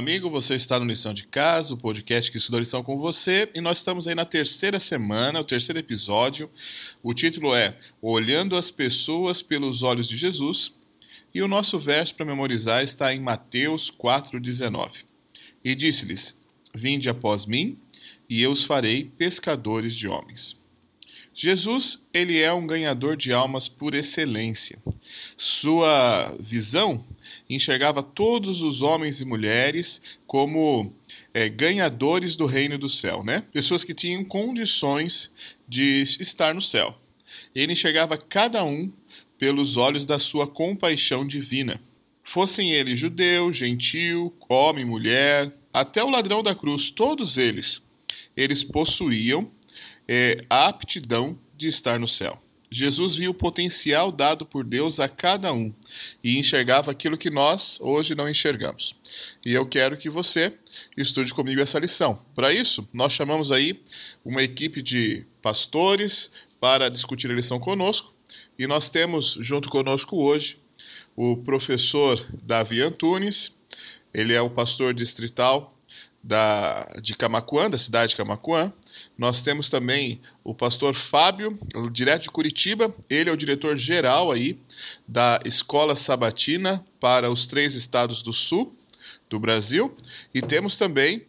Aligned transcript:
Amigo. 0.00 0.30
Você 0.30 0.54
está 0.54 0.80
no 0.80 0.86
Lição 0.86 1.12
de 1.12 1.26
Casa, 1.26 1.74
o 1.74 1.76
podcast 1.76 2.32
que 2.32 2.38
estuda 2.38 2.58
lição 2.58 2.82
com 2.82 2.96
você. 2.96 3.50
E 3.54 3.60
nós 3.60 3.76
estamos 3.76 4.08
aí 4.08 4.14
na 4.14 4.24
terceira 4.24 4.80
semana, 4.80 5.38
o 5.38 5.44
terceiro 5.44 5.78
episódio. 5.78 6.48
O 7.02 7.12
título 7.12 7.54
é 7.54 7.76
Olhando 8.00 8.56
as 8.56 8.70
Pessoas 8.70 9.42
pelos 9.42 9.82
Olhos 9.82 10.08
de 10.08 10.16
Jesus. 10.16 10.72
E 11.34 11.42
o 11.42 11.48
nosso 11.48 11.78
verso 11.78 12.14
para 12.14 12.24
memorizar 12.24 12.82
está 12.82 13.14
em 13.14 13.20
Mateus 13.20 13.90
4,19. 13.90 15.04
E 15.62 15.74
disse-lhes: 15.74 16.34
Vinde 16.74 17.10
após 17.10 17.44
mim, 17.44 17.76
e 18.26 18.40
eu 18.40 18.52
os 18.52 18.64
farei 18.64 19.04
pescadores 19.04 19.94
de 19.94 20.08
homens. 20.08 20.56
Jesus, 21.34 22.06
ele 22.10 22.40
é 22.40 22.50
um 22.50 22.66
ganhador 22.66 23.18
de 23.18 23.34
almas 23.34 23.68
por 23.68 23.94
excelência. 23.94 24.78
Sua 25.36 26.34
visão 26.40 27.04
enxergava 27.54 28.02
todos 28.02 28.62
os 28.62 28.82
homens 28.82 29.20
e 29.20 29.24
mulheres 29.24 30.00
como 30.26 30.92
é, 31.34 31.48
ganhadores 31.48 32.36
do 32.36 32.46
reino 32.46 32.78
do 32.78 32.88
céu, 32.88 33.24
né? 33.24 33.44
Pessoas 33.52 33.84
que 33.84 33.94
tinham 33.94 34.24
condições 34.24 35.30
de 35.68 36.02
estar 36.02 36.54
no 36.54 36.62
céu. 36.62 36.96
Ele 37.54 37.72
enxergava 37.72 38.16
cada 38.16 38.64
um 38.64 38.92
pelos 39.38 39.76
olhos 39.76 40.04
da 40.04 40.18
sua 40.18 40.46
compaixão 40.46 41.26
divina. 41.26 41.80
Fossem 42.22 42.72
eles 42.72 42.98
judeu, 42.98 43.52
gentil, 43.52 44.34
homem, 44.48 44.84
mulher, 44.84 45.52
até 45.72 46.02
o 46.04 46.10
ladrão 46.10 46.42
da 46.42 46.54
cruz, 46.54 46.90
todos 46.90 47.38
eles, 47.38 47.80
eles 48.36 48.62
possuíam 48.62 49.50
é, 50.06 50.44
a 50.50 50.68
aptidão 50.68 51.38
de 51.56 51.68
estar 51.68 51.98
no 51.98 52.06
céu. 52.06 52.40
Jesus 52.70 53.16
viu 53.16 53.32
o 53.32 53.34
potencial 53.34 54.12
dado 54.12 54.46
por 54.46 54.62
Deus 54.62 55.00
a 55.00 55.08
cada 55.08 55.52
um 55.52 55.74
e 56.22 56.38
enxergava 56.38 56.90
aquilo 56.90 57.18
que 57.18 57.28
nós 57.28 57.78
hoje 57.80 58.14
não 58.14 58.28
enxergamos. 58.28 58.94
E 59.44 59.52
eu 59.52 59.66
quero 59.66 59.96
que 59.96 60.08
você 60.08 60.56
estude 60.96 61.34
comigo 61.34 61.60
essa 61.60 61.80
lição. 61.80 62.24
Para 62.34 62.52
isso, 62.52 62.88
nós 62.94 63.12
chamamos 63.12 63.50
aí 63.50 63.82
uma 64.24 64.42
equipe 64.42 64.80
de 64.80 65.26
pastores 65.42 66.30
para 66.60 66.88
discutir 66.88 67.30
a 67.30 67.34
lição 67.34 67.58
conosco 67.58 68.14
e 68.56 68.66
nós 68.66 68.88
temos 68.88 69.38
junto 69.40 69.68
conosco 69.68 70.22
hoje 70.22 70.58
o 71.16 71.36
professor 71.36 72.24
Davi 72.42 72.80
Antunes, 72.80 73.52
ele 74.14 74.32
é 74.32 74.40
o 74.40 74.50
pastor 74.50 74.94
distrital 74.94 75.76
da, 76.22 76.84
de 77.02 77.16
Camacuã, 77.16 77.68
da 77.68 77.78
cidade 77.78 78.10
de 78.10 78.16
Camacuã. 78.16 78.72
Nós 79.20 79.42
temos 79.42 79.68
também 79.68 80.18
o 80.42 80.54
pastor 80.54 80.94
Fábio, 80.94 81.58
direto 81.92 82.22
de 82.22 82.30
Curitiba. 82.30 82.90
Ele 83.10 83.28
é 83.28 83.32
o 83.32 83.36
diretor 83.36 83.76
geral 83.76 84.32
aí 84.32 84.58
da 85.06 85.38
Escola 85.44 85.94
Sabatina 85.94 86.82
para 86.98 87.30
os 87.30 87.46
três 87.46 87.74
estados 87.74 88.22
do 88.22 88.32
sul 88.32 88.74
do 89.28 89.38
Brasil. 89.38 89.94
E 90.34 90.40
temos 90.40 90.78
também 90.78 91.26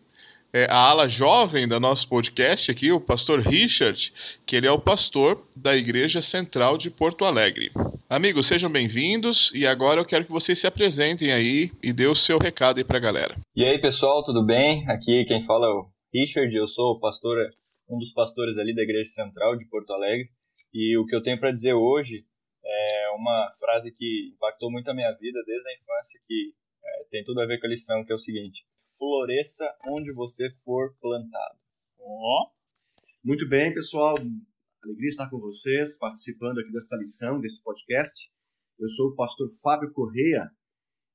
é, 0.53 0.67
a 0.69 0.89
ala 0.89 1.09
jovem 1.09 1.67
da 1.67 1.81
nosso 1.81 2.07
podcast 2.07 2.71
aqui, 2.71 2.93
o 2.93 3.01
pastor 3.01 3.41
Richard, 3.41 4.13
que 4.45 4.55
ele 4.55 4.67
é 4.67 4.71
o 4.71 4.79
pastor 4.79 5.45
da 5.53 5.75
Igreja 5.75 6.21
Central 6.21 6.77
de 6.77 6.89
Porto 6.89 7.25
Alegre. 7.25 7.71
Amigos, 8.09 8.47
sejam 8.47 8.71
bem-vindos 8.71 9.51
e 9.53 9.67
agora 9.67 9.99
eu 9.99 10.05
quero 10.05 10.23
que 10.23 10.31
vocês 10.31 10.57
se 10.57 10.65
apresentem 10.65 11.33
aí 11.33 11.69
e 11.83 11.91
dê 11.91 12.07
o 12.07 12.15
seu 12.15 12.39
recado 12.39 12.77
aí 12.77 12.85
para 12.85 12.95
a 12.95 13.01
galera. 13.01 13.35
E 13.53 13.65
aí, 13.65 13.81
pessoal, 13.81 14.23
tudo 14.23 14.45
bem? 14.45 14.89
Aqui 14.89 15.25
quem 15.27 15.45
fala 15.45 15.67
é 15.67 15.69
o 15.71 15.87
Richard, 16.13 16.55
eu 16.55 16.67
sou 16.67 16.91
o 16.91 16.99
pastor, 17.01 17.35
um 17.91 17.99
dos 17.99 18.13
pastores 18.13 18.57
ali 18.57 18.73
da 18.73 18.83
Igreja 18.83 19.09
Central 19.09 19.57
de 19.57 19.67
Porto 19.67 19.91
Alegre 19.91 20.29
e 20.73 20.97
o 20.97 21.05
que 21.05 21.15
eu 21.15 21.21
tenho 21.21 21.39
para 21.39 21.51
dizer 21.51 21.73
hoje 21.73 22.25
é 22.63 23.09
uma 23.15 23.51
frase 23.59 23.91
que 23.91 24.31
impactou 24.33 24.71
muito 24.71 24.89
a 24.89 24.93
minha 24.93 25.11
vida 25.13 25.43
desde 25.45 25.67
a 25.67 25.73
infância, 25.73 26.21
que 26.25 26.53
é, 26.83 27.03
tem 27.09 27.23
tudo 27.23 27.41
a 27.41 27.45
ver 27.45 27.59
com 27.59 27.67
a 27.67 27.69
lição, 27.69 28.05
que 28.05 28.11
é 28.11 28.15
o 28.15 28.19
seguinte: 28.19 28.65
floresça 28.97 29.65
onde 29.87 30.13
você 30.13 30.49
for 30.63 30.95
plantado. 31.01 31.57
Ó. 31.99 32.43
Oh. 32.43 32.51
Muito 33.23 33.47
bem, 33.47 33.73
pessoal. 33.73 34.15
Alegria 34.83 35.09
estar 35.09 35.29
com 35.29 35.39
vocês, 35.39 35.97
participando 35.99 36.59
aqui 36.59 36.71
desta 36.71 36.95
lição, 36.95 37.39
desse 37.39 37.61
podcast. 37.61 38.31
Eu 38.79 38.87
sou 38.87 39.09
o 39.09 39.15
pastor 39.15 39.47
Fábio 39.61 39.91
Correia, 39.93 40.49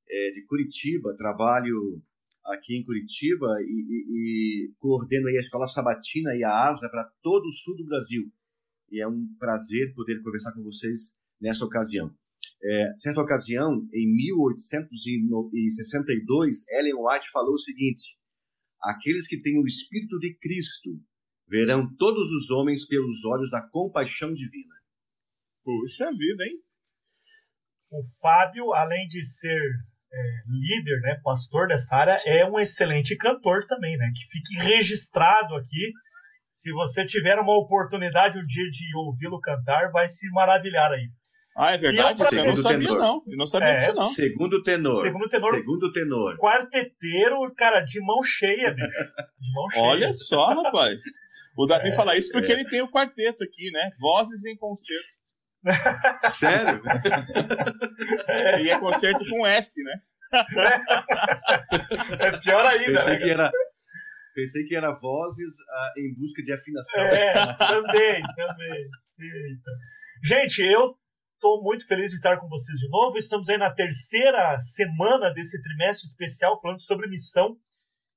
é, 0.08 0.30
de 0.30 0.44
Curitiba, 0.46 1.16
trabalho 1.16 2.00
aqui 2.46 2.76
em 2.76 2.84
Curitiba 2.84 3.46
e, 3.60 3.64
e, 3.64 4.68
e, 4.68 4.74
coordeno 4.78 5.28
aí 5.28 5.36
a 5.36 5.40
Escola 5.40 5.66
Sabatina 5.66 6.36
e 6.36 6.44
a 6.44 6.68
ASA 6.68 6.90
para 6.90 7.10
todo 7.22 7.46
o 7.46 7.52
sul 7.52 7.76
do 7.76 7.86
Brasil. 7.86 8.30
E 8.90 9.00
é 9.00 9.08
um 9.08 9.26
prazer 9.38 9.94
poder 9.94 10.22
conversar 10.22 10.52
com 10.52 10.62
vocês 10.62 11.16
nessa 11.40 11.64
ocasião. 11.64 12.14
É, 12.62 12.94
certa 12.96 13.20
ocasião, 13.20 13.86
em 13.92 14.06
1862, 14.14 16.68
Ellen 16.70 16.94
White 16.94 17.30
falou 17.30 17.52
o 17.54 17.58
seguinte: 17.58 18.16
Aqueles 18.80 19.28
que 19.28 19.38
têm 19.40 19.60
o 19.60 19.66
Espírito 19.66 20.18
de 20.18 20.34
Cristo 20.34 20.98
verão 21.48 21.94
todos 21.96 22.32
os 22.32 22.50
homens 22.50 22.84
pelos 22.86 23.24
olhos 23.24 23.50
da 23.50 23.62
compaixão 23.68 24.32
divina. 24.32 24.74
Puxa 25.62 26.10
vida, 26.12 26.44
hein? 26.44 26.62
O 27.92 28.02
Fábio, 28.20 28.72
além 28.72 29.06
de 29.08 29.24
ser 29.24 29.60
é, 30.12 30.18
líder, 30.48 31.00
né, 31.00 31.20
pastor 31.22 31.68
dessa 31.68 31.96
área, 31.96 32.20
é 32.24 32.44
um 32.44 32.58
excelente 32.58 33.16
cantor 33.16 33.66
também, 33.66 33.96
né? 33.96 34.10
Que 34.14 34.24
fique 34.30 34.58
registrado 34.58 35.54
aqui. 35.56 35.92
Se 36.52 36.72
você 36.72 37.04
tiver 37.04 37.38
uma 37.38 37.58
oportunidade 37.58 38.38
um 38.38 38.46
dia 38.46 38.70
de 38.70 38.96
ouvi-lo 38.96 39.40
cantar, 39.40 39.90
vai 39.90 40.08
se 40.08 40.30
maravilhar 40.30 40.90
aí. 40.90 41.08
Ah, 41.56 41.72
é 41.72 41.78
verdade? 41.78 42.20
Eu, 42.32 42.38
eu 42.38 42.44
não 42.46 42.56
sabia, 42.56 42.88
tenor. 42.88 42.98
não. 42.98 43.22
Eu 43.26 43.36
não 43.36 43.46
sabia 43.46 43.68
é, 43.68 43.74
disso, 43.74 43.94
não. 43.94 44.02
Segundo 44.02 44.62
tenor. 44.62 45.02
Segundo 45.02 45.28
tenor. 45.28 45.54
Segundo 45.54 45.92
tenor. 45.92 46.36
Quarteteiro, 46.36 47.54
cara, 47.56 47.80
de 47.80 47.98
mão 48.00 48.22
cheia, 48.22 48.72
bicho. 48.72 48.90
De 49.40 49.52
mão 49.54 49.70
cheia. 49.70 49.84
Olha 49.84 50.12
só, 50.12 50.62
rapaz. 50.62 51.02
O 51.56 51.66
Davi 51.66 51.88
é, 51.88 51.96
fala 51.96 52.16
isso 52.16 52.30
porque 52.30 52.52
é. 52.52 52.56
ele 52.56 52.68
tem 52.68 52.82
o 52.82 52.90
quarteto 52.90 53.42
aqui, 53.42 53.70
né? 53.70 53.90
Vozes 53.98 54.44
em 54.44 54.54
concerto. 54.56 55.15
Sério? 56.28 56.82
É. 58.28 58.62
E 58.62 58.70
é 58.70 58.78
concerto 58.78 59.24
com 59.28 59.46
S, 59.46 59.82
né? 59.82 60.00
É 62.20 62.38
pior 62.38 62.66
ainda. 62.66 62.92
Pensei 62.92 63.18
né? 63.18 63.24
que 63.24 63.30
era, 63.30 63.50
pensei 64.34 64.64
que 64.66 64.76
era 64.76 64.92
vozes 64.92 65.54
uh, 65.54 66.00
em 66.00 66.14
busca 66.14 66.42
de 66.42 66.52
afinação. 66.52 67.04
É, 67.04 67.32
também, 67.56 68.22
também. 68.22 68.90
Eita. 69.18 69.70
Gente, 70.24 70.62
eu 70.62 70.96
Estou 71.36 71.62
muito 71.62 71.86
feliz 71.86 72.10
de 72.10 72.16
estar 72.16 72.40
com 72.40 72.48
vocês 72.48 72.78
de 72.78 72.88
novo. 72.88 73.18
Estamos 73.18 73.48
aí 73.50 73.58
na 73.58 73.70
terceira 73.70 74.58
semana 74.58 75.30
desse 75.34 75.62
trimestre 75.62 76.08
especial 76.08 76.58
falando 76.62 76.80
sobre 76.80 77.08
missão. 77.08 77.58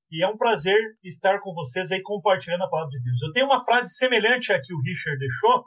E 0.10 0.24
é 0.24 0.28
um 0.28 0.38
prazer 0.38 0.80
estar 1.04 1.40
com 1.42 1.54
vocês 1.54 1.92
aí 1.92 2.02
compartilhando 2.02 2.64
a 2.64 2.70
palavra 2.70 2.92
de 2.92 3.04
Deus. 3.04 3.22
Eu 3.22 3.34
tenho 3.34 3.46
uma 3.46 3.64
frase 3.66 3.94
semelhante 3.94 4.54
à 4.54 4.60
que 4.62 4.74
o 4.74 4.82
Richard 4.82 5.20
deixou. 5.20 5.66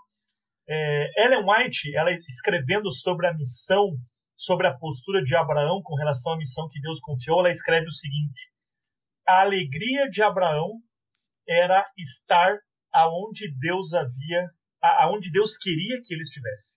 É, 0.69 1.25
Ellen 1.25 1.45
White, 1.45 1.95
ela 1.97 2.11
escrevendo 2.13 2.91
sobre 2.91 3.27
a 3.27 3.35
missão, 3.35 3.97
sobre 4.35 4.67
a 4.67 4.75
postura 4.75 5.23
de 5.23 5.35
Abraão 5.35 5.83
com 5.83 5.95
relação 5.97 6.33
à 6.33 6.37
missão 6.37 6.69
que 6.69 6.81
Deus 6.81 7.01
confiou, 7.01 7.41
ela 7.41 7.51
escreve 7.51 7.87
o 7.87 7.91
seguinte: 7.91 8.41
A 9.27 9.41
alegria 9.41 10.09
de 10.09 10.23
Abraão 10.23 10.81
era 11.49 11.85
estar 11.97 12.59
aonde 12.93 13.53
Deus 13.59 13.93
havia, 13.93 14.51
aonde 15.01 15.31
Deus 15.31 15.57
queria 15.57 16.01
que 16.05 16.15
ele 16.15 16.23
estivesse. 16.23 16.77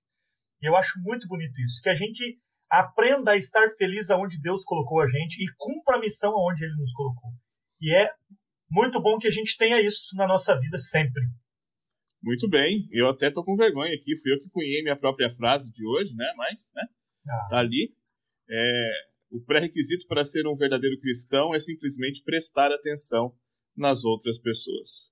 E 0.61 0.65
eu 0.67 0.75
acho 0.75 0.99
muito 1.01 1.27
bonito 1.27 1.59
isso, 1.61 1.81
que 1.81 1.89
a 1.89 1.95
gente 1.95 2.39
aprenda 2.69 3.31
a 3.31 3.37
estar 3.37 3.69
feliz 3.77 4.09
aonde 4.09 4.39
Deus 4.41 4.63
colocou 4.63 5.01
a 5.01 5.07
gente 5.07 5.43
e 5.43 5.53
cumpra 5.57 5.97
a 5.97 5.99
missão 5.99 6.33
aonde 6.33 6.63
Ele 6.63 6.75
nos 6.75 6.93
colocou. 6.93 7.31
E 7.79 7.93
é 7.93 8.11
muito 8.69 9.01
bom 9.01 9.17
que 9.17 9.27
a 9.27 9.31
gente 9.31 9.57
tenha 9.57 9.81
isso 9.81 10.15
na 10.15 10.27
nossa 10.27 10.59
vida 10.59 10.77
sempre. 10.79 11.23
Muito 12.25 12.49
bem, 12.49 12.89
eu 12.91 13.07
até 13.07 13.29
tô 13.29 13.43
com 13.43 13.55
vergonha 13.55 13.93
aqui, 13.93 14.17
fui 14.17 14.33
eu 14.33 14.39
que 14.39 14.49
cunhei 14.49 14.81
minha 14.81 14.97
própria 14.97 15.29
frase 15.29 15.71
de 15.71 15.85
hoje, 15.85 16.11
né? 16.15 16.25
Mas, 16.35 16.71
né? 16.73 16.81
Ah. 17.29 17.47
Tá 17.51 17.59
ali. 17.59 17.93
É, 18.49 18.91
o 19.29 19.45
pré-requisito 19.45 20.07
para 20.07 20.25
ser 20.25 20.47
um 20.47 20.55
verdadeiro 20.55 20.99
cristão 20.99 21.53
é 21.53 21.59
simplesmente 21.59 22.23
prestar 22.23 22.71
atenção 22.71 23.31
nas 23.77 24.03
outras 24.03 24.39
pessoas. 24.39 25.11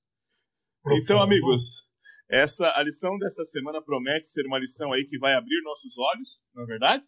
Profundo. 0.81 1.03
Então, 1.03 1.21
amigos, 1.21 1.87
essa, 2.31 2.65
a 2.79 2.83
lição 2.83 3.15
dessa 3.19 3.45
semana 3.45 3.79
promete 3.79 4.27
ser 4.27 4.47
uma 4.47 4.57
lição 4.57 4.91
aí 4.91 5.05
que 5.05 5.19
vai 5.19 5.35
abrir 5.35 5.61
nossos 5.61 5.95
olhos, 5.95 6.29
não 6.55 6.63
é 6.63 6.65
verdade? 6.65 7.03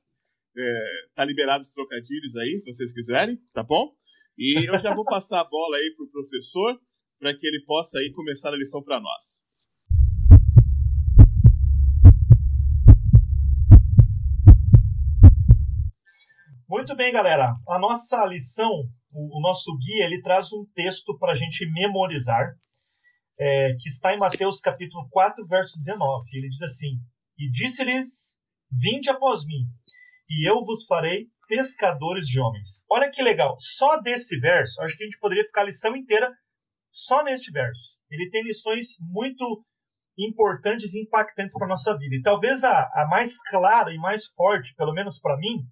É, 0.55 1.07
tá 1.15 1.25
liberado 1.25 1.63
os 1.63 1.73
trocadilhos 1.73 2.35
aí, 2.35 2.59
se 2.59 2.71
vocês 2.71 2.93
quiserem, 2.93 3.37
tá 3.55 3.63
bom? 3.63 3.91
E 4.37 4.69
eu 4.69 4.77
já 4.77 4.93
vou 4.93 5.03
passar 5.03 5.41
a 5.41 5.49
bola 5.49 5.77
aí 5.77 5.95
pro 5.97 6.11
professor, 6.11 6.79
para 7.17 7.35
que 7.35 7.47
ele 7.47 7.63
possa 7.65 7.97
aí 7.97 8.11
começar 8.11 8.53
a 8.53 8.57
lição 8.57 8.83
para 8.83 9.01
nós. 9.01 9.43
Muito 16.67 16.95
bem, 16.95 17.13
galera. 17.13 17.55
A 17.69 17.77
nossa 17.77 18.25
lição, 18.25 18.71
o, 19.11 19.37
o 19.37 19.41
nosso 19.41 19.77
guia, 19.77 20.05
ele 20.05 20.19
traz 20.23 20.51
um 20.51 20.65
texto 20.73 21.15
para 21.19 21.33
a 21.33 21.35
gente 21.35 21.63
memorizar 21.71 22.55
é, 23.39 23.75
que 23.79 23.87
está 23.87 24.15
em 24.15 24.17
Mateus 24.17 24.59
capítulo 24.59 25.07
4, 25.11 25.45
verso 25.45 25.77
19. 25.77 26.27
Ele 26.33 26.49
diz 26.49 26.63
assim: 26.63 26.97
E 27.37 27.51
disse-lhes: 27.51 28.39
Vinde 28.71 29.11
após 29.11 29.45
mim, 29.45 29.67
e 30.27 30.49
eu 30.49 30.63
vos 30.65 30.87
farei 30.87 31.27
pescadores 31.47 32.25
de 32.25 32.39
homens. 32.39 32.83
Olha 32.89 33.11
que 33.11 33.21
legal. 33.21 33.55
Só 33.59 34.01
desse 34.01 34.39
verso, 34.39 34.81
acho 34.81 34.97
que 34.97 35.03
a 35.03 35.05
gente 35.05 35.19
poderia 35.19 35.45
ficar 35.45 35.61
a 35.61 35.65
lição 35.65 35.95
inteira 35.95 36.33
só 36.89 37.23
neste 37.23 37.51
verso. 37.51 37.93
Ele 38.09 38.27
tem 38.31 38.43
lições 38.43 38.87
muito 38.99 39.63
importantes 40.17 40.95
e 40.95 41.03
impactantes 41.03 41.53
para 41.53 41.67
a 41.67 41.69
nossa 41.69 41.95
vida. 41.95 42.15
E 42.15 42.23
talvez 42.23 42.63
a, 42.63 42.71
a 42.71 43.07
mais 43.07 43.39
clara 43.43 43.93
e 43.93 43.97
mais 43.97 44.25
forte, 44.29 44.73
pelo 44.75 44.93
menos 44.93 45.19
para 45.19 45.37
mim, 45.37 45.63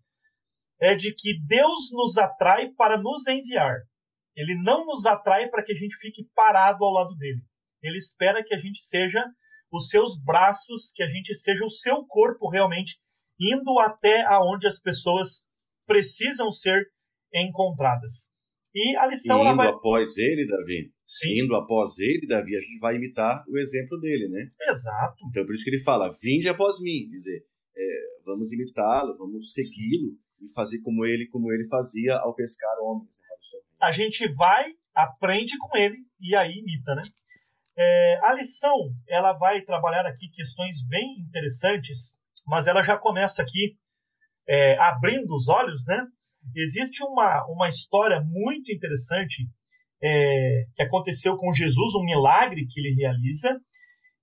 é 0.83 0.95
de 0.95 1.13
que 1.13 1.39
Deus 1.47 1.91
nos 1.93 2.17
atrai 2.17 2.69
para 2.77 3.01
nos 3.01 3.25
enviar. 3.27 3.77
Ele 4.35 4.61
não 4.63 4.85
nos 4.85 5.05
atrai 5.05 5.47
para 5.47 5.63
que 5.63 5.71
a 5.71 5.75
gente 5.75 5.95
fique 5.97 6.27
parado 6.35 6.83
ao 6.83 6.91
lado 6.91 7.15
dele. 7.15 7.41
Ele 7.81 7.97
espera 7.97 8.43
que 8.43 8.53
a 8.53 8.59
gente 8.59 8.81
seja 8.81 9.23
os 9.71 9.87
seus 9.89 10.21
braços, 10.21 10.91
que 10.93 11.01
a 11.01 11.07
gente 11.07 11.33
seja 11.35 11.63
o 11.63 11.69
seu 11.69 12.05
corpo 12.05 12.49
realmente, 12.49 12.97
indo 13.39 13.79
até 13.79 14.23
aonde 14.25 14.67
as 14.67 14.79
pessoas 14.79 15.47
precisam 15.87 16.51
ser 16.51 16.91
encontradas. 17.33 18.31
E 18.75 18.97
a 18.97 19.07
lição 19.07 19.39
e 19.39 19.47
indo 19.47 19.55
vai... 19.55 19.67
após 19.67 20.17
ele, 20.17 20.47
Davi, 20.47 20.91
Sim. 21.05 21.43
indo 21.43 21.55
após 21.55 21.99
ele, 21.99 22.27
Davi, 22.27 22.55
a 22.55 22.59
gente 22.59 22.79
vai 22.79 22.95
imitar 22.95 23.43
o 23.47 23.57
exemplo 23.57 23.99
dele, 23.99 24.27
né? 24.29 24.49
Exato. 24.67 25.15
Então 25.29 25.45
por 25.45 25.53
isso 25.53 25.63
que 25.63 25.69
ele 25.69 25.83
fala, 25.83 26.07
vinde 26.21 26.49
após 26.49 26.81
mim, 26.81 27.07
quer 27.09 27.17
dizer, 27.17 27.45
é, 27.77 28.23
vamos 28.25 28.51
imitá-lo, 28.51 29.17
vamos 29.17 29.53
segui-lo 29.53 30.17
e 30.43 30.53
fazer 30.53 30.81
como 30.81 31.05
ele, 31.05 31.27
como 31.27 31.51
ele 31.51 31.67
fazia 31.69 32.15
ao 32.17 32.35
pescar 32.35 32.75
homens. 32.81 33.17
Né? 33.19 33.59
A 33.81 33.91
gente 33.91 34.27
vai, 34.33 34.65
aprende 34.93 35.57
com 35.57 35.77
ele 35.77 35.97
e 36.19 36.35
aí 36.35 36.51
imita, 36.59 36.95
né? 36.95 37.03
É, 37.75 38.19
a 38.23 38.33
lição, 38.33 38.93
ela 39.09 39.33
vai 39.33 39.61
trabalhar 39.61 40.05
aqui 40.05 40.29
questões 40.29 40.85
bem 40.87 41.19
interessantes, 41.19 42.15
mas 42.47 42.67
ela 42.67 42.83
já 42.83 42.97
começa 42.97 43.41
aqui 43.41 43.75
é, 44.47 44.77
abrindo 44.77 45.33
os 45.33 45.47
olhos, 45.49 45.85
né? 45.87 46.05
Existe 46.55 47.03
uma, 47.03 47.45
uma 47.47 47.69
história 47.69 48.21
muito 48.21 48.71
interessante 48.71 49.47
é, 50.03 50.65
que 50.75 50.83
aconteceu 50.83 51.37
com 51.37 51.53
Jesus, 51.53 51.95
um 51.95 52.03
milagre 52.03 52.67
que 52.67 52.79
ele 52.79 52.93
realiza, 52.93 53.59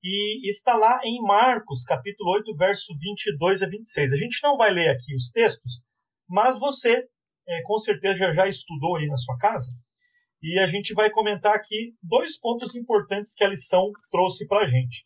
e 0.03 0.49
está 0.49 0.75
lá 0.75 1.01
em 1.05 1.21
Marcos, 1.21 1.85
capítulo 1.85 2.33
8, 2.33 2.57
verso 2.57 2.97
22 2.99 3.63
a 3.63 3.67
26. 3.67 4.13
A 4.13 4.17
gente 4.17 4.39
não 4.43 4.57
vai 4.57 4.71
ler 4.71 4.89
aqui 4.89 5.15
os 5.15 5.31
textos, 5.31 5.83
mas 6.31 6.59
você 6.59 7.07
é, 7.51 7.63
com 7.63 7.77
certeza 7.79 8.17
já, 8.17 8.33
já 8.33 8.47
estudou 8.47 8.97
aí 8.97 9.07
na 9.07 9.17
sua 9.17 9.37
casa, 9.39 9.73
e 10.43 10.59
a 10.61 10.67
gente 10.67 10.95
vai 10.95 11.11
comentar 11.11 11.55
aqui 11.55 11.95
dois 12.03 12.39
pontos 12.39 12.75
importantes 12.75 13.35
que 13.35 13.45
a 13.45 13.49
lição 13.49 13.91
trouxe 14.11 14.47
para 14.47 14.65
a 14.65 14.71
gente. 14.71 15.05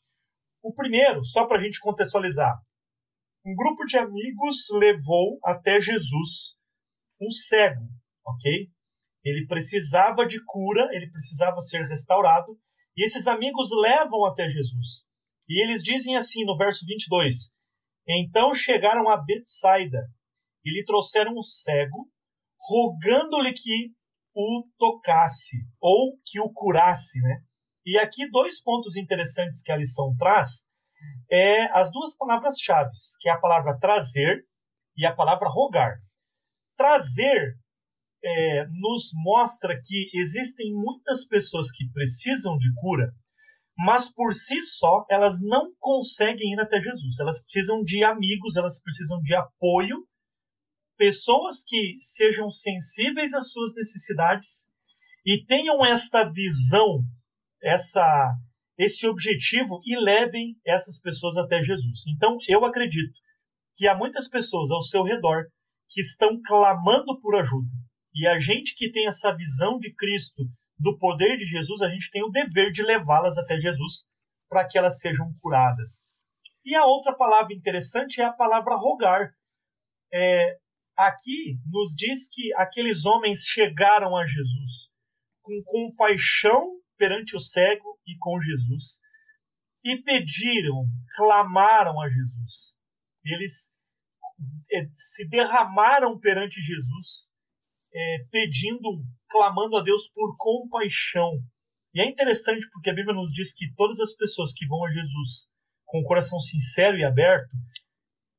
O 0.63 0.73
primeiro, 0.73 1.25
só 1.25 1.47
para 1.47 1.59
a 1.59 1.63
gente 1.63 1.81
contextualizar, 1.81 2.55
um 3.45 3.55
grupo 3.55 3.85
de 3.85 3.99
amigos 3.99 4.69
levou 4.73 5.39
até 5.45 5.81
Jesus 5.81 6.57
um 7.21 7.31
cego, 7.31 7.83
ok? 8.27 8.69
Ele 9.25 9.47
precisava 9.47 10.27
de 10.27 10.43
cura, 10.45 10.89
ele 10.93 11.11
precisava 11.11 11.61
ser 11.61 11.87
restaurado, 11.87 12.59
e 12.97 13.05
esses 13.05 13.27
amigos 13.27 13.71
levam 13.83 14.25
até 14.27 14.49
Jesus. 14.49 15.07
E 15.49 15.63
eles 15.63 15.83
dizem 15.83 16.17
assim 16.17 16.45
no 16.45 16.57
verso 16.57 16.87
22: 16.87 17.53
Então 18.09 18.55
chegaram 18.55 19.09
a 19.09 19.17
Betsaida 19.17 20.07
e 20.65 20.71
lhe 20.71 20.85
trouxeram 20.85 21.33
um 21.33 21.43
cego, 21.43 22.09
rogando-lhe 22.59 23.53
que 23.53 23.93
o 24.35 24.67
tocasse 24.79 25.59
ou 25.81 26.19
que 26.25 26.41
o 26.41 26.53
curasse, 26.53 27.21
né? 27.21 27.43
E 27.87 27.99
aqui 27.99 28.29
dois 28.31 28.63
pontos 28.63 28.97
interessantes 28.97 29.63
que 29.63 29.71
a 29.71 29.77
lição 29.77 30.17
traz 30.17 30.67
é 31.31 31.65
as 31.79 31.91
duas 31.93 32.17
palavras-chave, 32.17 32.91
que 33.21 33.29
é 33.29 33.33
a 33.33 33.39
palavra 33.39 33.79
trazer 33.79 34.45
e 34.97 35.05
a 35.05 35.15
palavra 35.15 35.49
rogar. 35.49 35.99
Trazer 36.77 37.59
é, 38.25 38.67
nos 38.69 39.11
mostra 39.23 39.79
que 39.85 40.11
existem 40.15 40.73
muitas 40.73 41.27
pessoas 41.27 41.71
que 41.71 41.89
precisam 41.93 42.57
de 42.57 42.73
cura, 42.81 43.13
mas 43.77 44.13
por 44.13 44.33
si 44.33 44.61
só 44.63 45.05
elas 45.11 45.41
não 45.43 45.73
conseguem 45.79 46.55
ir 46.55 46.61
até 46.61 46.81
Jesus. 46.81 47.21
Elas 47.21 47.41
precisam 47.43 47.83
de 47.83 48.03
amigos, 48.03 48.57
elas 48.57 48.81
precisam 48.83 49.21
de 49.21 49.35
apoio, 49.35 50.07
pessoas 50.97 51.63
que 51.67 51.97
sejam 52.01 52.51
sensíveis 52.51 53.33
às 53.35 53.51
suas 53.51 53.75
necessidades 53.75 54.69
e 55.27 55.45
tenham 55.47 55.85
esta 55.85 56.31
visão, 56.31 57.03
essa 57.63 58.37
esse 58.77 59.07
objetivo 59.07 59.81
e 59.85 59.97
levem 59.97 60.57
essas 60.67 61.01
pessoas 61.01 61.37
até 61.37 61.63
Jesus. 61.63 62.03
Então, 62.09 62.37
eu 62.49 62.65
acredito 62.65 63.15
que 63.77 63.87
há 63.87 63.97
muitas 63.97 64.29
pessoas 64.29 64.71
ao 64.71 64.83
seu 64.83 65.03
redor 65.05 65.45
que 65.89 66.01
estão 66.01 66.41
clamando 66.45 67.21
por 67.21 67.37
ajuda. 67.37 67.71
E 68.15 68.27
a 68.27 68.39
gente 68.39 68.75
que 68.77 68.91
tem 68.91 69.07
essa 69.07 69.35
visão 69.35 69.79
de 69.79 69.93
Cristo, 69.95 70.43
do 70.79 70.99
poder 70.99 71.37
de 71.37 71.47
Jesus, 71.47 71.81
a 71.83 71.91
gente 71.91 72.11
tem 72.11 72.23
o 72.23 72.31
dever 72.31 72.73
de 72.73 72.83
levá-las 72.83 73.39
até 73.39 73.57
Jesus 73.59 74.09
para 74.49 74.67
que 74.67 74.77
elas 74.77 74.99
sejam 74.99 75.33
curadas. 75.41 76.07
E 76.65 76.75
a 76.75 76.85
outra 76.85 77.15
palavra 77.15 77.55
interessante 77.55 78.21
é 78.21 78.25
a 78.25 78.33
palavra 78.33 78.77
rogar. 78.77 79.33
É, 80.13 80.59
aqui 80.97 81.59
nos 81.71 81.95
diz 81.97 82.29
que 82.31 82.53
aqueles 82.55 83.05
homens 83.05 83.45
chegaram 83.47 84.17
a 84.17 84.27
Jesus 84.27 84.91
com 85.43 85.53
compaixão 85.65 86.81
perante 86.97 87.37
o 87.37 87.41
cego 87.41 87.99
e 88.07 88.17
com 88.19 88.41
Jesus 88.41 89.01
e 89.85 90.03
pediram, 90.03 90.87
clamaram 91.17 92.01
a 92.01 92.09
Jesus. 92.09 92.75
Eles 93.23 93.75
é, 94.73 94.87
se 94.95 95.29
derramaram 95.29 96.19
perante 96.19 96.61
Jesus, 96.61 97.29
é, 97.93 98.25
pedindo, 98.31 99.05
clamando 99.29 99.77
a 99.77 99.83
Deus 99.83 100.09
por 100.09 100.37
compaixão. 100.39 101.39
E 101.95 102.01
é 102.01 102.09
interessante 102.09 102.67
porque 102.73 102.91
a 102.91 102.95
Bíblia 102.95 103.15
nos 103.15 103.33
diz 103.33 103.55
que 103.55 103.73
todas 103.75 104.01
as 104.01 104.15
pessoas 104.15 104.53
que 104.55 104.67
vão 104.67 104.85
a 104.85 104.91
Jesus 104.91 105.49
com 105.85 106.01
o 106.01 106.05
coração 106.05 106.41
sincero 106.41 106.97
e 106.97 107.05
aberto, 107.05 107.55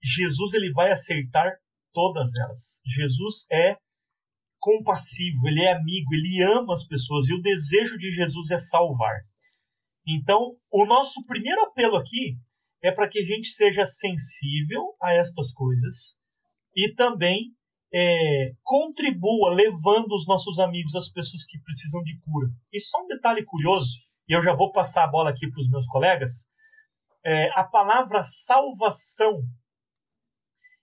Jesus 0.04 0.54
ele 0.54 0.74
vai 0.74 0.92
aceitar 0.92 1.54
todas 1.96 2.28
elas. 2.36 2.82
Jesus 2.86 3.48
é 3.50 3.78
compassivo, 4.60 5.48
ele 5.48 5.64
é 5.64 5.72
amigo, 5.72 6.14
ele 6.14 6.44
ama 6.44 6.74
as 6.74 6.86
pessoas 6.86 7.30
e 7.30 7.34
o 7.34 7.42
desejo 7.42 7.98
de 7.98 8.12
Jesus 8.12 8.52
é 8.52 8.58
salvar. 8.58 9.16
Então, 10.06 10.58
o 10.70 10.86
nosso 10.86 11.26
primeiro 11.26 11.62
apelo 11.62 11.96
aqui 11.96 12.38
é 12.84 12.92
para 12.92 13.10
que 13.10 13.20
a 13.20 13.24
gente 13.24 13.48
seja 13.48 13.84
sensível 13.86 14.94
a 15.02 15.14
estas 15.14 15.54
coisas 15.54 16.20
e 16.76 16.94
também 16.94 17.56
é, 17.94 18.52
contribua 18.64 19.54
levando 19.54 20.12
os 20.12 20.28
nossos 20.28 20.60
amigos, 20.60 20.94
as 20.96 21.10
pessoas 21.10 21.46
que 21.46 21.60
precisam 21.60 22.04
de 22.04 22.20
cura. 22.20 22.48
E 22.74 22.80
só 22.80 23.02
um 23.04 23.08
detalhe 23.08 23.46
curioso, 23.46 23.98
e 24.28 24.36
eu 24.36 24.44
já 24.44 24.54
vou 24.54 24.72
passar 24.72 25.06
a 25.06 25.08
bola 25.08 25.30
aqui 25.30 25.50
para 25.50 25.60
os 25.60 25.70
meus 25.70 25.88
colegas: 25.88 26.52
é, 27.26 27.50
a 27.60 27.64
palavra 27.64 28.22
salvação 28.22 29.42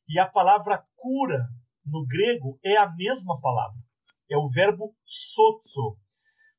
e 0.08 0.18
a 0.18 0.26
palavra 0.26 0.84
cura 1.02 1.48
no 1.84 2.06
grego 2.06 2.60
é 2.64 2.76
a 2.76 2.88
mesma 2.94 3.40
palavra. 3.40 3.76
É 4.30 4.36
o 4.36 4.48
verbo 4.48 4.94
sozo. 5.04 5.98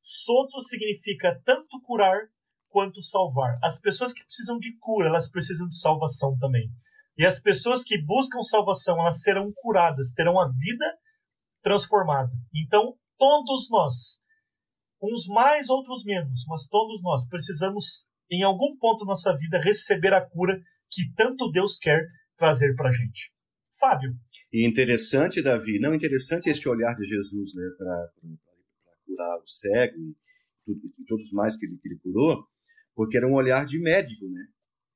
Sozo 0.00 0.60
significa 0.60 1.40
tanto 1.46 1.80
curar 1.80 2.28
quanto 2.68 3.00
salvar. 3.00 3.58
As 3.62 3.80
pessoas 3.80 4.12
que 4.12 4.22
precisam 4.22 4.58
de 4.58 4.76
cura, 4.78 5.08
elas 5.08 5.30
precisam 5.30 5.66
de 5.66 5.78
salvação 5.78 6.36
também. 6.38 6.70
E 7.16 7.24
as 7.24 7.40
pessoas 7.40 7.82
que 7.82 7.96
buscam 7.96 8.42
salvação, 8.42 9.00
elas 9.00 9.22
serão 9.22 9.50
curadas, 9.54 10.12
terão 10.12 10.38
a 10.38 10.48
vida 10.48 10.98
transformada. 11.62 12.30
Então, 12.54 12.94
todos 13.16 13.70
nós, 13.70 14.20
uns 15.00 15.26
mais, 15.28 15.70
outros 15.70 16.04
menos, 16.04 16.44
mas 16.46 16.66
todos 16.66 17.00
nós 17.02 17.26
precisamos, 17.28 18.08
em 18.30 18.42
algum 18.42 18.76
ponto 18.76 19.04
da 19.04 19.10
nossa 19.10 19.34
vida, 19.38 19.58
receber 19.58 20.12
a 20.12 20.28
cura 20.28 20.60
que 20.90 21.10
tanto 21.14 21.50
Deus 21.50 21.78
quer 21.78 22.06
trazer 22.36 22.74
para 22.74 22.90
a 22.90 22.92
gente. 22.92 23.32
Fábio. 23.78 24.14
E 24.54 24.68
interessante, 24.68 25.42
Davi, 25.42 25.80
não 25.80 25.96
interessante 25.96 26.48
esse 26.48 26.68
olhar 26.68 26.94
de 26.94 27.02
Jesus 27.02 27.56
né, 27.56 27.70
para 27.76 28.08
curar 29.04 29.38
o 29.42 29.48
cego 29.48 29.98
e, 29.98 30.70
e, 30.70 31.04
todos 31.08 31.24
os 31.24 31.32
mais 31.32 31.58
que 31.58 31.66
ele, 31.66 31.76
que 31.76 31.88
ele 31.88 31.98
curou, 31.98 32.46
porque 32.94 33.16
era 33.16 33.26
um 33.26 33.34
olhar 33.34 33.64
de 33.64 33.82
médico, 33.82 34.28
né? 34.30 34.46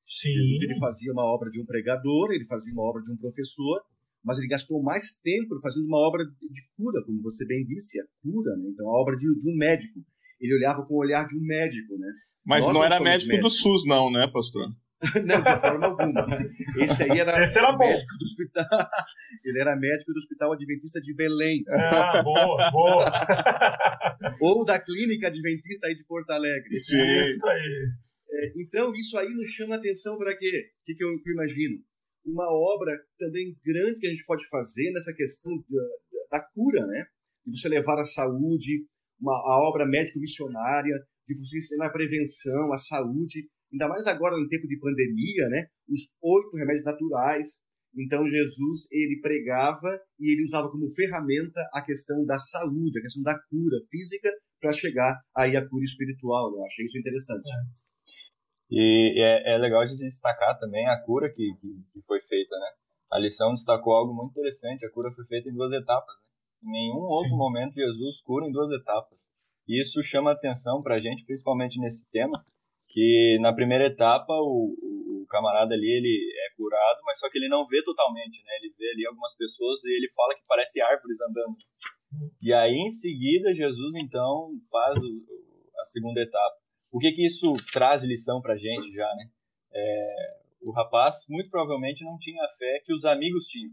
Sim. 0.07 0.31
Jesus 0.31 0.62
ele 0.62 0.79
fazia 0.79 1.12
uma 1.12 1.25
obra 1.25 1.50
de 1.50 1.61
um 1.61 1.67
pregador, 1.67 2.31
ele 2.31 2.47
fazia 2.47 2.73
uma 2.73 2.85
obra 2.85 3.03
de 3.03 3.11
um 3.11 3.17
professor, 3.17 3.83
mas 4.25 4.38
ele 4.38 4.47
gastou 4.47 4.81
mais 4.81 5.15
tempo 5.15 5.61
fazendo 5.61 5.87
uma 5.87 6.07
obra 6.07 6.25
de 6.25 6.62
cura, 6.77 7.05
como 7.05 7.21
você 7.21 7.45
bem 7.45 7.65
disse, 7.65 8.00
a 8.00 8.05
cura, 8.23 8.57
né? 8.59 8.69
Então, 8.69 8.87
a 8.87 9.03
obra 9.03 9.17
de, 9.17 9.23
de 9.23 9.50
um 9.50 9.57
médico. 9.57 9.99
Ele 10.41 10.55
olhava 10.55 10.87
com 10.87 10.95
o 10.95 10.99
olhar 10.99 11.27
de 11.27 11.37
um 11.37 11.43
médico, 11.43 11.99
né? 11.99 12.12
Mas 12.47 12.65
Nós 12.65 12.75
não 12.75 12.85
era 12.85 13.00
médico 13.00 13.29
médicos. 13.29 13.55
do 13.55 13.59
SUS, 13.59 13.87
não, 13.87 14.09
né, 14.09 14.31
pastor? 14.33 14.69
não, 15.26 15.43
de 15.43 15.61
forma 15.61 15.87
alguma. 15.87 16.26
Esse 16.76 17.05
aí 17.05 17.21
era, 17.21 17.43
Esse 17.43 17.59
era 17.59 17.76
médico 17.76 18.12
bom. 18.12 18.19
do 18.19 18.25
hospital. 18.25 18.67
Ele 19.45 19.61
era 19.61 19.76
médico 19.76 20.12
do 20.12 20.19
Hospital 20.19 20.52
Adventista 20.52 21.00
de 21.00 21.14
Belém. 21.14 21.62
Ah, 21.69 22.23
boa, 22.23 22.71
boa. 22.71 23.05
Ou 24.43 24.64
da 24.64 24.81
Clínica 24.81 25.28
Adventista 25.28 25.87
aí 25.87 25.95
de 25.95 26.05
Porto 26.05 26.31
Alegre. 26.31 26.76
Sim. 26.76 27.19
Isso 27.19 27.47
aí. 27.47 27.88
É, 28.31 28.52
então, 28.61 28.95
isso 28.95 29.17
aí 29.19 29.28
nos 29.28 29.49
chama 29.49 29.76
atenção 29.76 30.19
para 30.19 30.37
quê? 30.37 30.71
O 30.83 30.85
que, 30.85 30.95
que 30.95 31.05
eu 31.05 31.17
imagino? 31.26 31.78
uma 32.28 32.47
obra 32.47 32.93
também 33.19 33.57
grande 33.64 34.00
que 34.00 34.07
a 34.07 34.11
gente 34.11 34.25
pode 34.26 34.47
fazer 34.49 34.90
nessa 34.93 35.12
questão 35.14 35.52
da, 35.69 36.38
da 36.38 36.45
cura, 36.55 36.87
né? 36.87 37.07
De 37.45 37.59
você 37.59 37.69
levar 37.69 37.99
a 37.99 38.05
saúde, 38.05 38.87
uma, 39.21 39.33
a 39.33 39.69
obra 39.69 39.87
médico-missionária, 39.87 40.95
de 41.26 41.35
você 41.35 41.59
ensinar 41.59 41.87
a 41.87 41.93
prevenção, 41.93 42.73
a 42.73 42.76
saúde, 42.76 43.49
ainda 43.73 43.89
mais 43.89 44.07
agora 44.07 44.37
no 44.37 44.49
tempo 44.49 44.67
de 44.67 44.79
pandemia, 44.79 45.49
né? 45.49 45.67
Os 45.89 46.17
oito 46.23 46.57
remédios 46.57 46.85
naturais. 46.85 47.61
Então 47.97 48.27
Jesus 48.27 48.91
ele 48.93 49.21
pregava 49.21 49.89
e 50.21 50.33
ele 50.33 50.45
usava 50.45 50.71
como 50.71 50.89
ferramenta 50.91 51.61
a 51.73 51.83
questão 51.83 52.25
da 52.25 52.39
saúde, 52.39 52.99
a 52.99 53.03
questão 53.03 53.23
da 53.23 53.39
cura 53.49 53.79
física 53.91 54.31
para 54.61 54.73
chegar 54.73 55.21
aí 55.37 55.57
à 55.57 55.67
cura 55.67 55.83
espiritual. 55.83 56.53
Eu 56.55 56.65
achei 56.65 56.85
isso 56.85 56.99
interessante. 56.99 57.49
É. 57.49 57.89
E 58.71 59.15
é, 59.17 59.55
é 59.55 59.59
legal 59.59 59.87
de 59.87 59.97
destacar 59.97 60.59
também 60.59 60.87
a 60.87 61.01
cura 61.01 61.29
que, 61.31 61.55
que, 61.61 61.69
que, 61.93 62.03
foi 62.07 62.21
feita, 62.21 62.55
né? 62.57 62.67
A 63.11 63.19
lição 63.19 63.55
destacou 63.55 63.95
algo 63.95 64.15
muito 64.15 64.33
interessante. 64.33 64.85
A 64.85 64.91
cura 64.91 65.11
foi 65.13 65.25
feita 65.25 65.49
em 65.49 65.55
duas 65.55 65.73
etapas. 65.73 66.15
Né? 66.63 66.69
Em 66.69 66.73
nenhum 66.73 67.07
Sim. 67.09 67.15
outro 67.15 67.37
momento 67.37 67.75
Jesus 67.75 68.21
cura 68.23 68.47
em 68.47 68.53
duas 68.53 68.71
etapas. 68.79 69.19
E 69.67 69.81
isso 69.81 70.03
chama 70.03 70.33
atenção 70.33 70.83
para 70.83 70.97
a 70.97 71.01
gente, 71.01 71.25
principalmente 71.25 71.79
nesse 71.81 72.09
tema, 72.11 72.45
que 72.88 73.38
na 73.40 73.52
primeira 73.52 73.87
etapa 73.87 74.33
o, 74.33 74.75
o, 75.23 75.26
camarada 75.28 75.75
ali 75.75 75.87
ele 75.87 76.33
é 76.47 76.57
curado, 76.57 77.00
mas 77.04 77.18
só 77.18 77.28
que 77.28 77.38
ele 77.38 77.49
não 77.49 77.66
vê 77.66 77.83
totalmente, 77.85 78.42
né? 78.45 78.52
Ele 78.62 78.75
vê 78.78 78.90
ali 78.92 79.07
algumas 79.07 79.37
pessoas 79.37 79.85
e 79.85 79.90
ele 79.90 80.11
fala 80.14 80.35
que 80.35 80.42
parece 80.49 80.80
árvores 80.80 81.21
andando. 81.21 81.57
E 82.40 82.52
aí 82.52 82.75
em 82.75 82.88
seguida 82.88 83.54
Jesus 83.54 83.95
então 83.95 84.50
faz 84.71 84.97
o, 84.97 85.83
a 85.83 85.87
segunda 85.87 86.21
etapa. 86.21 86.57
O 86.90 86.99
que 86.99 87.12
que 87.12 87.26
isso 87.26 87.54
traz 87.73 88.02
lição 88.02 88.40
para 88.40 88.57
gente 88.57 88.90
já, 88.92 89.14
né? 89.16 89.30
É, 89.71 90.38
o 90.62 90.73
rapaz 90.73 91.16
muito 91.28 91.50
provavelmente 91.50 92.04
não 92.04 92.18
tinha 92.18 92.42
a 92.42 92.57
fé 92.57 92.83
que 92.85 92.95
os 92.95 93.04
amigos 93.04 93.45
tinham. 93.47 93.73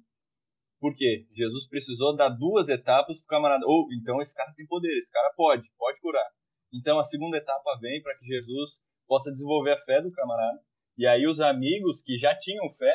Por 0.79 0.95
quê? 0.95 1.25
Jesus 1.34 1.67
precisou 1.69 2.15
dar 2.15 2.29
duas 2.29 2.67
etapas 2.67 3.17
para 3.19 3.25
o 3.25 3.27
camarada. 3.27 3.65
Ou, 3.65 3.88
oh, 3.88 3.93
então 3.93 4.22
esse 4.22 4.36
cara 4.36 4.53
tem 4.55 4.67
poder, 4.67 4.98
esse 4.98 5.12
cara 5.12 5.34
pode, 5.36 5.63
pode 5.77 6.00
curar. 6.00 6.27
Então 6.74 7.00
a 7.00 7.03
segunda 7.03 7.38
etapa 7.38 7.77
vem 7.79 8.01
para 8.01 8.15
que 8.17 8.25
Jesus 8.25 8.72
possa 9.07 9.31
desenvolver 9.31 9.71
a 9.71 9.81
fé 9.83 10.01
do 10.01 10.12
camarada. 10.12 10.59
E 10.97 11.05
aí 11.05 11.27
os 11.27 11.39
amigos 11.39 12.01
que 12.01 12.17
já 12.17 12.33
tinham 12.35 12.71
fé 12.74 12.93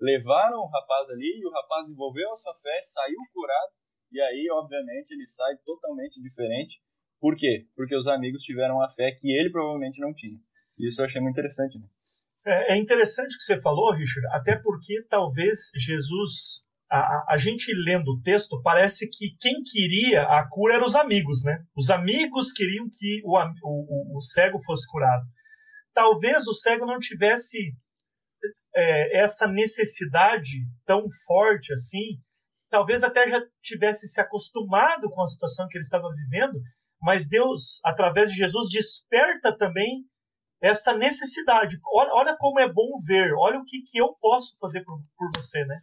levaram 0.00 0.58
o 0.60 0.68
rapaz 0.68 1.08
ali 1.10 1.40
e 1.40 1.46
o 1.46 1.50
rapaz 1.50 1.84
desenvolveu 1.86 2.30
a 2.32 2.36
sua 2.36 2.54
fé, 2.62 2.80
saiu 2.82 3.18
curado. 3.32 3.72
E 4.12 4.20
aí, 4.20 4.48
obviamente, 4.52 5.12
ele 5.12 5.26
sai 5.26 5.56
totalmente 5.64 6.20
diferente. 6.20 6.80
Por 7.20 7.36
quê? 7.36 7.66
Porque 7.74 7.96
os 7.96 8.06
amigos 8.06 8.42
tiveram 8.42 8.80
a 8.82 8.90
fé 8.90 9.12
que 9.12 9.28
ele 9.28 9.50
provavelmente 9.50 10.00
não 10.00 10.14
tinha. 10.14 10.38
Isso 10.78 11.00
eu 11.00 11.06
achei 11.06 11.20
muito 11.20 11.34
interessante. 11.34 11.78
Né? 11.78 11.86
É, 12.46 12.74
é 12.74 12.76
interessante 12.76 13.34
o 13.34 13.38
que 13.38 13.44
você 13.44 13.60
falou, 13.60 13.92
Richard, 13.92 14.28
até 14.32 14.56
porque 14.56 15.02
talvez 15.08 15.70
Jesus 15.74 16.62
a, 16.90 17.34
a, 17.34 17.38
gente 17.38 17.72
lendo 17.72 18.12
o 18.12 18.22
texto, 18.22 18.60
parece 18.62 19.08
que 19.08 19.34
quem 19.40 19.62
queria 19.64 20.22
a 20.22 20.46
cura 20.48 20.74
eram 20.74 20.84
os 20.84 20.94
amigos, 20.94 21.42
né? 21.42 21.64
Os 21.74 21.90
amigos 21.90 22.52
queriam 22.52 22.86
que 22.88 23.22
o, 23.24 23.36
o, 23.64 24.18
o 24.18 24.20
cego 24.20 24.62
fosse 24.64 24.88
curado. 24.88 25.24
Talvez 25.94 26.46
o 26.48 26.52
cego 26.52 26.84
não 26.84 26.98
tivesse 26.98 27.72
é, 28.74 29.22
essa 29.22 29.46
necessidade 29.46 30.66
tão 30.84 31.06
forte 31.26 31.72
assim, 31.72 32.20
talvez 32.68 33.04
até 33.04 33.28
já 33.30 33.40
tivesse 33.62 34.08
se 34.08 34.20
acostumado 34.20 35.08
com 35.08 35.22
a 35.22 35.28
situação 35.28 35.68
que 35.68 35.78
ele 35.78 35.84
estava 35.84 36.08
vivendo, 36.12 36.60
mas 37.00 37.28
Deus, 37.28 37.80
através 37.84 38.30
de 38.30 38.36
Jesus, 38.36 38.68
desperta 38.70 39.56
também 39.56 40.04
essa 40.60 40.96
necessidade. 40.96 41.78
Olha, 41.86 42.10
olha 42.14 42.36
como 42.36 42.58
é 42.58 42.66
bom 42.66 43.00
ver, 43.04 43.32
olha 43.34 43.58
o 43.58 43.64
que, 43.64 43.82
que 43.82 43.98
eu 43.98 44.14
posso 44.20 44.56
fazer 44.58 44.82
por, 44.82 44.98
por 45.16 45.30
você, 45.36 45.64
né? 45.66 45.76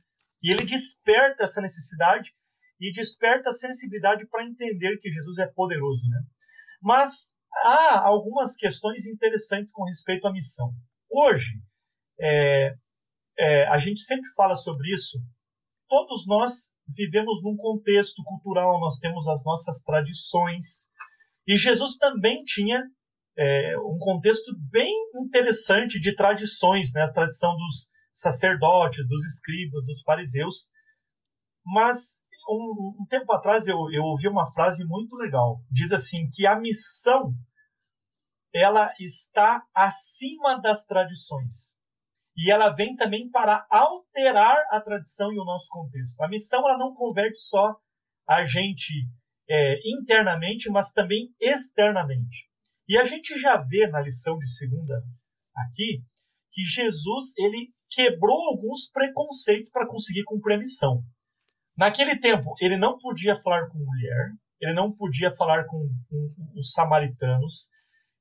E 0.43 0.51
ele 0.51 0.65
desperta 0.65 1.43
essa 1.43 1.61
necessidade 1.61 2.33
e 2.79 2.91
desperta 2.91 3.49
a 3.49 3.53
sensibilidade 3.53 4.25
para 4.27 4.43
entender 4.43 4.97
que 4.97 5.11
Jesus 5.11 5.37
é 5.37 5.45
poderoso, 5.45 6.09
né? 6.09 6.19
Mas 6.81 7.31
há 7.63 8.07
algumas 8.07 8.55
questões 8.55 9.05
interessantes 9.05 9.71
com 9.71 9.83
respeito 9.83 10.27
à 10.27 10.31
missão. 10.31 10.71
Hoje, 11.09 11.61
é, 12.19 12.75
é, 13.37 13.67
a 13.67 13.77
gente 13.77 13.99
sempre 13.99 14.29
fala 14.35 14.55
sobre 14.55 14.91
isso. 14.93 15.17
Todos 15.87 16.25
nós 16.27 16.71
vivemos 16.87 17.43
num 17.43 17.55
contexto 17.57 18.23
cultural, 18.23 18.79
nós 18.79 18.97
temos 18.97 19.27
as 19.27 19.43
nossas 19.43 19.81
tradições. 19.83 20.89
E 21.47 21.55
Jesus 21.57 21.97
também 21.97 22.43
tinha 22.43 22.81
é, 23.37 23.77
um 23.79 23.97
contexto 23.97 24.51
bem 24.71 24.93
interessante 25.15 25.99
de 25.99 26.15
tradições, 26.15 26.93
né? 26.93 27.03
a 27.03 27.11
tradição 27.11 27.55
dos 27.57 27.89
sacerdotes, 28.11 29.07
dos 29.07 29.25
escribas, 29.25 29.85
dos 29.85 30.01
fariseus. 30.03 30.69
Mas 31.65 32.20
um, 32.49 32.95
um 33.01 33.05
tempo 33.09 33.31
atrás 33.33 33.67
eu, 33.67 33.77
eu 33.91 34.03
ouvi 34.03 34.27
uma 34.27 34.51
frase 34.51 34.83
muito 34.85 35.15
legal. 35.15 35.61
Diz 35.71 35.91
assim 35.91 36.29
que 36.31 36.45
a 36.45 36.59
missão 36.59 37.33
ela 38.53 38.93
está 38.99 39.63
acima 39.73 40.59
das 40.61 40.85
tradições. 40.85 41.75
E 42.35 42.51
ela 42.51 42.69
vem 42.69 42.95
também 42.95 43.29
para 43.29 43.65
alterar 43.69 44.57
a 44.71 44.81
tradição 44.81 45.31
e 45.31 45.39
o 45.39 45.45
nosso 45.45 45.69
contexto. 45.69 46.21
A 46.21 46.27
missão 46.27 46.59
ela 46.67 46.77
não 46.77 46.93
converte 46.93 47.37
só 47.37 47.75
a 48.27 48.45
gente 48.45 49.07
é, 49.49 49.79
internamente, 49.85 50.69
mas 50.69 50.91
também 50.91 51.33
externamente. 51.39 52.49
E 52.87 52.97
a 52.97 53.03
gente 53.03 53.37
já 53.39 53.57
vê 53.57 53.87
na 53.87 54.01
lição 54.01 54.37
de 54.37 54.49
segunda 54.49 55.03
aqui 55.55 56.03
que 56.51 56.63
Jesus 56.63 57.37
ele 57.37 57.71
quebrou 57.89 58.49
alguns 58.49 58.89
preconceitos 58.91 59.69
para 59.69 59.87
conseguir 59.87 60.23
cumprir 60.23 60.55
a 60.55 60.59
missão. 60.59 61.03
Naquele 61.81 62.19
tempo, 62.19 62.53
ele 62.61 62.77
não 62.77 62.99
podia 62.99 63.41
falar 63.41 63.67
com 63.67 63.79
mulher, 63.79 64.33
ele 64.61 64.71
não 64.75 64.95
podia 64.95 65.35
falar 65.35 65.65
com, 65.65 65.89
com 66.07 66.53
os 66.55 66.73
samaritanos, 66.73 67.71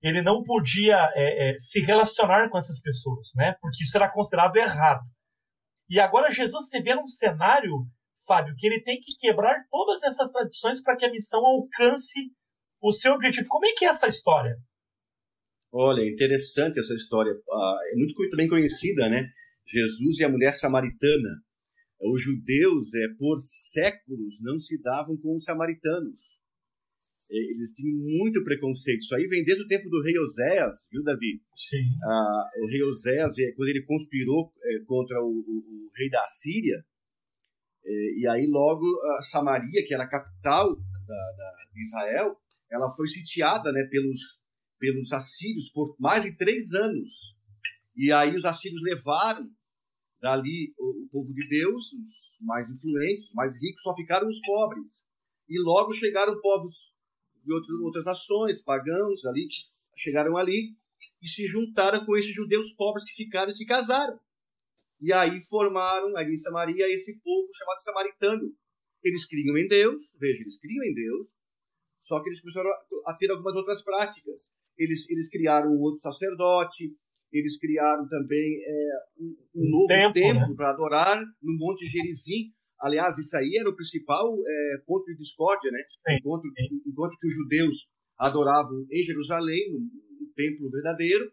ele 0.03 0.23
não 0.23 0.43
podia 0.43 0.97
é, 1.15 1.51
é, 1.51 1.59
se 1.59 1.83
relacionar 1.83 2.49
com 2.49 2.57
essas 2.57 2.81
pessoas, 2.81 3.33
né? 3.37 3.55
Porque 3.61 3.83
isso 3.83 3.99
era 3.99 4.11
considerado 4.11 4.57
errado. 4.57 5.03
E 5.91 6.01
agora 6.01 6.31
Jesus 6.31 6.71
se 6.71 6.81
vê 6.81 6.95
num 6.95 7.07
cenário, 7.07 7.87
Fábio, 8.27 8.55
que 8.57 8.67
ele 8.67 8.83
tem 8.83 8.99
que 8.99 9.19
quebrar 9.21 9.63
todas 9.71 10.05
essas 10.05 10.33
tradições 10.33 10.83
para 10.83 10.97
que 10.97 11.05
a 11.05 11.11
missão 11.11 11.41
alcance 11.45 12.33
o 12.81 12.91
seu 12.93 13.13
objetivo. 13.13 13.47
Como 13.47 13.67
é 13.67 13.73
que 13.77 13.85
é 13.85 13.89
essa 13.89 14.07
história? 14.07 14.57
Olha, 15.71 16.01
interessante 16.01 16.81
essa 16.81 16.95
história. 16.95 17.33
Ah, 17.53 17.79
é 17.93 17.95
muito 17.95 18.15
também 18.31 18.49
conhecida, 18.49 19.11
né? 19.11 19.23
Jesus 19.67 20.21
e 20.21 20.25
a 20.25 20.31
mulher 20.31 20.55
samaritana. 20.55 21.43
Os 22.01 22.23
judeus, 22.23 22.95
é, 22.95 23.09
por 23.19 23.39
séculos, 23.41 24.43
não 24.43 24.59
se 24.59 24.81
davam 24.83 25.17
com 25.19 25.37
os 25.37 25.45
samaritanos. 25.45 26.41
Eles 27.31 27.73
tinham 27.75 27.97
muito 27.97 28.43
preconceito. 28.43 29.01
Isso 29.01 29.15
aí 29.15 29.27
vem 29.27 29.45
desde 29.45 29.63
o 29.65 29.69
tempo 29.69 29.89
do 29.89 30.03
rei 30.03 30.19
Oséias, 30.19 30.89
viu, 30.91 31.05
Davi? 31.05 31.41
Sim. 31.55 31.85
Ah, 32.03 32.51
o 32.59 32.67
rei 32.67 32.83
Oséias, 32.83 33.39
é, 33.39 33.53
quando 33.53 33.69
ele 33.69 33.85
conspirou 33.85 34.53
é, 34.65 34.85
contra 34.85 35.23
o, 35.23 35.29
o, 35.29 35.87
o, 35.87 35.91
rei 35.95 36.11
da 36.11 36.25
Síria, 36.27 36.85
é, 37.85 38.19
e 38.19 38.27
aí 38.27 38.47
logo 38.49 38.85
Samaria, 39.21 39.87
que 39.87 39.95
era 39.95 40.05
a 40.05 40.09
capital 40.09 40.75
da, 40.75 41.33
da, 41.37 41.57
de 41.73 41.83
Israel, 41.83 42.37
ela 42.71 42.91
foi 42.91 43.07
sitiada 43.07 43.71
né, 43.71 43.87
pelos, 43.91 44.43
pelos 44.79 45.13
assírios 45.13 45.71
por 45.71 45.95
mais 46.01 46.25
de 46.25 46.37
três 46.37 46.73
anos. 46.73 47.37
E 47.95 48.11
aí 48.13 48.35
os 48.35 48.45
assírios 48.45 48.81
levaram 48.83 49.49
dali 50.21 50.75
o, 50.79 51.05
o 51.05 51.09
povo 51.11 51.33
de 51.33 51.49
Deus, 51.49 51.93
os 51.93 52.47
mais 52.47 52.69
influentes, 52.69 53.29
os 53.29 53.35
mais 53.35 53.55
ricos, 53.61 53.83
só 53.83 53.95
ficaram 53.95 54.29
os 54.29 54.41
pobres. 54.41 55.05
E 55.49 55.61
logo 55.61 55.93
chegaram 55.93 56.41
povos 56.41 56.93
de 57.45 57.53
outras, 57.53 57.81
outras 57.81 58.05
nações, 58.05 58.63
pagãos 58.63 59.25
ali, 59.25 59.49
que 59.49 59.57
chegaram 59.97 60.37
ali 60.37 60.77
e 61.23 61.29
se 61.29 61.47
juntaram 61.47 62.05
com 62.05 62.17
esses 62.17 62.35
judeus 62.35 62.73
pobres 62.73 63.05
que 63.05 63.25
ficaram 63.25 63.51
e 63.51 63.55
se 63.55 63.67
casaram. 63.67 64.19
E 65.01 65.13
aí 65.13 65.41
formaram 65.41 66.17
ali 66.17 66.35
em 66.35 66.37
Samaria 66.37 66.87
esse 66.89 67.21
povo 67.21 67.49
chamado 67.55 67.81
samaritano. 67.81 68.55
Eles 69.03 69.27
criam 69.27 69.57
em 69.57 69.67
Deus, 69.67 69.99
veja, 70.19 70.43
eles 70.43 70.59
criam 70.59 70.85
em 70.85 70.93
Deus, 70.93 71.35
só 71.97 72.23
que 72.23 72.29
eles 72.29 72.41
começaram 72.41 72.71
a 73.07 73.15
ter 73.15 73.31
algumas 73.31 73.55
outras 73.55 73.83
práticas. 73.83 74.53
Eles, 74.77 75.09
eles 75.09 75.31
criaram 75.31 75.71
um 75.71 75.81
outro 75.81 76.01
sacerdote, 76.01 76.95
eles 77.33 77.59
criaram 77.59 78.09
também 78.09 78.61
é, 78.65 78.91
um, 79.21 79.37
um, 79.55 79.71
novo 79.71 79.87
templo, 79.87 80.15
templo 80.15 80.49
né? 80.49 80.55
para 80.57 80.71
adorar 80.71 81.21
no 81.43 81.57
Monte 81.57 81.87
Gerizim. 81.87 82.53
Aliás, 82.81 83.19
isso 83.19 83.37
aí 83.37 83.57
era 83.57 83.69
o 83.69 83.77
principal 83.77 84.35
é, 84.35 84.83
ponto 84.87 85.05
de 85.07 85.17
discórdia, 85.17 85.71
né? 85.71 85.83
Enquanto, 86.19 86.45
enquanto 86.87 87.19
que 87.19 87.27
os 87.27 87.35
judeus 87.35 87.95
adoravam 88.19 88.87
em 88.91 89.03
Jerusalém, 89.03 89.71
no, 89.73 89.81
no 89.81 90.33
templo 90.35 90.71
verdadeiro 90.71 91.31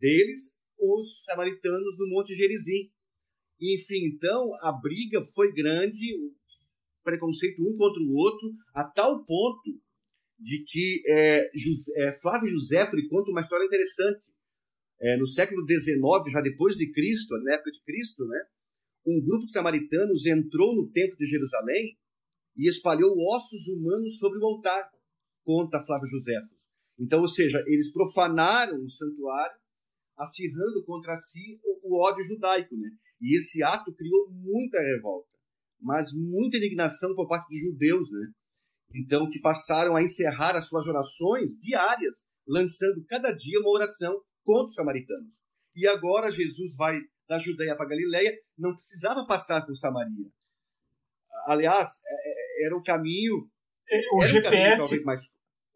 deles, 0.00 0.58
os 0.78 1.24
samaritanos 1.24 1.98
no 1.98 2.08
Monte 2.08 2.34
Gerizim. 2.34 2.90
Enfim, 3.60 4.06
então 4.14 4.50
a 4.62 4.72
briga 4.72 5.20
foi 5.34 5.52
grande, 5.52 6.14
o 6.14 6.32
preconceito 7.02 7.60
um 7.62 7.76
contra 7.76 8.00
o 8.00 8.14
outro, 8.14 8.52
a 8.72 8.84
tal 8.84 9.24
ponto 9.24 9.78
de 10.38 10.64
que 10.64 11.02
é, 11.08 11.50
José, 11.52 12.08
é, 12.08 12.12
Flávio 12.20 12.48
José 12.50 12.86
conta 13.10 13.32
uma 13.32 13.40
história 13.40 13.64
interessante 13.64 14.37
é, 15.00 15.16
no 15.16 15.26
século 15.26 15.64
XIX, 15.66 16.00
já 16.32 16.40
depois 16.40 16.76
de 16.76 16.92
Cristo, 16.92 17.38
na 17.42 17.54
época 17.54 17.70
de 17.70 17.82
Cristo, 17.82 18.26
né, 18.26 18.40
um 19.06 19.20
grupo 19.24 19.46
de 19.46 19.52
samaritanos 19.52 20.26
entrou 20.26 20.74
no 20.74 20.90
templo 20.90 21.16
de 21.16 21.24
Jerusalém 21.24 21.96
e 22.56 22.68
espalhou 22.68 23.16
ossos 23.16 23.68
humanos 23.68 24.18
sobre 24.18 24.38
o 24.38 24.46
altar, 24.46 24.90
conta 25.44 25.78
Flávio 25.78 26.08
Joséfos. 26.08 26.68
Então, 26.98 27.20
ou 27.20 27.28
seja, 27.28 27.62
eles 27.66 27.92
profanaram 27.92 28.84
o 28.84 28.90
santuário, 28.90 29.56
acirrando 30.16 30.84
contra 30.84 31.16
si 31.16 31.60
o 31.84 32.04
ódio 32.04 32.24
judaico, 32.24 32.76
né? 32.76 32.90
E 33.20 33.36
esse 33.36 33.62
ato 33.62 33.94
criou 33.94 34.28
muita 34.30 34.80
revolta, 34.80 35.30
mas 35.80 36.12
muita 36.12 36.56
indignação 36.56 37.14
por 37.14 37.28
parte 37.28 37.48
dos 37.48 37.60
judeus, 37.60 38.10
né? 38.10 38.32
Então, 38.94 39.28
que 39.28 39.40
passaram 39.40 39.94
a 39.94 40.02
encerrar 40.02 40.56
as 40.56 40.68
suas 40.68 40.86
orações 40.86 41.50
diárias, 41.60 42.26
lançando 42.46 43.04
cada 43.06 43.30
dia 43.30 43.60
uma 43.60 43.70
oração 43.70 44.20
contra 44.48 44.64
os 44.64 44.74
samaritanos. 44.74 45.34
E 45.76 45.86
agora 45.86 46.32
Jesus 46.32 46.74
vai 46.74 46.98
da 47.28 47.36
Judéia 47.36 47.76
para 47.76 47.90
Galiléia, 47.90 48.32
não 48.56 48.72
precisava 48.72 49.26
passar 49.26 49.60
por 49.66 49.76
Samaria. 49.76 50.30
Aliás, 51.46 52.00
é, 52.08 52.62
é, 52.62 52.66
era 52.66 52.74
o 52.74 52.82
caminho. 52.82 53.46
O 54.14 54.24
GPS. 54.24 54.84
Um 54.84 54.88
caminho, 54.88 55.04
mais... 55.04 55.20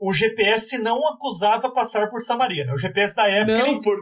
O 0.01 0.11
GPS 0.11 0.79
não 0.79 1.07
acusava 1.07 1.71
passar 1.75 2.11
por 2.11 2.23
Samaria, 2.23 2.65
né? 2.65 2.73
O 2.73 2.79
GPS 2.79 3.15
da 3.15 3.29
época. 3.29 3.59
Não, 3.59 3.69
ele, 3.69 3.83
por... 3.83 3.99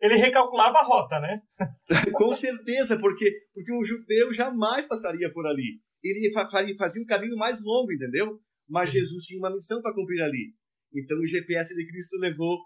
ele 0.00 0.16
recalculava 0.16 0.78
a 0.78 0.84
rota, 0.84 1.20
né? 1.20 1.42
Com 2.16 2.32
certeza, 2.32 2.98
porque, 2.98 3.30
porque 3.52 3.72
um 3.74 3.84
judeu 3.84 4.32
jamais 4.32 4.88
passaria 4.88 5.30
por 5.34 5.46
ali. 5.46 5.82
Ele 6.02 6.32
fazia 6.32 7.02
um 7.02 7.06
caminho 7.06 7.36
mais 7.36 7.62
longo, 7.62 7.92
entendeu? 7.92 8.40
Mas 8.66 8.90
Jesus 8.90 9.26
tinha 9.26 9.38
uma 9.38 9.52
missão 9.52 9.82
para 9.82 9.94
cumprir 9.94 10.22
ali. 10.22 10.54
Então 10.94 11.18
o 11.18 11.26
GPS 11.26 11.74
de 11.74 11.86
Cristo 11.86 12.18
levou 12.18 12.58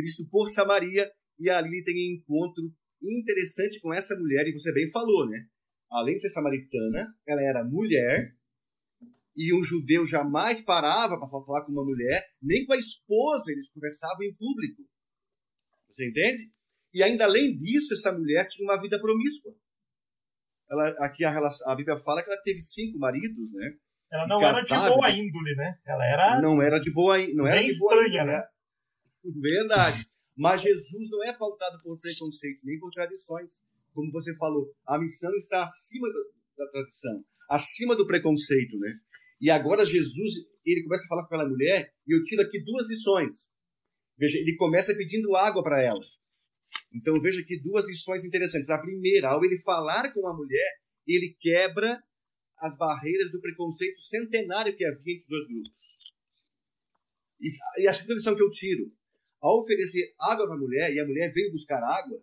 Cristo 0.00 0.28
por 0.30 0.48
Samaria 0.48 1.10
e 1.38 1.50
ali 1.50 1.82
tem 1.84 2.14
encontro 2.14 2.64
interessante 3.02 3.80
com 3.80 3.92
essa 3.92 4.14
mulher, 4.18 4.46
e 4.46 4.52
você 4.52 4.72
bem 4.72 4.90
falou, 4.90 5.28
né? 5.28 5.46
Além 5.90 6.14
de 6.14 6.20
ser 6.20 6.30
samaritana, 6.30 7.14
ela 7.26 7.42
era 7.42 7.64
mulher, 7.64 8.34
e 9.34 9.54
um 9.54 9.62
judeu 9.62 10.04
jamais 10.04 10.60
parava 10.60 11.18
para 11.18 11.28
falar 11.28 11.64
com 11.64 11.72
uma 11.72 11.84
mulher, 11.84 12.20
nem 12.42 12.66
com 12.66 12.72
a 12.72 12.76
esposa 12.76 13.50
eles 13.50 13.72
conversavam 13.72 14.22
em 14.22 14.34
público. 14.34 14.82
Você 15.88 16.08
entende? 16.08 16.52
E 16.92 17.02
ainda 17.02 17.24
além 17.24 17.56
disso, 17.56 17.94
essa 17.94 18.12
mulher 18.12 18.46
tinha 18.48 18.68
uma 18.68 18.80
vida 18.80 19.00
promíscua. 19.00 19.52
Ela, 20.70 20.88
aqui 21.06 21.24
a, 21.24 21.32
a 21.66 21.74
Bíblia 21.74 21.96
fala 21.98 22.22
que 22.22 22.30
ela 22.30 22.40
teve 22.42 22.60
cinco 22.60 22.98
maridos, 22.98 23.52
né? 23.54 23.76
Ela 24.12 24.26
não 24.26 24.42
era 24.42 24.60
de 24.60 24.68
boa 24.68 25.10
índole, 25.10 25.56
né? 25.56 25.78
Ela 25.86 26.04
era. 26.04 26.40
Não 26.40 26.62
era 26.62 26.78
de 26.78 26.92
boa, 26.92 27.18
não 27.34 27.46
era 27.46 27.62
de 27.62 27.78
boa 27.78 27.94
estranha, 27.94 28.22
índole. 28.22 28.38
Né? 28.38 28.44
Verdade. 29.24 30.06
Mas 30.36 30.62
Jesus 30.62 31.10
não 31.10 31.24
é 31.24 31.32
pautado 31.32 31.78
por 31.82 32.00
preconceitos 32.00 32.62
nem 32.64 32.78
por 32.78 32.90
tradições. 32.90 33.62
Como 33.92 34.10
você 34.12 34.34
falou, 34.36 34.72
a 34.86 34.98
missão 34.98 35.34
está 35.34 35.64
acima 35.64 36.08
da 36.56 36.66
tradição, 36.68 37.24
acima 37.48 37.96
do 37.96 38.06
preconceito, 38.06 38.78
né? 38.78 38.98
E 39.40 39.50
agora 39.50 39.84
Jesus, 39.84 40.34
ele 40.64 40.82
começa 40.84 41.04
a 41.04 41.08
falar 41.08 41.22
com 41.22 41.34
aquela 41.34 41.48
mulher, 41.48 41.92
e 42.06 42.14
eu 42.14 42.22
tiro 42.22 42.42
aqui 42.42 42.62
duas 42.62 42.88
lições. 42.88 43.50
Veja, 44.16 44.38
ele 44.38 44.54
começa 44.56 44.94
pedindo 44.94 45.34
água 45.34 45.62
para 45.62 45.82
ela. 45.82 46.00
Então 46.92 47.20
veja 47.20 47.40
aqui 47.40 47.60
duas 47.60 47.86
lições 47.86 48.24
interessantes. 48.24 48.70
A 48.70 48.80
primeira, 48.80 49.28
ao 49.28 49.44
ele 49.44 49.58
falar 49.62 50.12
com 50.12 50.26
a 50.28 50.36
mulher, 50.36 50.80
ele 51.06 51.36
quebra 51.40 52.02
as 52.58 52.76
barreiras 52.76 53.32
do 53.32 53.40
preconceito 53.40 54.00
centenário 54.00 54.76
que 54.76 54.84
havia 54.84 55.14
entre 55.14 55.24
os 55.24 55.28
dois 55.28 55.48
grupos. 55.48 55.80
E 57.78 57.88
a 57.88 57.92
segunda 57.92 58.14
lição 58.14 58.36
que 58.36 58.42
eu 58.42 58.50
tiro, 58.50 58.92
ao 59.40 59.60
oferecer 59.60 60.12
água 60.20 60.46
para 60.46 60.54
a 60.54 60.58
mulher, 60.58 60.92
e 60.92 61.00
a 61.00 61.06
mulher 61.06 61.32
veio 61.32 61.50
buscar 61.50 61.82
água, 61.82 62.22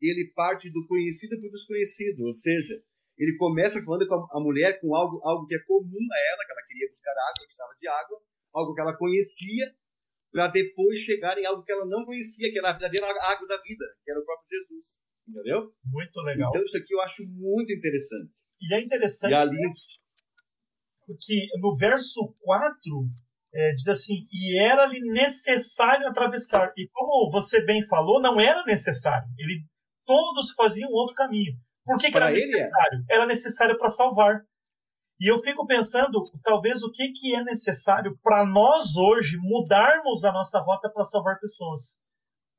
ele 0.00 0.32
parte 0.34 0.70
do 0.70 0.86
conhecido 0.86 1.38
para 1.38 1.48
o 1.48 1.50
desconhecido, 1.50 2.24
ou 2.24 2.32
seja, 2.32 2.82
ele 3.16 3.36
começa 3.38 3.82
falando 3.84 4.06
com 4.06 4.14
a 4.14 4.40
mulher 4.40 4.80
com 4.80 4.94
algo, 4.94 5.20
algo 5.22 5.46
que 5.46 5.54
é 5.54 5.60
comum 5.60 6.06
a 6.12 6.18
ela, 6.32 6.44
que 6.44 6.52
ela 6.52 6.66
queria 6.66 6.88
buscar 6.88 7.12
água, 7.12 7.44
precisava 7.44 7.72
de 7.78 7.88
água, 7.88 8.22
algo 8.52 8.74
que 8.74 8.80
ela 8.80 8.96
conhecia, 8.96 9.74
para 10.32 10.48
depois 10.48 10.98
chegar 10.98 11.38
em 11.38 11.44
algo 11.44 11.62
que 11.62 11.72
ela 11.72 11.86
não 11.86 12.04
conhecia, 12.04 12.50
que 12.50 12.58
era 12.58 12.68
a 12.68 12.72
água 12.72 13.48
da 13.48 13.58
vida, 13.60 13.84
que 14.02 14.10
era 14.10 14.20
o 14.20 14.24
próprio 14.24 14.48
Jesus. 14.48 15.02
Entendeu? 15.28 15.72
Muito 15.84 16.20
legal. 16.20 16.50
Então, 16.50 16.62
isso 16.62 16.76
aqui 16.76 16.94
eu 16.94 17.00
acho 17.00 17.22
muito 17.28 17.72
interessante. 17.72 18.38
E 18.60 18.74
é 18.74 18.84
interessante 18.84 19.30
e 19.30 19.34
ali... 19.34 19.58
que 21.20 21.46
no 21.60 21.76
verso 21.76 22.34
4 22.40 22.80
é, 23.54 23.72
diz 23.72 23.88
assim: 23.88 24.26
e 24.32 24.58
era-lhe 24.58 25.00
necessário 25.12 26.08
atravessar. 26.08 26.72
E 26.76 26.88
como 26.92 27.30
você 27.30 27.64
bem 27.64 27.86
falou, 27.86 28.20
não 28.20 28.40
era 28.40 28.64
necessário. 28.64 29.28
Ele, 29.38 29.64
todos 30.06 30.52
faziam 30.52 30.90
outro 30.90 31.14
caminho. 31.14 31.54
Por 31.84 31.98
que, 31.98 32.10
que 32.10 32.16
era 32.16 32.30
necessário? 32.30 33.04
Era 33.10 33.26
necessário 33.26 33.78
para 33.78 33.90
salvar. 33.90 34.42
E 35.20 35.30
eu 35.30 35.40
fico 35.42 35.66
pensando, 35.66 36.22
talvez, 36.42 36.82
o 36.82 36.90
que, 36.90 37.12
que 37.12 37.34
é 37.34 37.44
necessário 37.44 38.18
para 38.22 38.44
nós 38.44 38.96
hoje 38.96 39.36
mudarmos 39.36 40.24
a 40.24 40.32
nossa 40.32 40.58
rota 40.60 40.90
para 40.90 41.04
salvar 41.04 41.38
pessoas. 41.38 41.98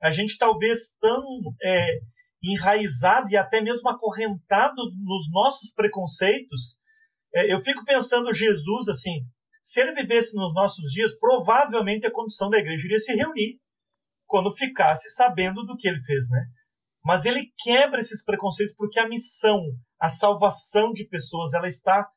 A 0.02 0.10
gente 0.10 0.38
talvez 0.38 0.96
tão 1.00 1.24
é, 1.62 2.00
enraizado 2.44 3.30
e 3.30 3.38
até 3.38 3.62
mesmo 3.62 3.90
acorrentado 3.90 4.76
nos 5.04 5.32
nossos 5.32 5.74
preconceitos. 5.74 6.78
É, 7.34 7.54
eu 7.54 7.62
fico 7.62 7.84
pensando 7.86 8.34
Jesus 8.34 8.88
assim, 8.88 9.26
se 9.64 9.80
ele 9.80 9.94
vivesse 9.94 10.36
nos 10.36 10.54
nossos 10.54 10.92
dias, 10.92 11.18
provavelmente 11.18 12.06
a 12.06 12.12
condição 12.12 12.50
da 12.50 12.58
igreja 12.58 12.86
iria 12.86 13.00
se 13.00 13.16
reunir 13.16 13.60
quando 14.28 14.54
ficasse 14.54 15.10
sabendo 15.10 15.64
do 15.64 15.78
que 15.78 15.88
ele 15.88 16.04
fez, 16.04 16.30
né? 16.30 16.46
Mas 17.04 17.24
ele 17.24 17.50
quebra 17.64 18.00
esses 18.02 18.24
preconceitos 18.24 18.76
porque 18.76 19.00
a 19.00 19.08
missão, 19.08 19.60
a 20.00 20.10
salvação 20.10 20.92
de 20.92 21.08
pessoas, 21.08 21.54
ela 21.54 21.70
está 21.70 22.10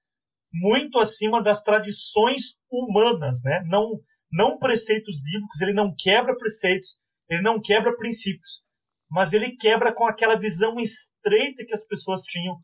muito 0.52 0.98
acima 0.98 1.40
das 1.40 1.62
tradições 1.62 2.58
humanas, 2.70 3.40
né? 3.44 3.62
Não, 3.66 4.00
não 4.32 4.58
preceitos 4.58 5.22
bíblicos, 5.22 5.60
ele 5.60 5.72
não 5.72 5.94
quebra 5.96 6.36
preceitos, 6.36 6.98
ele 7.28 7.42
não 7.42 7.60
quebra 7.60 7.96
princípios, 7.96 8.62
mas 9.08 9.32
ele 9.32 9.56
quebra 9.56 9.94
com 9.94 10.04
aquela 10.04 10.36
visão 10.36 10.80
estreita 10.80 11.64
que 11.64 11.74
as 11.74 11.86
pessoas 11.86 12.22
tinham 12.22 12.56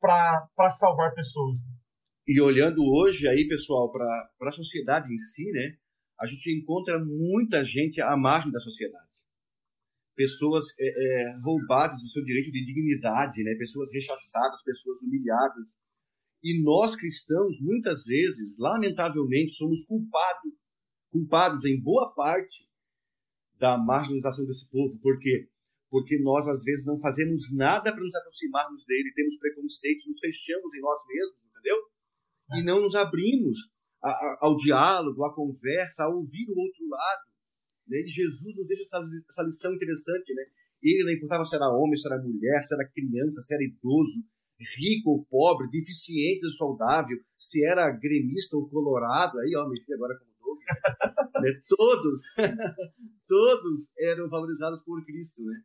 para 0.00 0.70
salvar 0.70 1.12
pessoas. 1.12 1.58
E 2.30 2.40
olhando 2.40 2.80
hoje 2.84 3.26
aí, 3.26 3.48
pessoal, 3.48 3.90
para 3.90 4.30
a 4.42 4.52
sociedade 4.52 5.12
em 5.12 5.18
si, 5.18 5.50
né? 5.50 5.76
A 6.16 6.24
gente 6.26 6.48
encontra 6.56 6.96
muita 7.04 7.64
gente 7.64 8.00
à 8.00 8.16
margem 8.16 8.52
da 8.52 8.60
sociedade. 8.60 9.10
Pessoas 10.14 10.66
é, 10.78 10.86
é, 10.86 11.36
roubadas 11.42 12.00
do 12.00 12.08
seu 12.08 12.22
direito 12.22 12.52
de 12.52 12.64
dignidade, 12.64 13.42
né? 13.42 13.56
Pessoas 13.58 13.90
rechaçadas, 13.92 14.62
pessoas 14.62 15.02
humilhadas. 15.02 15.70
E 16.40 16.62
nós 16.62 16.94
cristãos, 16.94 17.60
muitas 17.62 18.04
vezes, 18.04 18.56
lamentavelmente, 18.60 19.50
somos 19.50 19.84
culpados, 19.88 20.52
culpados 21.10 21.64
em 21.64 21.82
boa 21.82 22.14
parte 22.14 22.64
da 23.58 23.76
marginalização 23.76 24.46
desse 24.46 24.70
povo. 24.70 24.96
Por 25.00 25.18
quê? 25.18 25.50
Porque 25.90 26.16
nós, 26.22 26.46
às 26.46 26.62
vezes, 26.62 26.86
não 26.86 26.96
fazemos 26.96 27.52
nada 27.56 27.90
para 27.90 28.04
nos 28.04 28.14
aproximarmos 28.14 28.86
dele, 28.86 29.12
temos 29.16 29.36
preconceitos, 29.36 30.06
nos 30.06 30.20
fechamos 30.20 30.72
em 30.76 30.80
nós 30.80 30.98
mesmos, 31.08 31.42
entendeu? 31.50 31.90
E 32.52 32.64
não 32.64 32.80
nos 32.80 32.94
abrimos 32.94 33.58
a, 34.02 34.10
a, 34.10 34.38
ao 34.42 34.56
diálogo, 34.56 35.24
à 35.24 35.34
conversa, 35.34 36.04
a 36.04 36.08
ouvir 36.08 36.48
o 36.48 36.58
outro 36.58 36.88
lado. 36.88 37.30
Né? 37.86 38.00
E 38.00 38.06
Jesus 38.06 38.56
nos 38.56 38.66
deixa 38.66 38.82
essa, 38.82 38.98
essa 39.28 39.42
lição 39.42 39.74
interessante. 39.74 40.34
Né? 40.34 40.44
Ele 40.82 41.04
não 41.04 41.12
importava 41.12 41.44
se 41.44 41.54
era 41.54 41.68
homem, 41.68 41.96
se 41.96 42.08
era 42.08 42.22
mulher, 42.22 42.60
se 42.62 42.74
era 42.74 42.88
criança, 42.88 43.42
se 43.42 43.54
era 43.54 43.64
idoso, 43.64 44.24
rico 44.78 45.10
ou 45.10 45.24
pobre, 45.24 45.68
deficiente 45.68 46.44
ou 46.44 46.52
saudável, 46.52 47.18
se 47.36 47.64
era 47.64 47.90
gremista 47.90 48.56
ou 48.56 48.68
colorado. 48.68 49.38
Aí, 49.38 49.54
ó, 49.56 49.68
mexi 49.68 49.92
agora 49.92 50.18
como 50.18 50.30
Doug. 50.40 50.58
né? 51.42 51.62
Todos, 51.68 52.22
todos 53.28 53.92
eram 53.98 54.28
valorizados 54.28 54.82
por 54.84 55.04
Cristo. 55.04 55.44
Né? 55.44 55.62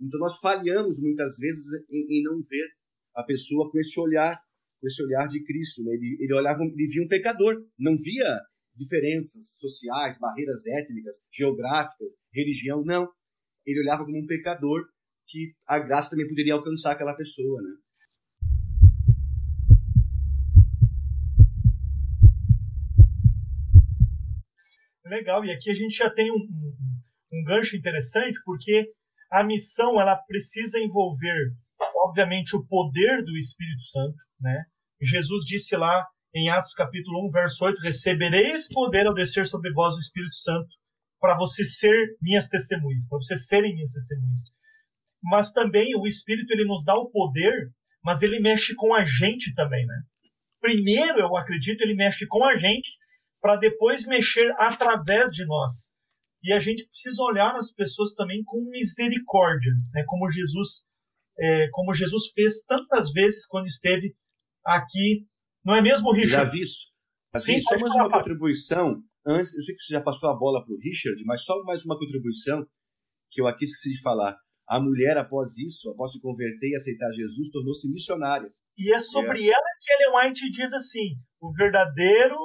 Então 0.00 0.20
nós 0.20 0.38
falhamos 0.38 1.00
muitas 1.00 1.38
vezes 1.38 1.84
em, 1.90 2.18
em 2.18 2.22
não 2.22 2.40
ver 2.42 2.68
a 3.14 3.22
pessoa 3.22 3.70
com 3.70 3.78
esse 3.78 3.98
olhar 4.00 4.40
com 4.80 4.86
esse 4.86 5.02
olhar 5.02 5.26
de 5.26 5.44
Cristo. 5.44 5.82
Né? 5.84 5.94
Ele, 5.94 6.16
ele 6.20 6.34
olhava, 6.34 6.62
ele 6.62 6.86
via 6.86 7.04
um 7.04 7.08
pecador, 7.08 7.54
não 7.78 7.94
via 7.96 8.38
diferenças 8.76 9.58
sociais, 9.58 10.18
barreiras 10.20 10.66
étnicas, 10.66 11.16
geográficas, 11.32 12.08
religião, 12.32 12.84
não. 12.84 13.08
Ele 13.66 13.80
olhava 13.80 14.04
como 14.04 14.18
um 14.18 14.26
pecador 14.26 14.86
que 15.26 15.54
a 15.66 15.78
graça 15.78 16.10
também 16.10 16.28
poderia 16.28 16.54
alcançar 16.54 16.92
aquela 16.92 17.14
pessoa, 17.14 17.60
né? 17.60 17.70
Legal, 25.04 25.44
e 25.44 25.50
aqui 25.50 25.70
a 25.70 25.74
gente 25.74 25.96
já 25.96 26.10
tem 26.10 26.30
um, 26.30 26.36
um, 26.36 26.76
um 27.32 27.44
gancho 27.44 27.76
interessante, 27.76 28.38
porque 28.44 28.92
a 29.32 29.42
missão 29.42 30.00
ela 30.00 30.16
precisa 30.16 30.78
envolver, 30.78 31.54
obviamente, 32.04 32.54
o 32.54 32.66
poder 32.66 33.24
do 33.24 33.36
Espírito 33.36 33.84
Santo, 33.84 34.16
né? 34.40 34.64
Jesus 35.00 35.44
disse 35.44 35.76
lá 35.76 36.06
em 36.34 36.50
Atos 36.50 36.74
capítulo 36.74 37.28
1, 37.28 37.30
verso 37.30 37.64
8: 37.64 37.80
Recebereis 37.80 38.68
poder 38.68 39.06
ao 39.06 39.14
descer 39.14 39.46
sobre 39.46 39.72
vós 39.72 39.94
o 39.94 40.00
Espírito 40.00 40.34
Santo, 40.34 40.68
para 41.20 41.36
você 41.36 41.64
ser 41.64 42.16
minhas 42.20 42.48
testemunhas, 42.48 43.06
para 43.08 43.18
vocês 43.18 43.46
serem 43.46 43.74
minhas 43.74 43.92
testemunhas. 43.92 44.40
Mas 45.22 45.52
também 45.52 45.96
o 45.96 46.06
Espírito 46.06 46.52
ele 46.52 46.64
nos 46.64 46.84
dá 46.84 46.94
o 46.94 47.10
poder, 47.10 47.72
mas 48.04 48.22
ele 48.22 48.40
mexe 48.40 48.74
com 48.74 48.94
a 48.94 49.04
gente 49.04 49.54
também, 49.54 49.84
né? 49.86 50.02
Primeiro, 50.60 51.20
eu 51.20 51.36
acredito, 51.36 51.82
ele 51.82 51.94
mexe 51.94 52.26
com 52.26 52.44
a 52.44 52.56
gente 52.56 52.90
para 53.40 53.56
depois 53.56 54.06
mexer 54.06 54.50
através 54.58 55.32
de 55.32 55.44
nós. 55.46 55.92
E 56.42 56.52
a 56.52 56.60
gente 56.60 56.84
precisa 56.84 57.22
olhar 57.22 57.52
nas 57.52 57.72
pessoas 57.72 58.14
também 58.14 58.42
com 58.44 58.68
misericórdia, 58.70 59.72
né? 59.92 60.04
Como 60.06 60.30
Jesus, 60.30 60.84
é, 61.38 61.68
como 61.72 61.94
Jesus 61.94 62.30
fez 62.34 62.64
tantas 62.64 63.12
vezes 63.12 63.46
quando 63.46 63.66
esteve 63.66 64.14
aqui, 64.64 65.26
não 65.64 65.74
é 65.74 65.82
mesmo, 65.82 66.12
Richard? 66.12 66.30
Já 66.30 66.44
vi 66.44 66.60
isso. 66.60 66.86
Sim, 67.36 67.60
só 67.60 67.78
mais 67.78 67.94
uma 67.94 68.10
contribuição. 68.10 69.02
Antes, 69.26 69.54
eu 69.54 69.62
sei 69.62 69.74
que 69.74 69.82
você 69.82 69.94
já 69.94 70.02
passou 70.02 70.30
a 70.30 70.36
bola 70.36 70.64
para 70.64 70.72
o 70.72 70.78
Richard, 70.78 71.22
mas 71.26 71.44
só 71.44 71.62
mais 71.64 71.84
uma 71.84 71.98
contribuição 71.98 72.66
que 73.30 73.40
eu 73.40 73.46
aqui 73.46 73.64
esqueci 73.64 73.94
de 73.94 74.02
falar. 74.02 74.36
A 74.66 74.80
mulher, 74.80 75.16
após 75.16 75.56
isso, 75.58 75.90
após 75.90 76.12
se 76.12 76.20
converter 76.20 76.70
e 76.70 76.76
aceitar 76.76 77.10
Jesus, 77.12 77.50
tornou-se 77.50 77.90
missionária. 77.90 78.50
E 78.76 78.94
é 78.94 79.00
sobre 79.00 79.40
é. 79.42 79.50
ela 79.50 79.68
que 79.80 79.92
Ellen 79.92 80.28
White 80.28 80.50
diz 80.50 80.72
assim: 80.72 81.16
o 81.40 81.52
verdadeiro 81.52 82.36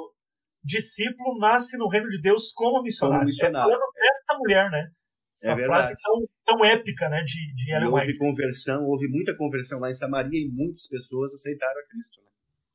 discípulo 0.62 1.38
nasce 1.38 1.76
no 1.76 1.88
reino 1.88 2.08
de 2.08 2.20
Deus 2.20 2.52
como 2.52 2.82
missionário. 2.82 3.20
Como 3.20 3.26
missionário. 3.26 3.72
É 3.72 4.08
essa 4.08 4.38
mulher, 4.38 4.70
né? 4.70 4.90
Essa 5.34 5.52
é 5.52 5.56
frase 5.56 5.88
verdade. 5.88 6.00
tão, 6.02 6.28
tão 6.46 6.64
épica, 6.64 7.08
né, 7.08 7.22
de, 7.22 7.54
de 7.54 7.72
Ellen 7.72 7.88
e 7.88 7.92
houve 7.92 8.06
White. 8.06 8.18
conversão, 8.18 8.84
houve 8.86 9.08
muita 9.08 9.36
conversão 9.36 9.80
lá 9.80 9.90
em 9.90 9.94
Samaria 9.94 10.40
e 10.40 10.48
muitas 10.48 10.86
pessoas 10.88 11.34
aceitaram 11.34 11.80
a 11.80 11.88
Cristo. 11.88 12.22
Né? 12.22 12.30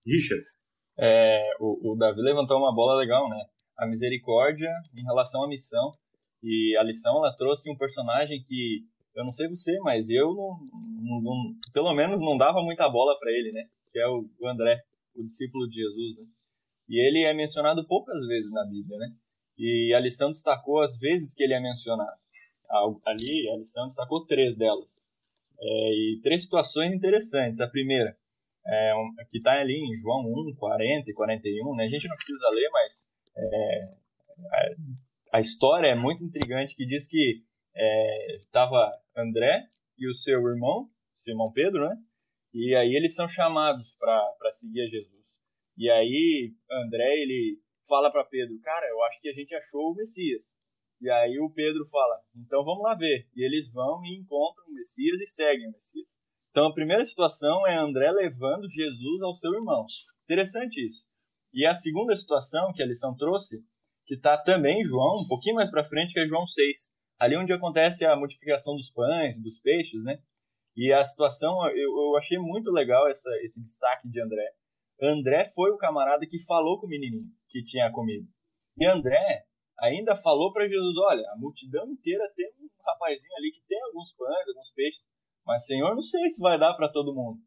Richard. 0.05 0.45
É, 0.97 1.55
o, 1.59 1.93
o 1.93 1.95
Davi 1.95 2.21
levantou 2.21 2.57
uma 2.57 2.75
bola 2.75 2.99
legal, 2.99 3.29
né? 3.29 3.41
A 3.77 3.87
misericórdia 3.87 4.69
em 4.93 5.03
relação 5.03 5.43
à 5.43 5.47
missão. 5.47 5.93
E 6.43 6.75
a 6.77 6.83
lição, 6.83 7.17
ela 7.17 7.35
trouxe 7.37 7.71
um 7.71 7.77
personagem 7.77 8.43
que, 8.45 8.83
eu 9.15 9.23
não 9.23 9.31
sei 9.31 9.47
você, 9.47 9.77
mas 9.79 10.09
eu, 10.09 10.33
não, 10.33 10.59
não, 11.01 11.21
não 11.21 11.53
pelo 11.73 11.93
menos, 11.93 12.19
não 12.19 12.37
dava 12.37 12.61
muita 12.61 12.89
bola 12.89 13.17
para 13.17 13.31
ele, 13.31 13.51
né? 13.53 13.63
Que 13.91 13.99
é 13.99 14.07
o, 14.07 14.25
o 14.39 14.47
André, 14.47 14.81
o 15.15 15.23
discípulo 15.23 15.67
de 15.67 15.75
Jesus, 15.75 16.17
né? 16.17 16.25
E 16.89 16.99
ele 16.99 17.23
é 17.23 17.33
mencionado 17.33 17.85
poucas 17.87 18.19
vezes 18.27 18.51
na 18.51 18.65
Bíblia, 18.65 18.97
né? 18.97 19.07
E 19.57 19.93
a 19.93 19.99
lição 19.99 20.31
destacou 20.31 20.81
as 20.81 20.97
vezes 20.97 21.33
que 21.33 21.43
ele 21.43 21.53
é 21.53 21.59
mencionado. 21.59 22.17
Ali, 22.69 23.49
a 23.49 23.57
lição 23.57 23.87
destacou 23.87 24.25
três 24.25 24.55
delas. 24.55 25.01
É, 25.61 25.91
e 25.93 26.19
três 26.21 26.43
situações 26.43 26.93
interessantes. 26.93 27.59
A 27.59 27.67
primeira, 27.67 28.15
é, 28.65 28.95
um, 28.95 29.13
que 29.29 29.37
está 29.37 29.59
ali 29.59 29.75
em 29.75 29.93
João 29.95 30.21
1, 30.25 30.55
40 30.55 31.09
e 31.09 31.13
41, 31.13 31.75
né? 31.75 31.85
A 31.85 31.89
gente 31.89 32.07
não 32.07 32.15
precisa 32.15 32.49
ler, 32.49 32.69
mas 32.71 33.07
é, 33.35 33.93
a, 35.33 35.37
a, 35.37 35.39
história 35.39 35.87
é 35.87 35.95
muito 35.95 36.23
intrigante, 36.23 36.75
que 36.75 36.85
diz 36.85 37.07
que 37.07 37.43
estava 38.45 38.91
é, 39.15 39.21
André 39.21 39.65
e 39.97 40.07
o 40.09 40.13
seu 40.13 40.39
irmão, 40.47 40.89
Simão 41.15 41.51
Pedro, 41.51 41.89
né? 41.89 41.95
E 42.53 42.75
aí 42.75 42.95
eles 42.95 43.15
são 43.15 43.27
chamados 43.27 43.95
para 43.99 44.51
seguir 44.51 44.81
a 44.81 44.87
Jesus. 44.87 45.25
E 45.77 45.89
aí 45.89 46.53
André, 46.71 47.21
ele 47.21 47.57
fala 47.87 48.11
para 48.11 48.23
Pedro, 48.23 48.59
cara, 48.61 48.87
eu 48.87 49.03
acho 49.05 49.19
que 49.21 49.29
a 49.29 49.33
gente 49.33 49.53
achou 49.55 49.91
o 49.91 49.95
Messias. 49.95 50.45
E 51.01 51.09
aí 51.09 51.39
o 51.39 51.49
Pedro 51.49 51.87
fala, 51.89 52.19
então 52.35 52.63
vamos 52.63 52.83
lá 52.83 52.93
ver. 52.93 53.27
E 53.35 53.43
eles 53.43 53.71
vão 53.71 54.03
e 54.03 54.17
encontram 54.17 54.65
o 54.67 54.73
Messias 54.73 55.19
e 55.21 55.25
seguem 55.27 55.67
o 55.69 55.71
Messias. 55.71 56.07
Então 56.51 56.67
a 56.67 56.73
primeira 56.73 57.03
situação 57.05 57.65
é 57.67 57.77
André 57.77 58.11
levando 58.11 58.69
Jesus 58.69 59.21
ao 59.21 59.33
seu 59.33 59.53
irmão. 59.53 59.85
Interessante 60.25 60.85
isso. 60.85 61.05
E 61.53 61.65
a 61.65 61.73
segunda 61.73 62.15
situação 62.15 62.71
que 62.73 62.83
a 62.83 62.85
lição 62.85 63.15
trouxe, 63.15 63.63
que 64.05 64.15
está 64.15 64.37
também 64.37 64.81
em 64.81 64.85
João, 64.85 65.23
um 65.23 65.27
pouquinho 65.27 65.55
mais 65.55 65.69
para 65.69 65.87
frente, 65.87 66.13
que 66.13 66.19
é 66.19 66.25
João 66.25 66.45
6. 66.45 66.91
Ali 67.19 67.37
onde 67.37 67.53
acontece 67.53 68.05
a 68.05 68.15
multiplicação 68.15 68.75
dos 68.75 68.91
pães, 68.91 69.41
dos 69.41 69.59
peixes, 69.59 70.03
né? 70.03 70.19
E 70.75 70.91
a 70.93 71.03
situação, 71.03 71.65
eu, 71.67 71.97
eu 71.97 72.17
achei 72.17 72.37
muito 72.37 72.71
legal 72.71 73.07
essa, 73.09 73.29
esse 73.41 73.61
destaque 73.61 74.07
de 74.09 74.21
André. 74.21 74.47
André 75.01 75.45
foi 75.53 75.71
o 75.71 75.77
camarada 75.77 76.25
que 76.27 76.43
falou 76.45 76.79
com 76.79 76.85
o 76.85 76.89
menininho 76.89 77.25
que 77.49 77.63
tinha 77.63 77.91
comido. 77.91 78.27
E 78.77 78.85
André 78.85 79.43
ainda 79.81 80.15
falou 80.15 80.51
para 80.51 80.67
Jesus: 80.67 80.97
Olha, 80.97 81.29
a 81.31 81.37
multidão 81.37 81.89
inteira 81.89 82.31
tem 82.35 82.47
um 82.59 82.69
rapazinho 82.85 83.35
ali 83.37 83.51
que 83.51 83.61
tem 83.67 83.81
alguns 83.83 84.13
pães, 84.13 84.47
alguns 84.47 84.71
peixes, 84.73 85.07
mas 85.45 85.65
Senhor, 85.65 85.95
não 85.95 86.01
sei 86.01 86.29
se 86.29 86.41
vai 86.41 86.59
dar 86.59 86.73
para 86.75 86.91
todo 86.91 87.13
mundo. 87.13 87.39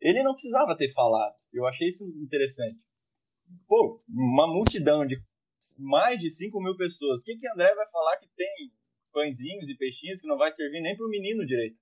Ele 0.00 0.22
não 0.22 0.32
precisava 0.32 0.76
ter 0.76 0.92
falado. 0.92 1.34
Eu 1.52 1.66
achei 1.66 1.88
isso 1.88 2.04
interessante. 2.22 2.78
Pô, 3.66 3.98
uma 4.08 4.46
multidão 4.46 5.06
de 5.06 5.16
mais 5.78 6.20
de 6.20 6.28
5 6.30 6.60
mil 6.60 6.76
pessoas. 6.76 7.20
O 7.20 7.24
que, 7.24 7.36
que 7.36 7.48
André 7.48 7.74
vai 7.74 7.88
falar 7.90 8.18
que 8.18 8.28
tem 8.36 8.70
pãezinhos 9.12 9.68
e 9.68 9.76
peixinhos 9.76 10.20
que 10.20 10.26
não 10.26 10.36
vai 10.36 10.50
servir 10.50 10.80
nem 10.80 10.96
para 10.96 11.06
o 11.06 11.10
menino 11.10 11.46
direito? 11.46 11.78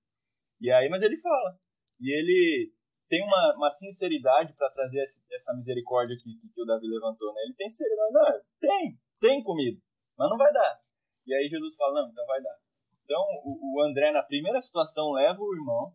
E 0.61 0.71
aí, 0.71 0.87
mas 0.89 1.01
ele 1.01 1.17
fala. 1.17 1.57
E 1.99 2.09
ele 2.09 2.71
tem 3.07 3.23
uma, 3.23 3.55
uma 3.57 3.69
sinceridade 3.71 4.53
para 4.53 4.69
trazer 4.71 5.03
essa 5.31 5.53
misericórdia 5.53 6.15
que, 6.17 6.49
que, 6.53 6.61
o 6.61 6.65
Davi 6.65 6.87
levantou, 6.87 7.33
né? 7.33 7.41
Ele 7.45 7.53
tem 7.53 7.69
sinceridade, 7.69 8.13
não, 8.13 8.41
tem, 8.59 8.99
tem 9.19 9.43
comida, 9.43 9.79
mas 10.17 10.29
não 10.29 10.37
vai 10.37 10.51
dar. 10.51 10.79
E 11.25 11.33
aí 11.33 11.47
Jesus 11.47 11.75
fala, 11.75 12.01
não, 12.01 12.09
então 12.09 12.25
vai 12.25 12.41
dar. 12.41 12.55
Então 13.03 13.21
o, 13.43 13.77
o 13.77 13.83
André 13.83 14.11
na 14.11 14.23
primeira 14.23 14.61
situação 14.61 15.11
leva 15.11 15.39
o 15.39 15.55
irmão 15.55 15.93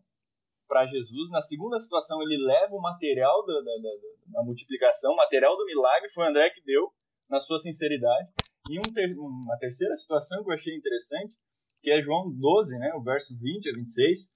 para 0.67 0.85
Jesus, 0.85 1.29
na 1.29 1.41
segunda 1.41 1.79
situação 1.81 2.21
ele 2.21 2.37
leva 2.37 2.73
o 2.73 2.81
material 2.81 3.45
da, 3.45 3.53
da, 3.55 3.61
da, 3.61 4.39
da, 4.39 4.43
multiplicação, 4.43 5.11
o 5.11 5.17
material 5.17 5.57
do 5.57 5.65
milagre 5.65 6.09
foi 6.13 6.23
o 6.23 6.29
André 6.29 6.49
que 6.49 6.63
deu, 6.63 6.89
na 7.29 7.41
sua 7.41 7.59
sinceridade. 7.59 8.29
E 8.69 8.77
um 8.79 8.93
ter, 8.93 9.13
uma 9.17 9.57
terceira 9.57 9.95
situação 9.95 10.43
que 10.43 10.49
eu 10.49 10.53
achei 10.53 10.75
interessante, 10.75 11.33
que 11.81 11.91
é 11.91 12.01
João 12.01 12.31
12, 12.31 12.77
né, 12.77 12.93
o 12.95 13.01
verso 13.01 13.37
20 13.37 13.69
a 13.69 13.73
26, 13.73 14.29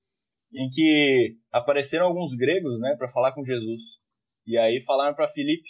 em 0.54 0.70
que 0.70 1.38
apareceram 1.52 2.08
alguns 2.08 2.36
gregos, 2.36 2.80
né, 2.80 2.96
para 2.98 3.12
falar 3.12 3.34
com 3.34 3.46
Jesus. 3.46 3.82
E 4.48 4.58
aí 4.58 4.82
falaram 4.84 5.16
para 5.16 5.30
Filipe. 5.30 5.70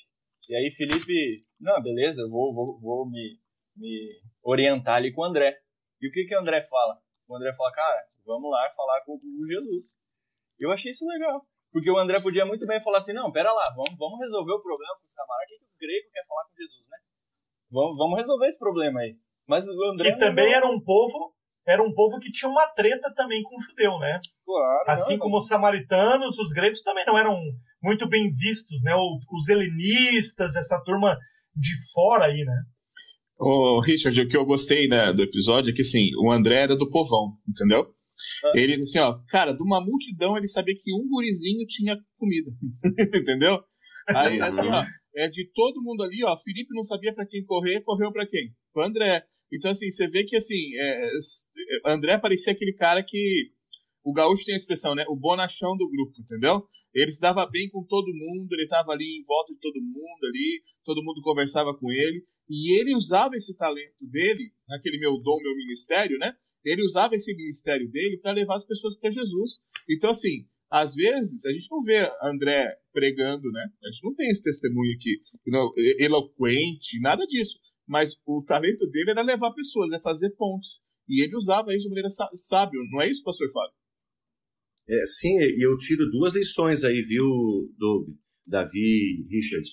E 0.49 0.55
aí 0.55 0.71
Filipe, 0.71 1.45
não, 1.60 1.81
beleza, 1.81 2.21
eu 2.21 2.29
vou, 2.29 2.53
vou, 2.53 2.79
vou 2.79 3.10
me, 3.10 3.39
me 3.75 4.21
orientar 4.43 4.95
ali 4.95 5.12
com 5.12 5.21
o 5.21 5.25
André. 5.25 5.58
E 6.01 6.08
o 6.08 6.12
que 6.12 6.25
que 6.25 6.36
o 6.36 6.39
André 6.39 6.62
fala? 6.62 6.97
O 7.27 7.36
André 7.36 7.53
fala, 7.55 7.71
cara, 7.71 8.03
vamos 8.25 8.51
lá 8.51 8.69
falar 8.75 9.01
com, 9.05 9.19
com 9.19 9.47
Jesus. 9.47 9.86
Eu 10.60 10.71
achei 10.71 10.91
isso 10.91 11.05
legal. 11.05 11.41
Porque 11.71 11.91
o 11.91 11.97
André 11.97 12.21
podia 12.21 12.45
muito 12.45 12.65
bem 12.65 12.79
falar 12.81 12.99
assim, 12.99 13.13
não, 13.13 13.31
pera 13.31 13.51
lá, 13.51 13.63
vamos, 13.75 13.97
vamos 13.97 14.19
resolver 14.19 14.53
o 14.53 14.62
problema 14.62 14.95
com 14.99 15.08
os 15.08 15.13
camaradas. 15.13 15.45
O 15.45 15.49
que, 15.49 15.60
que 15.60 15.65
o 15.65 15.79
grego 15.79 16.12
quer 16.13 16.25
falar 16.25 16.45
com 16.45 16.55
Jesus, 16.55 16.88
né? 16.89 16.97
Vamos, 17.69 17.97
vamos 17.97 18.17
resolver 18.17 18.47
esse 18.47 18.60
problema 18.60 18.99
aí. 19.01 19.17
Mas 19.47 19.67
o 19.67 19.91
André... 19.91 20.13
Que 20.13 20.19
também 20.19 20.53
era 20.53 20.65
um 20.65 20.79
povo 20.79 21.36
era 21.67 21.84
um 21.84 21.93
povo 21.93 22.19
que 22.19 22.32
tinha 22.32 22.49
uma 22.49 22.67
treta 22.67 23.12
também 23.15 23.41
com 23.43 23.58
o 23.58 23.62
judeu, 23.62 23.97
né? 23.99 24.19
Claro. 24.45 24.84
Assim 24.88 25.13
não, 25.13 25.19
como 25.19 25.38
os 25.38 25.47
samaritanos, 25.47 26.38
os 26.38 26.51
gregos 26.51 26.82
também 26.82 27.06
não 27.06 27.17
eram 27.17 27.39
muito 27.82 28.08
bem 28.08 28.32
vistos, 28.36 28.82
né? 28.82 28.93
Os 28.95 29.49
helenistas, 29.49 30.56
essa 30.56 30.80
turma 30.84 31.17
de 31.56 31.71
fora 31.93 32.25
aí, 32.25 32.43
né? 32.43 32.63
Ô, 33.38 33.82
Richard, 33.82 34.19
o 34.21 34.28
que 34.28 34.38
eu 34.38 34.45
gostei 34.45 34.88
né, 34.88 35.12
do 35.12 35.21
episódio 35.21 35.71
é 35.71 35.73
que, 35.73 35.82
assim, 35.82 36.10
o 36.23 36.32
André 36.32 36.56
era 36.62 36.78
do 36.78 36.89
povão, 36.89 37.38
entendeu? 37.47 37.93
Ah. 38.45 38.51
Ele, 38.56 38.73
assim, 38.73 38.99
ó, 38.99 39.19
cara, 39.28 39.51
de 39.51 39.62
uma 39.62 39.84
multidão 39.84 40.38
ele 40.38 40.47
sabia 40.47 40.73
que 40.73 40.93
um 40.93 41.10
gurizinho 41.10 41.65
tinha 41.67 41.97
comida, 42.17 42.49
entendeu? 43.19 43.60
Aí, 44.08 44.39
assim, 44.39 44.67
ó, 44.67 44.86
é 45.17 45.28
de 45.28 45.49
todo 45.54 45.82
mundo 45.82 46.04
ali, 46.04 46.23
ó, 46.23 46.38
Felipe 46.39 46.73
não 46.73 46.84
sabia 46.84 47.13
para 47.13 47.25
quem 47.25 47.43
correr, 47.43 47.82
correu 47.82 48.12
para 48.12 48.28
quem? 48.28 48.51
O 48.73 48.82
André. 48.82 49.23
Então, 49.51 49.71
assim, 49.71 49.89
você 49.89 50.08
vê 50.08 50.23
que, 50.23 50.36
assim, 50.36 50.75
é, 50.75 51.10
André 51.86 52.17
parecia 52.17 52.53
aquele 52.53 52.73
cara 52.73 53.03
que. 53.03 53.51
O 54.03 54.13
gaúcho 54.13 54.45
tem 54.45 54.53
a 54.53 54.58
expressão, 54.58 54.93
né? 54.93 55.03
O 55.10 55.15
bonachão 55.15 55.75
do 55.75 55.89
grupo, 55.89 56.13
entendeu? 56.19 56.63
Ele 56.93 57.12
se 57.12 57.19
dava 57.19 57.45
bem 57.45 57.69
com 57.69 57.84
todo 57.84 58.13
mundo, 58.13 58.53
ele 58.53 58.63
estava 58.63 58.91
ali 58.91 59.19
em 59.19 59.25
volta 59.25 59.53
de 59.53 59.60
todo 59.60 59.81
mundo 59.81 60.25
ali, 60.27 60.62
todo 60.86 61.03
mundo 61.03 61.21
conversava 61.21 61.75
com 61.75 61.91
ele, 61.91 62.23
e 62.49 62.79
ele 62.79 62.95
usava 62.95 63.36
esse 63.36 63.55
talento 63.58 63.97
dele, 63.99 64.51
naquele 64.67 64.99
meu 64.99 65.17
dom, 65.17 65.38
meu 65.41 65.55
ministério, 65.55 66.17
né? 66.19 66.34
Ele 66.63 66.84
usava 66.84 67.15
esse 67.15 67.36
ministério 67.36 67.89
dele 67.91 68.17
para 68.17 68.31
levar 68.31 68.55
as 68.55 68.65
pessoas 68.65 68.97
para 68.97 69.12
Jesus. 69.12 69.60
Então, 69.89 70.12
assim, 70.12 70.47
às 70.71 70.93
vezes 70.95 71.45
a 71.45 71.51
gente 71.51 71.67
não 71.69 71.84
vê 71.84 72.10
André 72.21 72.77
pregando, 72.93 73.51
né? 73.51 73.65
A 73.84 73.91
gente 73.91 74.03
não 74.03 74.15
tem 74.15 74.29
esse 74.29 74.43
testemunho 74.43 74.89
aqui 74.95 75.21
eloquente, 75.99 76.99
nada 77.01 77.25
disso. 77.25 77.60
Mas 77.88 78.12
o 78.26 78.43
talento 78.43 78.89
dele 78.89 79.12
era 79.12 79.21
levar 79.21 79.54
pessoas, 79.54 79.91
é 79.91 80.00
fazer 80.00 80.32
pontos. 80.32 80.82
E 81.08 81.24
ele 81.24 81.36
usava 81.36 81.74
isso 81.74 81.84
de 81.84 81.89
maneira 81.89 82.10
sábia, 82.10 82.80
não 82.91 83.02
é 83.02 83.10
isso, 83.10 83.24
pastor 83.24 83.52
Fábio? 83.52 83.76
É, 84.88 85.06
sim, 85.06 85.38
e 85.39 85.65
eu 85.65 85.78
tiro 85.78 86.10
duas 86.12 86.34
lições 86.36 86.84
aí, 86.84 87.02
viu, 87.02 87.26
Doug, 87.78 88.10
Davi, 88.45 89.26
Richard, 89.30 89.67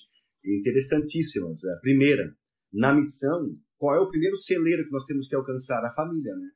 interessantíssimas. 0.45 1.65
A 1.65 1.81
primeira, 1.81 2.35
na 2.73 2.95
missão, 2.95 3.55
qual 3.77 3.97
é 3.97 4.01
o 4.01 4.09
primeiro 4.09 4.37
celeiro 4.37 4.85
que 4.85 4.91
nós 4.91 5.05
temos 5.05 5.29
que 5.29 5.35
alcançar? 5.35 5.85
A 5.85 5.95
família, 5.95 6.35
né? 6.37 6.51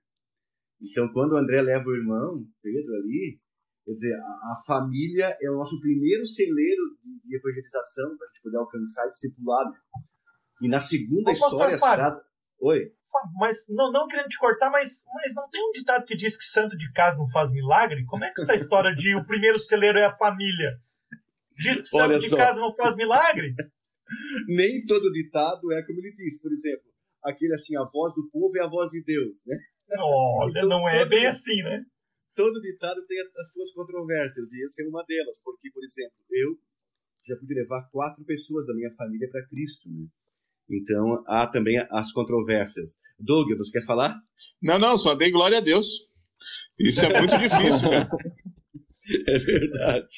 Então, 0.80 1.10
quando 1.12 1.32
o 1.32 1.36
André 1.36 1.62
leva 1.62 1.84
o 1.86 1.96
irmão, 1.96 2.46
Pedro, 2.62 2.94
ali, 2.94 3.40
quer 3.84 3.92
dizer, 3.92 4.14
a, 4.14 4.52
a 4.52 4.54
família 4.66 5.36
é 5.40 5.50
o 5.50 5.56
nosso 5.56 5.80
primeiro 5.80 6.26
celeiro 6.26 6.82
de, 7.02 7.28
de 7.28 7.36
evangelização 7.36 8.16
para 8.16 8.26
a 8.26 8.30
gente 8.30 8.42
poder 8.42 8.56
alcançar 8.58 9.06
esse 9.08 9.28
discipulado. 9.28 9.72
E 10.60 10.68
na 10.68 10.80
segunda 10.80 11.32
história, 11.32 11.78
Fábio, 11.78 12.20
Oi. 12.60 12.92
mas 13.38 13.66
não, 13.68 13.92
não 13.92 14.06
querendo 14.08 14.28
te 14.28 14.38
cortar, 14.38 14.70
mas, 14.70 15.04
mas 15.14 15.34
não 15.34 15.48
tem 15.50 15.62
um 15.62 15.72
ditado 15.72 16.04
que 16.06 16.16
diz 16.16 16.36
que 16.36 16.44
santo 16.44 16.76
de 16.76 16.90
casa 16.92 17.18
não 17.18 17.28
faz 17.30 17.50
milagre? 17.50 18.04
Como 18.06 18.24
é 18.24 18.30
que 18.32 18.40
essa 18.40 18.54
história 18.54 18.94
de 18.94 19.14
o 19.14 19.24
primeiro 19.26 19.58
celeiro 19.58 19.98
é 19.98 20.06
a 20.06 20.16
família? 20.16 20.80
Diz 21.56 21.82
que 21.82 21.88
santo 21.88 22.18
de 22.18 22.36
casa 22.36 22.58
não 22.58 22.74
faz 22.74 22.96
milagre? 22.96 23.54
Nem 24.48 24.84
todo 24.86 25.12
ditado 25.12 25.72
é 25.72 25.82
como 25.82 25.98
ele 25.98 26.12
diz. 26.12 26.40
Por 26.40 26.52
exemplo, 26.52 26.86
aquele 27.24 27.54
assim, 27.54 27.76
a 27.76 27.84
voz 27.84 28.14
do 28.14 28.28
povo 28.30 28.56
é 28.56 28.62
a 28.62 28.68
voz 28.68 28.90
de 28.90 29.02
Deus, 29.02 29.38
né? 29.46 29.56
Olha, 29.98 30.50
então, 30.50 30.68
não 30.68 30.88
é 30.88 31.06
bem 31.06 31.26
assim, 31.26 31.62
né? 31.62 31.84
Todo 32.34 32.60
ditado 32.60 33.04
tem 33.06 33.18
as 33.20 33.52
suas 33.52 33.72
controvérsias, 33.72 34.52
e 34.52 34.64
essa 34.64 34.82
é 34.82 34.88
uma 34.88 35.04
delas, 35.04 35.40
porque, 35.42 35.70
por 35.70 35.82
exemplo, 35.82 36.16
eu 36.30 36.58
já 37.24 37.36
pude 37.36 37.54
levar 37.54 37.88
quatro 37.90 38.24
pessoas 38.24 38.66
da 38.66 38.74
minha 38.74 38.90
família 38.90 39.28
para 39.30 39.46
Cristo, 39.46 39.88
né? 39.90 40.06
Então, 40.70 41.22
há 41.28 41.46
também 41.46 41.76
as 41.90 42.12
controvérsias. 42.12 42.98
Doug, 43.18 43.48
você 43.56 43.78
quer 43.78 43.86
falar? 43.86 44.14
Não, 44.60 44.78
não, 44.78 44.98
só 44.98 45.14
dei 45.14 45.30
glória 45.30 45.58
a 45.58 45.60
Deus. 45.60 45.86
Isso 46.78 47.04
é 47.04 47.18
muito 47.18 47.38
difícil, 47.38 47.90
cara. 47.90 48.08
É 49.08 49.38
verdade. 49.38 50.14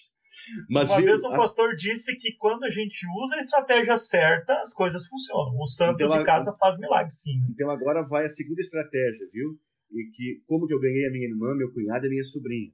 Mas, 0.71 0.89
Uma 0.89 0.97
viu, 0.97 1.07
vez 1.09 1.23
um 1.23 1.31
pastor 1.31 1.75
disse 1.77 2.17
que 2.17 2.37
quando 2.39 2.65
a 2.65 2.71
gente 2.71 3.07
usa 3.23 3.37
a 3.37 3.41
estratégia 3.41 3.99
certa, 3.99 4.55
as 4.55 4.73
coisas 4.73 5.07
funcionam. 5.07 5.59
O 5.61 5.67
santo 5.67 6.03
então, 6.03 6.19
de 6.19 6.25
casa 6.25 6.57
faz 6.59 6.79
milagre, 6.79 7.11
sim. 7.11 7.39
Né? 7.39 7.49
Então 7.51 7.71
agora 7.71 8.03
vai 8.09 8.25
a 8.25 8.31
segunda 8.31 8.63
estratégia, 8.63 9.29
viu? 9.31 9.59
E 9.93 10.11
que 10.15 10.43
como 10.47 10.67
que 10.67 10.73
eu 10.73 10.81
ganhei 10.81 11.07
a 11.07 11.13
minha 11.13 11.29
irmã, 11.29 11.55
meu 11.55 11.71
cunhado 11.73 12.07
e 12.07 12.09
minha 12.09 12.25
sobrinha 12.25 12.73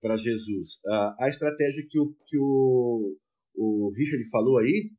para 0.00 0.16
Jesus. 0.16 0.76
Uh, 0.86 1.14
a 1.18 1.28
estratégia 1.28 1.84
que 1.88 1.98
o, 1.98 2.14
que 2.26 2.38
o, 2.38 3.16
o 3.54 3.92
Richard 3.96 4.30
falou 4.30 4.58
aí, 4.58 4.90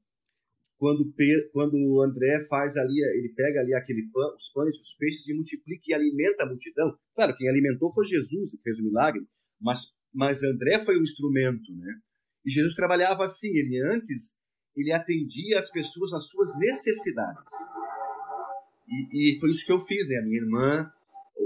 quando, 0.81 1.13
quando 1.53 1.77
o 1.77 2.01
André 2.01 2.43
faz 2.49 2.75
ali, 2.75 2.99
ele 3.13 3.31
pega 3.35 3.59
ali 3.59 3.71
aquele 3.75 4.09
pão, 4.11 4.35
os 4.35 4.49
pães, 4.49 4.75
os 4.81 4.95
peixes 4.97 5.27
e 5.29 5.35
multiplica 5.35 5.83
e 5.85 5.93
alimenta 5.93 6.41
a 6.41 6.47
multidão. 6.47 6.97
Claro, 7.13 7.37
quem 7.37 7.47
alimentou 7.47 7.93
foi 7.93 8.03
Jesus, 8.03 8.49
que 8.49 8.63
fez 8.63 8.79
o 8.79 8.85
milagre, 8.85 9.21
mas, 9.61 9.93
mas 10.11 10.41
André 10.41 10.79
foi 10.79 10.97
o 10.97 11.03
instrumento, 11.03 11.71
né? 11.75 11.99
E 12.43 12.49
Jesus 12.49 12.73
trabalhava 12.73 13.21
assim, 13.21 13.49
ele 13.49 13.79
antes, 13.93 14.37
ele 14.75 14.91
atendia 14.91 15.59
as 15.59 15.69
pessoas 15.69 16.13
nas 16.13 16.27
suas 16.27 16.57
necessidades. 16.57 17.53
E, 18.89 19.35
e 19.35 19.39
foi 19.39 19.51
isso 19.51 19.67
que 19.67 19.71
eu 19.71 19.79
fiz, 19.79 20.09
né? 20.09 20.15
A 20.15 20.23
minha 20.23 20.41
irmã, 20.41 20.91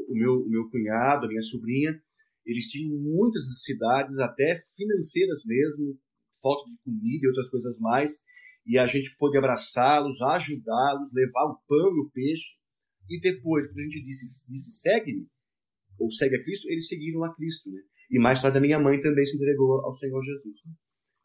o 0.07 0.15
meu, 0.15 0.31
o 0.45 0.49
meu 0.49 0.69
cunhado, 0.69 1.25
a 1.25 1.27
minha 1.27 1.41
sobrinha, 1.41 2.01
eles 2.45 2.67
tinham 2.67 2.97
muitas 3.01 3.43
necessidades, 3.49 4.17
até 4.17 4.55
financeiras 4.77 5.43
mesmo, 5.45 5.99
falta 6.41 6.63
de 6.71 6.79
comida 6.85 7.25
e 7.25 7.27
outras 7.27 7.49
coisas 7.49 7.77
mais, 7.81 8.23
e 8.65 8.77
a 8.77 8.85
gente 8.85 9.15
pôde 9.17 9.37
abraçá-los, 9.37 10.21
ajudá-los, 10.21 11.13
levar 11.13 11.45
o 11.45 11.59
pão 11.67 11.95
e 11.95 11.99
o 11.99 12.09
peixe, 12.11 12.55
e 13.09 13.19
depois, 13.19 13.67
quando 13.67 13.79
a 13.79 13.83
gente 13.83 14.03
disse, 14.03 14.49
disse 14.49 14.71
segue-me, 14.79 15.27
ou 15.99 16.11
segue 16.11 16.35
a 16.35 16.43
Cristo, 16.43 16.67
eles 16.69 16.87
seguiram 16.87 17.23
a 17.23 17.33
Cristo, 17.35 17.69
né? 17.71 17.81
E 18.09 18.19
mais 18.19 18.41
tarde 18.41 18.57
a 18.57 18.61
minha 18.61 18.79
mãe 18.79 18.99
também 18.99 19.25
se 19.25 19.37
entregou 19.37 19.81
ao 19.85 19.93
Senhor 19.93 20.21
Jesus. 20.21 20.57
Né? 20.67 20.73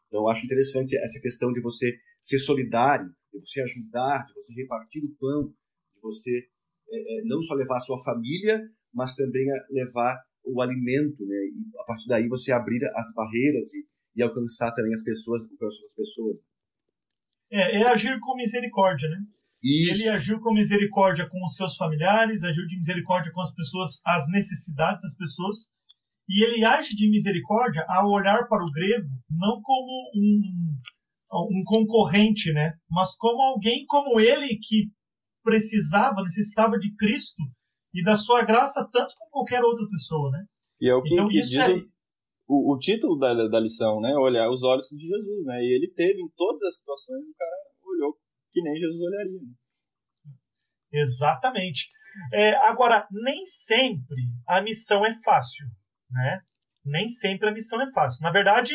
Então 0.07 0.21
eu 0.21 0.29
acho 0.29 0.45
interessante 0.45 0.97
essa 0.97 1.19
questão 1.21 1.51
de 1.51 1.61
você 1.61 1.97
ser 2.19 2.39
solidário, 2.39 3.07
de 3.33 3.39
você 3.39 3.61
ajudar, 3.61 4.25
de 4.25 4.33
você 4.33 4.53
repartir 4.53 5.03
o 5.03 5.15
pão, 5.19 5.47
de 5.47 6.01
você 6.01 6.47
é, 6.89 7.19
é, 7.19 7.23
não 7.25 7.41
só 7.41 7.53
levar 7.53 7.77
a 7.77 7.81
sua 7.81 8.03
família, 8.03 8.61
mas 8.93 9.15
também 9.15 9.45
levar 9.69 10.21
o 10.43 10.61
alimento, 10.61 11.25
né? 11.25 11.37
E 11.45 11.79
a 11.79 11.83
partir 11.83 12.07
daí 12.07 12.27
você 12.27 12.51
abrir 12.51 12.83
as 12.95 13.13
barreiras 13.13 13.73
e, 13.73 13.87
e 14.15 14.23
alcançar 14.23 14.71
também 14.73 14.93
as 14.93 15.03
pessoas, 15.03 15.43
o 15.43 15.57
coração 15.57 15.81
das 15.81 15.95
pessoas. 15.95 16.39
É, 17.51 17.81
é 17.81 17.87
agir 17.87 18.19
com 18.19 18.35
misericórdia, 18.35 19.09
né? 19.09 19.17
Isso. 19.63 20.01
Ele 20.01 20.09
agiu 20.09 20.39
com 20.39 20.53
misericórdia 20.53 21.29
com 21.29 21.43
os 21.43 21.55
seus 21.55 21.75
familiares, 21.75 22.43
agiu 22.43 22.65
de 22.65 22.77
misericórdia 22.77 23.31
com 23.31 23.41
as 23.41 23.53
pessoas, 23.53 24.01
as 24.05 24.27
necessidades 24.29 25.01
das 25.01 25.15
pessoas, 25.15 25.69
e 26.27 26.43
ele 26.43 26.65
age 26.65 26.95
de 26.95 27.09
misericórdia 27.09 27.85
ao 27.87 28.09
olhar 28.09 28.47
para 28.47 28.63
o 28.63 28.71
grego 28.71 29.07
não 29.29 29.61
como 29.61 30.11
um, 30.15 30.75
um 31.51 31.63
concorrente, 31.65 32.51
né? 32.53 32.73
Mas 32.89 33.15
como 33.17 33.41
alguém 33.41 33.85
como 33.85 34.19
ele 34.19 34.57
que 34.57 34.89
precisava, 35.43 36.21
necessitava 36.23 36.79
de 36.79 36.95
Cristo 36.95 37.43
e 37.93 38.03
da 38.03 38.15
sua 38.15 38.43
graça 38.43 38.87
tanto 38.91 39.13
como 39.17 39.31
qualquer 39.31 39.61
outra 39.61 39.85
pessoa, 39.89 40.31
né? 40.31 40.45
E 40.79 40.89
é 40.89 40.95
o 40.95 41.03
que, 41.03 41.13
então, 41.13 41.27
que 41.27 41.33
diz 41.33 41.53
é... 41.53 41.67
o, 42.51 42.73
o, 42.73 42.77
título 42.77 43.17
da, 43.17 43.33
da 43.47 43.59
lição, 43.61 44.01
né? 44.01 44.13
Olhar 44.15 44.49
os 44.49 44.61
olhos 44.61 44.85
de 44.91 45.07
Jesus, 45.07 45.45
né? 45.45 45.63
E 45.63 45.73
ele 45.73 45.89
teve 45.95 46.21
em 46.21 46.29
todas 46.35 46.61
as 46.63 46.77
situações, 46.77 47.23
o 47.23 47.37
cara 47.37 47.51
olhou 47.81 48.13
que 48.51 48.61
nem 48.61 48.75
Jesus 48.75 48.99
olharia. 48.99 49.39
Né? 49.39 49.53
Exatamente. 50.91 51.87
É, 52.33 52.53
agora, 52.67 53.07
nem 53.09 53.45
sempre 53.45 54.21
a 54.45 54.61
missão 54.61 55.05
é 55.05 55.17
fácil, 55.23 55.65
né? 56.09 56.41
Nem 56.83 57.07
sempre 57.07 57.47
a 57.47 57.53
missão 57.53 57.81
é 57.81 57.89
fácil. 57.93 58.21
Na 58.21 58.31
verdade, 58.31 58.73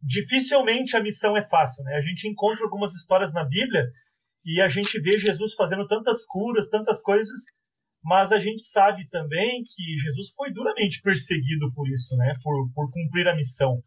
dificilmente 0.00 0.96
a 0.96 1.02
missão 1.02 1.36
é 1.36 1.48
fácil, 1.48 1.82
né? 1.82 1.96
A 1.96 2.02
gente 2.02 2.28
encontra 2.28 2.62
algumas 2.62 2.94
histórias 2.94 3.32
na 3.32 3.44
Bíblia 3.44 3.90
e 4.44 4.60
a 4.60 4.68
gente 4.68 5.00
vê 5.00 5.18
Jesus 5.18 5.54
fazendo 5.54 5.86
tantas 5.88 6.24
curas, 6.26 6.68
tantas 6.68 7.02
coisas, 7.02 7.40
mas 8.02 8.32
a 8.32 8.40
gente 8.40 8.62
sabe 8.62 9.08
também 9.08 9.62
que 9.64 9.98
Jesus 9.98 10.34
foi 10.34 10.52
duramente 10.52 11.02
perseguido 11.02 11.72
por 11.74 11.88
isso, 11.88 12.16
né? 12.16 12.34
Por, 12.42 12.70
por 12.74 12.90
cumprir 12.90 13.28
a 13.28 13.36
missão. 13.36 13.82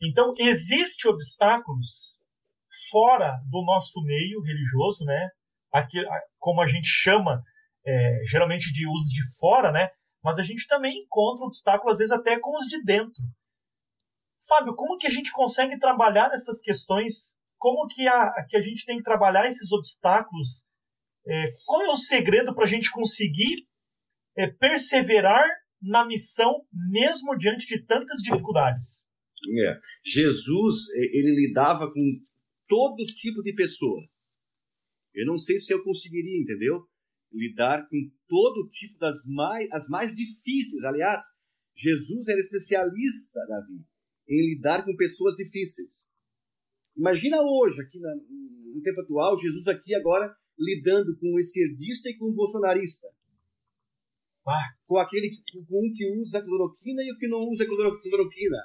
Então, 0.00 0.32
existem 0.38 1.10
obstáculos 1.10 2.18
fora 2.90 3.40
do 3.50 3.64
nosso 3.64 4.02
meio 4.02 4.42
religioso, 4.42 5.04
né? 5.04 5.30
Aqui, 5.72 5.98
como 6.38 6.60
a 6.60 6.66
gente 6.66 6.86
chama 6.86 7.42
é, 7.86 8.22
geralmente 8.26 8.72
de 8.72 8.86
uso 8.86 9.08
de 9.08 9.38
fora, 9.38 9.72
né? 9.72 9.90
Mas 10.22 10.38
a 10.38 10.42
gente 10.42 10.66
também 10.66 11.02
encontra 11.02 11.46
obstáculos, 11.46 11.92
às 11.92 11.98
vezes 11.98 12.12
até 12.12 12.38
com 12.38 12.54
os 12.56 12.66
de 12.66 12.82
dentro. 12.82 13.22
Fábio, 14.48 14.74
como 14.74 14.96
que 14.98 15.06
a 15.06 15.10
gente 15.10 15.32
consegue 15.32 15.78
trabalhar 15.78 16.30
essas 16.32 16.60
questões? 16.60 17.38
Como 17.58 17.86
que 17.88 18.06
a, 18.06 18.44
que 18.48 18.56
a 18.56 18.60
gente 18.60 18.84
tem 18.84 18.98
que 18.98 19.02
trabalhar 19.02 19.46
esses 19.46 19.72
obstáculos? 19.72 20.64
É, 21.26 21.44
qual 21.64 21.82
é 21.82 21.88
o 21.88 21.96
segredo 21.96 22.54
para 22.54 22.64
a 22.64 22.68
gente 22.68 22.90
conseguir 22.90 23.66
é, 24.36 24.46
perseverar 24.46 25.44
na 25.82 26.06
missão, 26.06 26.64
mesmo 26.90 27.36
diante 27.36 27.66
de 27.66 27.84
tantas 27.84 28.20
dificuldades? 28.22 29.04
É. 29.64 29.80
Jesus, 30.04 30.88
ele 30.94 31.46
lidava 31.46 31.92
com 31.92 32.20
todo 32.68 33.04
tipo 33.06 33.42
de 33.42 33.52
pessoa. 33.54 34.02
Eu 35.14 35.26
não 35.26 35.38
sei 35.38 35.58
se 35.58 35.72
eu 35.72 35.82
conseguiria, 35.82 36.40
entendeu? 36.40 36.86
Lidar 37.32 37.88
com 37.88 37.96
todo 38.28 38.68
tipo 38.68 38.98
das 38.98 39.26
mais, 39.26 39.70
as 39.72 39.88
mais 39.88 40.12
difíceis. 40.12 40.84
Aliás, 40.84 41.22
Jesus 41.76 42.28
era 42.28 42.38
especialista, 42.38 43.40
Davi, 43.48 43.84
em 44.28 44.54
lidar 44.54 44.84
com 44.84 44.96
pessoas 44.96 45.34
difíceis. 45.36 45.90
Imagina 46.96 47.38
hoje, 47.42 47.80
aqui 47.80 47.98
na, 47.98 48.14
no 48.14 48.80
tempo 48.82 49.00
atual, 49.00 49.36
Jesus 49.36 49.66
aqui 49.68 49.94
agora 49.94 50.34
lidando 50.58 51.16
com 51.18 51.34
o 51.34 51.40
esquerdista 51.40 52.08
e 52.10 52.16
com 52.16 52.26
o 52.26 52.34
bolsonarista. 52.34 53.08
Ah. 54.46 54.74
Com 54.86 54.98
aquele 54.98 55.30
com 55.52 55.58
um 55.60 55.92
que 55.92 56.06
usa 56.20 56.42
cloroquina 56.42 57.02
e 57.02 57.10
o 57.10 57.18
que 57.18 57.28
não 57.28 57.40
usa 57.40 57.66
cloroquina. 57.66 58.62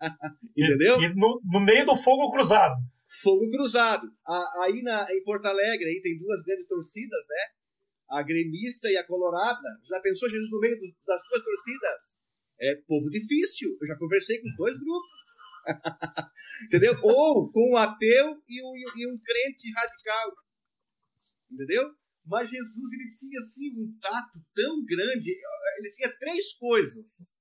Entendeu? 0.56 1.00
E, 1.00 1.04
e 1.06 1.14
no, 1.14 1.40
no, 1.44 1.60
meio 1.64 1.86
do 1.86 1.96
fogo 1.96 2.30
cruzado. 2.32 2.74
Fogo 3.22 3.50
cruzado. 3.50 4.06
Aí 4.62 4.82
na, 4.82 5.06
em 5.10 5.22
Porto 5.24 5.46
Alegre 5.46 5.86
aí 5.86 6.00
tem 6.02 6.18
duas 6.18 6.42
grandes 6.42 6.68
torcidas, 6.68 7.26
né? 7.30 8.18
A 8.18 8.22
gremista 8.22 8.88
e 8.88 8.96
a 8.96 9.06
colorada. 9.06 9.68
Já 9.88 10.00
pensou 10.00 10.28
Jesus 10.28 10.50
no 10.50 10.60
meio 10.60 10.76
do, 10.76 10.86
das 11.06 11.22
duas 11.30 11.42
torcidas? 11.42 12.20
É 12.60 12.74
povo 12.86 13.08
difícil. 13.08 13.76
Eu 13.80 13.86
já 13.86 13.96
conversei 13.96 14.38
com 14.40 14.48
os 14.48 14.56
dois 14.56 14.78
grupos. 14.78 15.46
Entendeu? 16.66 16.94
Ou 17.02 17.50
com 17.50 17.72
um 17.72 17.76
ateu 17.76 18.42
e 18.48 18.62
um, 18.62 18.74
e 18.76 19.06
um 19.06 19.14
crente 19.16 19.72
radical. 19.74 20.45
Entendeu? 21.50 21.84
Mas 22.24 22.50
Jesus 22.50 22.92
ele 22.92 23.06
tinha 23.06 23.38
assim 23.38 23.70
um 23.78 23.96
tato 24.00 24.40
tão 24.54 24.84
grande. 24.84 25.30
Ele 25.78 25.90
tinha 25.90 26.16
três 26.18 26.52
coisas 26.54 27.36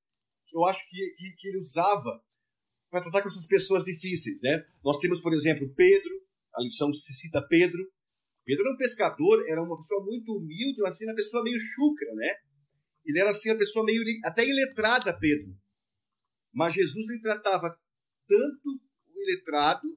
eu 0.56 0.64
acho 0.64 0.90
que, 0.90 1.16
que, 1.18 1.36
que 1.38 1.48
ele 1.50 1.58
usava 1.58 2.24
para 2.90 3.04
tratar 3.04 3.22
com 3.22 3.28
essas 3.28 3.46
pessoas 3.46 3.84
difíceis, 3.84 4.42
né? 4.42 4.66
Nós 4.84 5.00
temos, 5.00 5.20
por 5.22 5.34
exemplo, 5.34 5.70
Pedro, 5.76 6.12
a 6.56 6.62
lição 6.62 6.94
se 6.94 7.14
cita 7.14 7.46
Pedro. 7.46 7.92
Pedro 8.46 8.64
era 8.64 8.74
um 8.74 8.78
pescador, 8.78 9.44
era 9.50 9.62
uma 9.62 9.78
pessoa 9.78 10.06
muito 10.06 10.32
humilde, 10.32 10.82
mas 10.82 10.96
assim, 10.96 11.06
uma 11.06 11.16
pessoa 11.16 11.44
meio 11.44 11.60
chucra, 11.60 12.16
né? 12.16 12.36
Ele 13.04 13.20
era 13.20 13.32
assim, 13.32 13.50
uma 13.52 13.58
pessoa 13.58 13.84
meio 13.84 14.02
até 14.24 14.48
iletrada, 14.48 15.18
Pedro. 15.20 15.54
Mas 16.54 16.74
Jesus 16.74 17.06
lhe 17.08 17.20
tratava 17.20 17.78
tanto 18.26 18.70
o 19.14 19.22
iletrado 19.22 19.88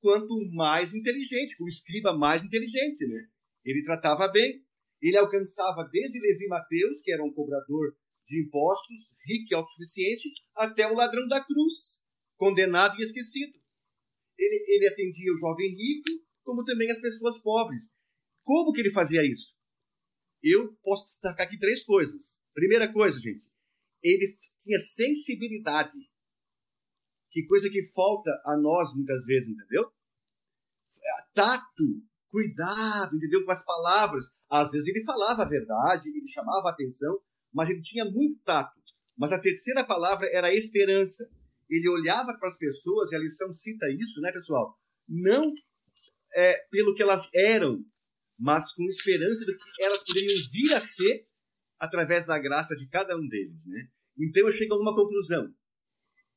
quanto 0.00 0.34
o 0.34 0.54
mais 0.54 0.92
inteligente, 0.92 1.56
o 1.58 1.66
escriba 1.66 2.12
mais 2.12 2.42
inteligente, 2.42 3.06
né? 3.06 3.28
Ele 3.64 3.82
tratava 3.84 4.28
bem. 4.28 4.64
Ele 5.00 5.16
alcançava 5.16 5.88
desde 5.90 6.20
Levi 6.20 6.46
Mateus, 6.46 7.02
que 7.02 7.12
era 7.12 7.24
um 7.24 7.32
cobrador 7.32 7.96
de 8.24 8.42
impostos, 8.42 9.16
rico 9.26 9.52
e 9.52 9.54
autossuficiente, 9.54 10.28
até 10.54 10.86
o 10.86 10.94
ladrão 10.94 11.26
da 11.26 11.44
cruz, 11.44 12.02
condenado 12.36 12.98
e 12.98 13.02
esquecido. 13.02 13.52
Ele, 14.38 14.64
ele 14.68 14.88
atendia 14.88 15.32
o 15.32 15.38
jovem 15.38 15.68
rico, 15.68 16.24
como 16.44 16.64
também 16.64 16.90
as 16.90 17.00
pessoas 17.00 17.42
pobres. 17.42 17.94
Como 18.42 18.72
que 18.72 18.80
ele 18.80 18.90
fazia 18.90 19.24
isso? 19.24 19.60
eu 20.42 20.74
posso 20.82 21.04
destacar 21.04 21.46
aqui 21.46 21.56
três 21.56 21.84
coisas. 21.84 22.40
Primeira 22.52 22.92
coisa, 22.92 23.18
gente, 23.18 23.44
ele 24.02 24.26
tinha 24.58 24.78
sensibilidade. 24.78 25.94
Que 27.30 27.46
coisa 27.46 27.70
que 27.70 27.80
falta 27.94 28.30
a 28.44 28.56
nós 28.56 28.94
muitas 28.94 29.24
vezes, 29.24 29.48
entendeu? 29.48 29.90
Tato, 31.32 32.02
cuidado, 32.32 33.14
entendeu? 33.14 33.44
Com 33.44 33.52
as 33.52 33.64
palavras. 33.64 34.24
Às 34.50 34.70
vezes 34.70 34.88
ele 34.88 35.04
falava 35.04 35.42
a 35.42 35.48
verdade, 35.48 36.08
ele 36.08 36.26
chamava 36.26 36.68
a 36.68 36.72
atenção, 36.72 37.20
mas 37.52 37.68
ele 37.68 37.82
tinha 37.82 38.06
muito 38.06 38.42
tato. 38.42 38.80
Mas 39.16 39.30
a 39.30 39.38
terceira 39.38 39.84
palavra 39.84 40.26
era 40.32 40.52
esperança. 40.52 41.30
Ele 41.68 41.88
olhava 41.88 42.34
para 42.38 42.48
as 42.48 42.58
pessoas, 42.58 43.12
e 43.12 43.16
a 43.16 43.18
lição 43.18 43.52
cita 43.52 43.86
isso, 43.92 44.20
né, 44.20 44.32
pessoal? 44.32 44.76
Não 45.06 45.52
é, 46.34 46.66
pelo 46.70 46.94
que 46.94 47.02
elas 47.02 47.28
eram, 47.34 47.84
mas 48.38 48.72
com 48.72 48.84
esperança 48.84 49.44
de 49.44 49.56
que 49.56 49.82
elas 49.82 50.02
poderiam 50.02 50.34
vir 50.50 50.72
a 50.72 50.80
ser 50.80 51.26
através 51.78 52.26
da 52.26 52.38
graça 52.38 52.74
de 52.74 52.88
cada 52.88 53.16
um 53.16 53.28
deles, 53.28 53.66
né? 53.66 53.88
Então 54.18 54.46
eu 54.46 54.52
chego 54.52 54.74
a 54.74 54.80
uma 54.80 54.94
conclusão 54.94 55.54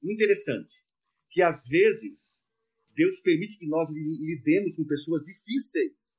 interessante, 0.03 0.73
que 1.31 1.41
às 1.41 1.67
vezes 1.67 2.34
Deus 2.95 3.19
permite 3.21 3.60
que 3.60 3.67
nós 3.67 3.89
lidemos 3.91 4.75
com 4.75 4.88
pessoas 4.88 5.23
difíceis 5.23 6.15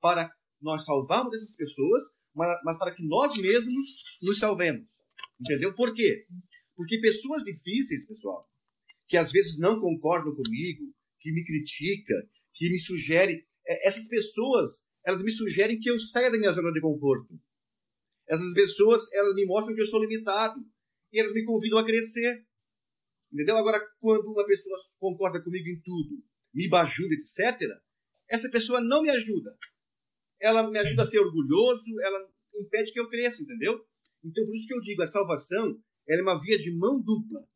para 0.00 0.32
nós 0.60 0.84
salvarmos 0.84 1.34
essas 1.34 1.56
pessoas, 1.56 2.02
mas 2.34 2.78
para 2.78 2.94
que 2.94 3.04
nós 3.06 3.36
mesmos 3.36 3.86
nos 4.22 4.38
salvemos. 4.38 4.88
Entendeu? 5.40 5.74
Por 5.74 5.92
quê? 5.92 6.26
Porque 6.74 6.98
pessoas 6.98 7.44
difíceis, 7.44 8.06
pessoal, 8.06 8.48
que 9.08 9.16
às 9.16 9.30
vezes 9.30 9.58
não 9.58 9.80
concordam 9.80 10.34
comigo, 10.34 10.92
que 11.20 11.32
me 11.32 11.44
critica, 11.44 12.14
que 12.54 12.70
me 12.70 12.78
sugere, 12.78 13.46
é, 13.66 13.88
essas 13.88 14.08
pessoas, 14.08 14.88
elas 15.04 15.22
me 15.22 15.30
sugerem 15.30 15.78
que 15.78 15.90
eu 15.90 15.98
saia 15.98 16.30
da 16.30 16.38
minha 16.38 16.52
zona 16.52 16.72
de 16.72 16.80
conforto. 16.80 17.38
Essas 18.28 18.54
pessoas, 18.54 19.12
elas 19.12 19.34
me 19.34 19.44
mostram 19.44 19.74
que 19.74 19.82
eu 19.82 19.86
sou 19.86 20.02
limitado 20.02 20.64
e 21.12 21.20
elas 21.20 21.34
me 21.34 21.44
convidam 21.44 21.78
a 21.78 21.84
crescer. 21.84 22.46
Entendeu? 23.32 23.56
Agora, 23.56 23.80
quando 23.98 24.26
uma 24.26 24.44
pessoa 24.44 24.76
concorda 24.98 25.42
comigo 25.42 25.68
em 25.68 25.80
tudo, 25.80 26.22
me 26.52 26.68
bajuda, 26.68 27.14
etc., 27.14 27.58
essa 28.28 28.50
pessoa 28.50 28.80
não 28.80 29.02
me 29.02 29.10
ajuda. 29.10 29.56
Ela 30.40 30.68
me 30.68 30.78
ajuda 30.78 31.02
a 31.02 31.06
ser 31.06 31.20
orgulhoso, 31.20 32.00
ela 32.02 32.28
impede 32.56 32.92
que 32.92 33.00
eu 33.00 33.08
cresça, 33.08 33.42
entendeu? 33.42 33.84
Então, 34.24 34.44
por 34.44 34.54
isso 34.54 34.66
que 34.66 34.74
eu 34.74 34.80
digo, 34.80 35.02
a 35.02 35.06
salvação 35.06 35.80
ela 36.08 36.20
é 36.20 36.22
uma 36.22 36.40
via 36.40 36.58
de 36.58 36.76
mão 36.76 37.00
dupla. 37.00 37.46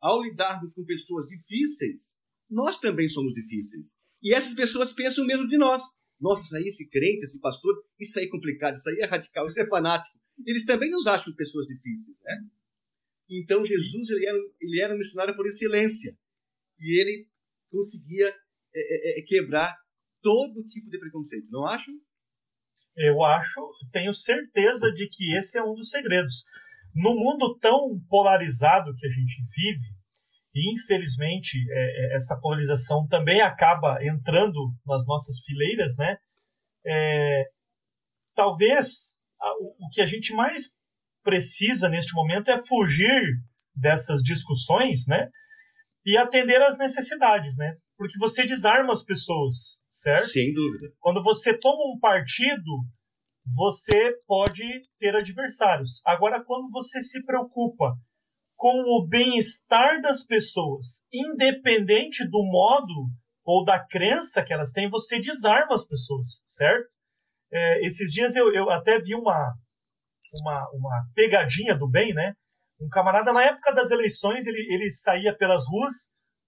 Ao 0.00 0.22
lidarmos 0.22 0.74
com 0.74 0.84
pessoas 0.84 1.26
difíceis, 1.26 2.14
nós 2.48 2.78
também 2.78 3.08
somos 3.08 3.34
difíceis. 3.34 3.98
E 4.22 4.34
essas 4.34 4.54
pessoas 4.54 4.92
pensam 4.92 5.26
mesmo 5.26 5.48
de 5.48 5.58
nós. 5.58 5.82
Nossa, 6.20 6.44
isso 6.44 6.56
aí, 6.56 6.64
esse 6.64 6.90
crente, 6.90 7.24
esse 7.24 7.40
pastor, 7.40 7.74
isso 7.98 8.18
aí 8.18 8.26
é 8.26 8.28
complicado, 8.28 8.74
isso 8.74 8.88
aí 8.90 8.98
é 9.00 9.06
radical, 9.06 9.46
isso 9.46 9.60
é 9.60 9.66
fanático. 9.66 10.18
Eles 10.46 10.64
também 10.66 10.90
nos 10.90 11.06
acham 11.06 11.34
pessoas 11.34 11.66
difíceis, 11.66 12.16
né? 12.22 12.44
Então 13.30 13.64
Jesus 13.64 14.10
ele 14.10 14.26
era, 14.26 14.38
ele 14.60 14.80
era 14.80 14.94
um 14.94 14.98
missionário 14.98 15.36
por 15.36 15.46
excelência 15.46 16.12
e 16.78 17.00
ele 17.00 17.28
conseguia 17.70 18.28
é, 18.74 19.18
é, 19.18 19.20
é, 19.20 19.22
quebrar 19.22 19.76
todo 20.20 20.64
tipo 20.64 20.90
de 20.90 20.98
preconceito, 20.98 21.46
não 21.50 21.66
acho? 21.66 21.90
Eu 22.96 23.22
acho, 23.24 23.70
tenho 23.92 24.12
certeza 24.12 24.90
de 24.92 25.08
que 25.08 25.36
esse 25.36 25.58
é 25.58 25.62
um 25.62 25.74
dos 25.74 25.90
segredos. 25.90 26.44
No 26.94 27.14
mundo 27.14 27.56
tão 27.60 28.00
polarizado 28.08 28.94
que 28.96 29.06
a 29.06 29.10
gente 29.10 29.42
vive, 29.56 30.00
e 30.52 30.74
infelizmente 30.74 31.56
é, 31.70 32.12
é, 32.12 32.14
essa 32.14 32.38
polarização 32.40 33.06
também 33.06 33.40
acaba 33.40 34.04
entrando 34.04 34.74
nas 34.84 35.06
nossas 35.06 35.40
fileiras, 35.44 35.96
né? 35.96 36.18
É, 36.84 37.44
talvez 38.34 39.16
o, 39.60 39.86
o 39.86 39.90
que 39.90 40.00
a 40.00 40.04
gente 40.04 40.32
mais 40.34 40.72
precisa 41.22 41.88
neste 41.88 42.14
momento 42.14 42.50
é 42.50 42.64
fugir 42.66 43.22
dessas 43.74 44.22
discussões, 44.22 45.06
né? 45.06 45.28
E 46.04 46.16
atender 46.16 46.62
às 46.62 46.78
necessidades, 46.78 47.56
né? 47.56 47.76
Porque 47.96 48.18
você 48.18 48.44
desarma 48.44 48.92
as 48.92 49.04
pessoas, 49.04 49.80
certo? 49.88 50.26
Sem 50.26 50.54
dúvida. 50.54 50.92
Quando 50.98 51.22
você 51.22 51.56
toma 51.58 51.94
um 51.94 51.98
partido, 51.98 52.84
você 53.44 54.16
pode 54.26 54.80
ter 54.98 55.14
adversários. 55.14 56.00
Agora, 56.04 56.42
quando 56.42 56.70
você 56.70 57.00
se 57.00 57.24
preocupa 57.24 57.96
com 58.56 58.82
o 58.96 59.06
bem-estar 59.06 60.00
das 60.02 60.22
pessoas, 60.22 61.02
independente 61.12 62.24
do 62.28 62.42
modo 62.44 63.10
ou 63.44 63.64
da 63.64 63.78
crença 63.78 64.44
que 64.44 64.52
elas 64.52 64.72
têm, 64.72 64.88
você 64.90 65.18
desarma 65.18 65.74
as 65.74 65.86
pessoas, 65.86 66.42
certo? 66.44 66.88
É, 67.52 67.86
esses 67.86 68.12
dias 68.12 68.36
eu, 68.36 68.52
eu 68.54 68.70
até 68.70 69.00
vi 69.00 69.14
uma, 69.14 69.54
uma, 70.42 70.70
uma 70.72 71.06
pegadinha 71.14 71.76
do 71.76 71.88
bem, 71.88 72.14
né? 72.14 72.34
Um 72.80 72.88
camarada, 72.88 73.32
na 73.32 73.42
época 73.42 73.72
das 73.72 73.90
eleições, 73.90 74.46
ele, 74.46 74.66
ele 74.72 74.90
saía 74.90 75.36
pelas 75.36 75.66
ruas 75.68 75.94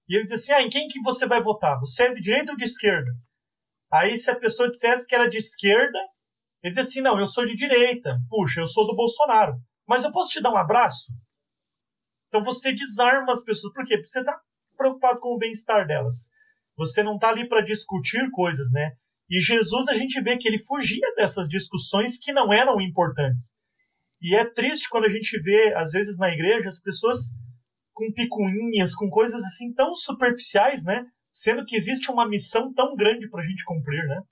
e 0.08 0.16
ele 0.16 0.24
dizia 0.24 0.36
assim: 0.36 0.52
ah, 0.52 0.62
em 0.62 0.68
quem 0.68 0.88
que 0.88 1.00
você 1.00 1.26
vai 1.26 1.42
votar? 1.42 1.78
Você 1.80 2.04
é 2.04 2.14
de 2.14 2.20
direita 2.20 2.52
ou 2.52 2.56
de 2.56 2.64
esquerda? 2.64 3.10
Aí, 3.92 4.16
se 4.16 4.30
a 4.30 4.38
pessoa 4.38 4.68
dissesse 4.68 5.06
que 5.06 5.14
era 5.14 5.28
de 5.28 5.36
esquerda, 5.36 5.98
ele 6.62 6.70
dizia 6.70 6.82
assim: 6.82 7.00
não, 7.02 7.18
eu 7.18 7.26
sou 7.26 7.44
de 7.44 7.54
direita. 7.54 8.18
Puxa, 8.30 8.60
eu 8.60 8.66
sou 8.66 8.86
do 8.86 8.96
Bolsonaro. 8.96 9.54
Mas 9.86 10.04
eu 10.04 10.12
posso 10.12 10.30
te 10.30 10.40
dar 10.40 10.52
um 10.52 10.56
abraço? 10.56 11.12
Então 12.28 12.42
você 12.42 12.72
desarma 12.72 13.32
as 13.32 13.44
pessoas. 13.44 13.72
Por 13.74 13.84
quê? 13.84 13.96
Porque 13.96 14.08
você 14.08 14.20
está 14.20 14.40
preocupado 14.76 15.18
com 15.18 15.34
o 15.34 15.38
bem-estar 15.38 15.86
delas. 15.86 16.30
Você 16.76 17.02
não 17.02 17.16
está 17.16 17.28
ali 17.28 17.46
para 17.46 17.60
discutir 17.60 18.30
coisas, 18.30 18.70
né? 18.72 18.96
E 19.28 19.40
Jesus, 19.40 19.88
a 19.88 19.94
gente 19.94 20.20
vê 20.22 20.36
que 20.38 20.48
ele 20.48 20.64
fugia 20.64 21.14
dessas 21.14 21.48
discussões 21.48 22.18
que 22.18 22.32
não 22.32 22.52
eram 22.52 22.80
importantes. 22.80 23.54
E 24.22 24.36
é 24.36 24.48
triste 24.48 24.88
quando 24.88 25.06
a 25.06 25.08
gente 25.08 25.36
vê, 25.42 25.74
às 25.74 25.90
vezes 25.90 26.16
na 26.16 26.28
igreja, 26.28 26.68
as 26.68 26.80
pessoas 26.80 27.34
com 27.92 28.12
picuinhas, 28.12 28.94
com 28.94 29.10
coisas 29.10 29.42
assim 29.44 29.74
tão 29.74 29.92
superficiais, 29.94 30.84
né? 30.84 31.04
Sendo 31.28 31.64
que 31.64 31.74
existe 31.74 32.08
uma 32.08 32.28
missão 32.28 32.72
tão 32.72 32.94
grande 32.94 33.28
para 33.28 33.42
a 33.42 33.46
gente 33.46 33.64
cumprir, 33.64 34.06
né? 34.06 34.22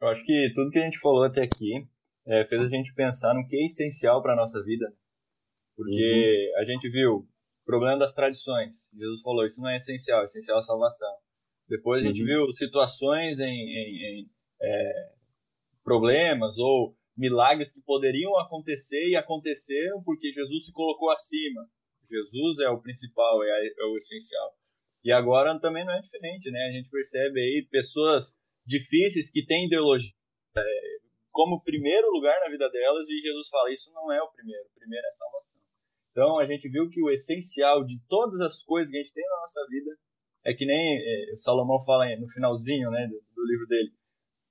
Eu 0.00 0.08
acho 0.08 0.24
que 0.24 0.52
tudo 0.54 0.70
que 0.70 0.78
a 0.78 0.82
gente 0.82 0.98
falou 0.98 1.22
até 1.22 1.42
aqui 1.42 1.86
é, 2.28 2.44
fez 2.46 2.62
a 2.62 2.68
gente 2.68 2.94
pensar 2.94 3.34
no 3.34 3.46
que 3.46 3.56
é 3.56 3.64
essencial 3.66 4.22
para 4.22 4.32
a 4.32 4.36
nossa 4.36 4.62
vida. 4.64 4.86
Porque 5.76 6.52
uhum. 6.54 6.62
a 6.62 6.64
gente 6.64 6.90
viu 6.90 7.10
o 7.16 7.28
problema 7.64 7.98
das 7.98 8.14
tradições. 8.14 8.74
Jesus 8.92 9.20
falou, 9.20 9.44
isso 9.44 9.60
não 9.60 9.68
é 9.68 9.76
essencial, 9.76 10.22
é 10.22 10.24
essencial 10.24 10.58
a 10.58 10.62
salvação. 10.62 11.29
Depois 11.70 12.02
a 12.02 12.08
gente 12.08 12.20
uhum. 12.20 12.26
viu 12.26 12.52
situações 12.52 13.38
em, 13.38 13.44
em, 13.44 14.20
em 14.20 14.30
é, 14.60 15.12
problemas 15.84 16.58
ou 16.58 16.96
milagres 17.16 17.72
que 17.72 17.80
poderiam 17.80 18.36
acontecer 18.40 19.08
e 19.08 19.14
aconteceram 19.14 20.02
porque 20.02 20.32
Jesus 20.32 20.66
se 20.66 20.72
colocou 20.72 21.12
acima. 21.12 21.64
Jesus 22.10 22.58
é 22.58 22.68
o 22.68 22.82
principal, 22.82 23.40
é, 23.44 23.68
é 23.78 23.84
o 23.84 23.96
essencial. 23.96 24.52
E 25.04 25.12
agora 25.12 25.56
também 25.60 25.84
não 25.84 25.94
é 25.94 26.00
diferente, 26.00 26.50
né? 26.50 26.58
A 26.66 26.72
gente 26.72 26.90
percebe 26.90 27.40
aí 27.40 27.68
pessoas 27.70 28.36
difíceis 28.66 29.30
que 29.30 29.46
têm 29.46 29.66
ideologia 29.66 30.12
é, 30.56 30.62
como 31.30 31.62
primeiro 31.62 32.10
lugar 32.10 32.36
na 32.40 32.50
vida 32.50 32.68
delas 32.68 33.08
e 33.08 33.20
Jesus 33.20 33.48
fala 33.48 33.72
isso 33.72 33.92
não 33.92 34.10
é 34.10 34.20
o 34.20 34.28
primeiro, 34.32 34.64
o 34.64 34.78
primeiro 34.78 35.06
é 35.06 35.12
salvação. 35.12 35.60
Então 36.10 36.40
a 36.40 36.46
gente 36.46 36.68
viu 36.68 36.90
que 36.90 37.00
o 37.00 37.10
essencial 37.10 37.84
de 37.84 37.96
todas 38.08 38.40
as 38.40 38.60
coisas 38.64 38.90
que 38.90 38.98
a 38.98 39.02
gente 39.02 39.14
tem 39.14 39.24
na 39.24 39.40
nossa 39.40 39.64
vida 39.68 39.96
é 40.44 40.54
que 40.54 40.66
nem 40.66 40.98
é, 40.98 41.36
Salomão 41.36 41.84
fala 41.84 42.04
no 42.16 42.28
finalzinho 42.28 42.90
né, 42.90 43.06
do, 43.06 43.20
do, 43.34 43.46
livro 43.46 43.66
dele. 43.66 43.92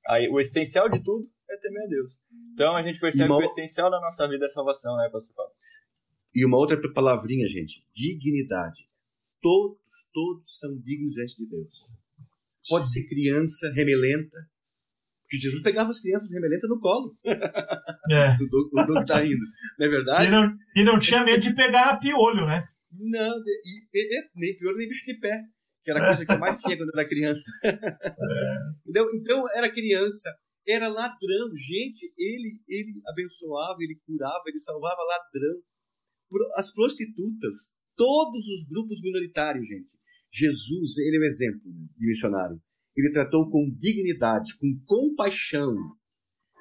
Aí, 0.08 0.30
o 0.30 0.40
essencial 0.40 0.90
de 0.90 1.02
tudo 1.04 1.30
é 1.50 1.58
temer 1.58 1.84
a 1.84 1.88
Deus. 1.88 2.12
Então 2.54 2.76
a 2.76 2.84
gente 2.84 3.00
percebe 3.00 3.32
uma... 3.32 3.40
que 3.40 3.48
o 3.48 3.50
essencial 3.50 3.90
da 3.90 4.00
nossa 4.00 4.28
vida 4.28 4.46
é 4.46 4.50
salvação, 4.50 4.96
né, 4.98 5.10
Pastor 5.12 5.34
Paulo? 5.36 5.52
E 6.34 6.46
uma 6.46 6.58
outra 6.58 6.78
palavrinha, 6.94 7.46
gente: 7.46 7.84
dignidade. 7.94 8.88
Todos, 9.42 9.80
todos 10.14 10.60
são 10.60 10.78
dignos 10.80 11.14
diante 11.14 11.36
de 11.38 11.50
Deus. 11.50 11.74
Pode 12.70 12.92
ser 12.92 13.08
criança 13.08 13.72
remelenta, 13.74 14.38
porque 15.24 15.38
Jesus 15.38 15.62
pegava 15.64 15.90
as 15.90 16.02
crianças 16.02 16.32
remelentas 16.32 16.70
no 16.70 16.80
colo. 16.80 17.16
É. 17.24 18.36
o 18.42 18.86
Doug 18.86 19.06
tá 19.08 19.24
indo, 19.24 19.46
não 19.78 19.88
é 19.88 19.90
verdade? 19.90 20.28
E 20.28 20.32
não, 20.32 20.58
e 20.76 20.84
não 20.84 21.00
tinha 21.00 21.24
medo 21.24 21.40
de 21.40 21.56
pegar 21.56 22.00
piolho, 22.00 22.46
né? 22.46 22.68
Não, 22.92 23.38
e, 23.38 23.88
e, 23.94 24.26
nem 24.36 24.58
piolho, 24.58 24.78
nem 24.78 24.88
bicho 24.88 25.06
de 25.06 25.20
pé, 25.20 25.44
que 25.84 25.92
era 25.92 26.04
a 26.04 26.08
coisa 26.08 26.26
que 26.26 26.32
eu 26.32 26.40
mais 26.40 26.62
tinha 26.62 26.78
quando 26.78 26.90
eu 26.90 27.00
era 27.00 27.10
criança. 27.10 27.52
É. 27.64 27.72
Entendeu? 28.84 29.10
Então, 29.16 29.44
era 29.56 29.70
criança, 29.72 30.30
era 30.68 30.88
ladrão. 30.88 31.56
Gente, 31.56 32.14
ele, 32.18 32.62
ele 32.68 33.02
abençoava, 33.06 33.78
ele 33.80 34.00
curava, 34.06 34.44
ele 34.48 34.60
salvava 34.60 35.02
ladrão. 35.02 35.62
As 36.56 36.72
prostitutas, 36.74 37.74
todos 37.96 38.46
os 38.46 38.70
grupos 38.70 39.02
minoritários, 39.02 39.68
gente. 39.68 39.92
Jesus, 40.32 40.98
ele 41.00 41.18
é 41.18 41.20
um 41.20 41.24
exemplo 41.24 41.72
de 41.98 42.06
missionário. 42.06 42.62
Ele 42.96 43.12
tratou 43.12 43.50
com 43.50 43.70
dignidade, 43.78 44.56
com 44.58 44.68
compaixão. 44.86 45.74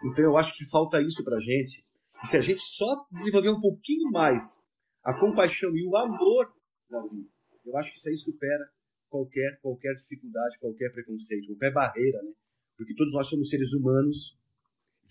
Então 0.04 0.24
eu 0.24 0.36
acho 0.36 0.56
que 0.56 0.68
falta 0.70 1.02
isso 1.02 1.22
para 1.24 1.36
a 1.36 1.40
gente. 1.40 1.84
E 2.22 2.26
se 2.26 2.36
a 2.36 2.40
gente 2.40 2.60
só 2.60 2.86
desenvolver 3.12 3.50
um 3.50 3.60
pouquinho 3.60 4.10
mais 4.10 4.62
a 5.04 5.18
compaixão 5.18 5.76
e 5.76 5.84
o 5.84 5.96
amor 5.96 6.52
da 6.90 7.00
vida, 7.02 7.28
Eu 7.64 7.76
acho 7.76 7.92
que 7.92 7.98
isso 7.98 8.08
aí 8.08 8.16
supera 8.16 8.70
qualquer, 9.08 9.58
qualquer 9.60 9.94
dificuldade, 9.94 10.58
qualquer 10.60 10.90
preconceito, 10.92 11.46
qualquer 11.46 11.72
barreira, 11.72 12.22
né? 12.22 12.32
Porque 12.76 12.94
todos 12.94 13.12
nós 13.12 13.28
somos 13.28 13.50
seres 13.50 13.72
humanos, 13.72 14.38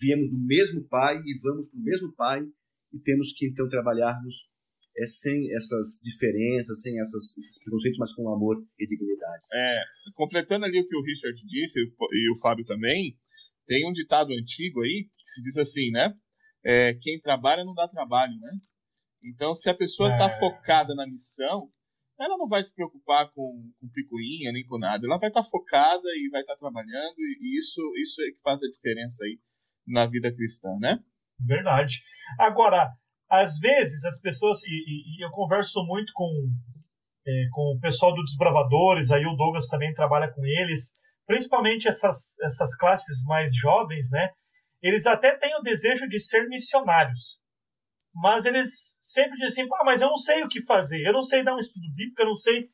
viemos 0.00 0.30
do 0.30 0.38
mesmo 0.46 0.88
Pai 0.88 1.20
e 1.24 1.38
vamos 1.42 1.68
para 1.68 1.78
o 1.78 1.82
mesmo 1.82 2.12
Pai 2.14 2.40
e 2.92 2.98
temos 3.00 3.32
que 3.32 3.46
então 3.46 3.68
trabalharmos 3.68 4.48
é, 4.96 5.06
sem 5.06 5.54
essas 5.54 6.00
diferenças, 6.02 6.80
sem 6.80 6.98
essas, 6.98 7.36
esses 7.36 7.62
preconceitos, 7.62 7.98
mas 7.98 8.14
com 8.14 8.32
amor 8.32 8.56
e 8.78 8.86
dignidade. 8.86 9.44
É, 9.52 9.82
completando 10.14 10.64
ali 10.64 10.80
o 10.80 10.88
que 10.88 10.96
o 10.96 11.02
Richard 11.02 11.40
disse 11.46 11.78
e 11.80 12.32
o 12.32 12.38
Fábio 12.40 12.64
também, 12.64 13.16
tem 13.66 13.88
um 13.88 13.92
ditado 13.92 14.32
antigo 14.32 14.82
aí 14.82 15.04
que 15.04 15.30
se 15.30 15.42
diz 15.42 15.56
assim, 15.58 15.90
né? 15.90 16.14
É, 16.64 16.94
quem 16.94 17.20
trabalha 17.20 17.64
não 17.64 17.74
dá 17.74 17.86
trabalho, 17.86 18.34
né? 18.40 18.50
Então, 19.22 19.54
se 19.54 19.68
a 19.68 19.74
pessoa 19.74 20.10
está 20.10 20.30
é. 20.30 20.38
focada 20.38 20.94
na 20.94 21.06
missão, 21.06 21.70
ela 22.20 22.36
não 22.36 22.48
vai 22.48 22.62
se 22.64 22.74
preocupar 22.74 23.30
com, 23.32 23.70
com 23.80 23.88
picuinha 23.92 24.52
nem 24.52 24.66
com 24.66 24.78
nada. 24.78 25.06
Ela 25.06 25.18
vai 25.18 25.28
estar 25.28 25.42
tá 25.42 25.48
focada 25.48 26.08
e 26.16 26.28
vai 26.30 26.40
estar 26.40 26.54
tá 26.54 26.58
trabalhando, 26.58 27.14
e 27.18 27.58
isso, 27.58 27.80
isso 27.96 28.20
é 28.22 28.30
que 28.32 28.42
faz 28.42 28.62
a 28.62 28.68
diferença 28.68 29.24
aí 29.24 29.38
na 29.86 30.06
vida 30.06 30.32
cristã, 30.34 30.68
né? 30.80 30.98
Verdade. 31.40 32.02
Agora, 32.38 32.90
às 33.30 33.58
vezes 33.58 34.04
as 34.04 34.20
pessoas, 34.20 34.62
e, 34.64 34.68
e, 34.68 35.18
e 35.18 35.24
eu 35.24 35.30
converso 35.30 35.84
muito 35.84 36.12
com, 36.14 36.28
é, 37.26 37.48
com 37.52 37.76
o 37.76 37.80
pessoal 37.80 38.14
do 38.14 38.24
Desbravadores, 38.24 39.10
aí 39.10 39.24
o 39.24 39.36
Douglas 39.36 39.68
também 39.68 39.94
trabalha 39.94 40.32
com 40.32 40.44
eles, 40.44 40.94
principalmente 41.26 41.86
essas, 41.86 42.38
essas 42.40 42.74
classes 42.76 43.22
mais 43.24 43.54
jovens, 43.54 44.10
né? 44.10 44.30
Eles 44.82 45.06
até 45.06 45.36
têm 45.36 45.54
o 45.56 45.62
desejo 45.62 46.08
de 46.08 46.18
ser 46.20 46.48
missionários, 46.48 47.40
mas 48.14 48.44
eles 48.44 48.98
sempre 49.00 49.36
dizem 49.36 49.64
assim, 49.64 49.70
mas 49.84 50.00
eu 50.00 50.08
não 50.08 50.16
sei 50.16 50.42
o 50.42 50.48
que 50.48 50.64
fazer, 50.64 51.06
eu 51.06 51.12
não 51.12 51.22
sei 51.22 51.42
dar 51.42 51.54
um 51.54 51.58
estudo 51.58 51.86
bíblico, 51.94 52.22
eu 52.22 52.26
não 52.26 52.36
sei... 52.36 52.68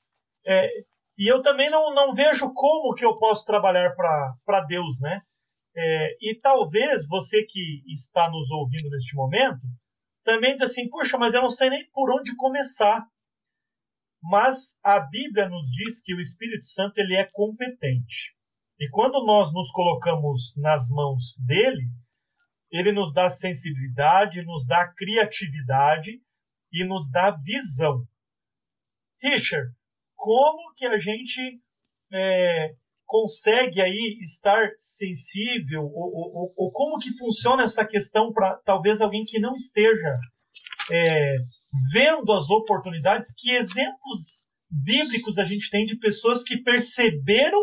É, 0.47 0.69
e 1.17 1.31
eu 1.31 1.43
também 1.43 1.71
não, 1.71 1.95
não 1.95 2.15
vejo 2.15 2.53
como 2.53 2.95
que 2.95 3.05
eu 3.05 3.19
posso 3.19 3.47
trabalhar 3.47 3.95
para 3.95 4.61
Deus, 4.67 5.01
né? 5.01 5.23
É, 5.77 6.17
e 6.21 6.39
talvez 6.41 7.07
você 7.09 7.43
que 7.45 7.83
está 7.93 8.31
nos 8.31 8.51
ouvindo 8.51 8.89
neste 8.91 9.17
momento 9.17 9.63
também 10.25 10.55
diz 10.55 10.63
assim, 10.63 10.89
puxa, 10.89 11.19
mas 11.19 11.35
eu 11.35 11.43
não 11.43 11.51
sei 11.51 11.69
nem 11.69 11.89
por 11.91 12.11
onde 12.11 12.35
começar. 12.37 13.07
Mas 14.23 14.79
a 14.83 14.99
Bíblia 14.99 15.49
nos 15.49 15.71
diz 15.71 16.03
que 16.03 16.15
o 16.15 16.21
Espírito 16.21 16.65
Santo 16.67 16.99
ele 16.99 17.15
é 17.15 17.29
competente. 17.31 18.35
E 18.81 18.89
quando 18.91 19.25
nós 19.25 19.53
nos 19.53 19.71
colocamos 19.71 20.55
nas 20.57 20.89
mãos 20.89 21.37
dele, 21.47 21.89
ele 22.75 22.91
nos 22.91 23.13
dá 23.15 23.31
sensibilidade, 23.31 24.45
nos 24.45 24.67
dá 24.67 24.93
criatividade 24.97 26.21
e 26.73 26.85
nos 26.85 27.09
dá 27.09 27.31
visão. 27.31 28.05
Richard, 29.23 29.73
como 30.17 30.75
que 30.75 30.85
a 30.85 30.99
gente 30.99 31.61
é, 32.13 32.75
consegue 33.07 33.81
aí 33.81 34.19
estar 34.23 34.73
sensível 34.77 35.83
ou, 35.85 36.35
ou, 36.35 36.55
ou 36.57 36.73
como 36.73 36.99
que 36.99 37.17
funciona 37.17 37.63
essa 37.63 37.87
questão 37.87 38.33
para 38.33 38.57
talvez 38.65 39.01
alguém 39.01 39.25
que 39.25 39.39
não 39.39 39.55
esteja 39.55 40.19
é, 40.91 41.35
vendo 41.93 42.33
as 42.33 42.51
oportunidades? 42.51 43.33
Que 43.39 43.53
exemplos 43.53 44.45
bíblicos 44.69 45.39
a 45.39 45.45
gente 45.45 45.71
tem 45.71 45.85
de 45.85 45.97
pessoas 45.97 46.43
que 46.43 46.57
perceberam 46.57 47.63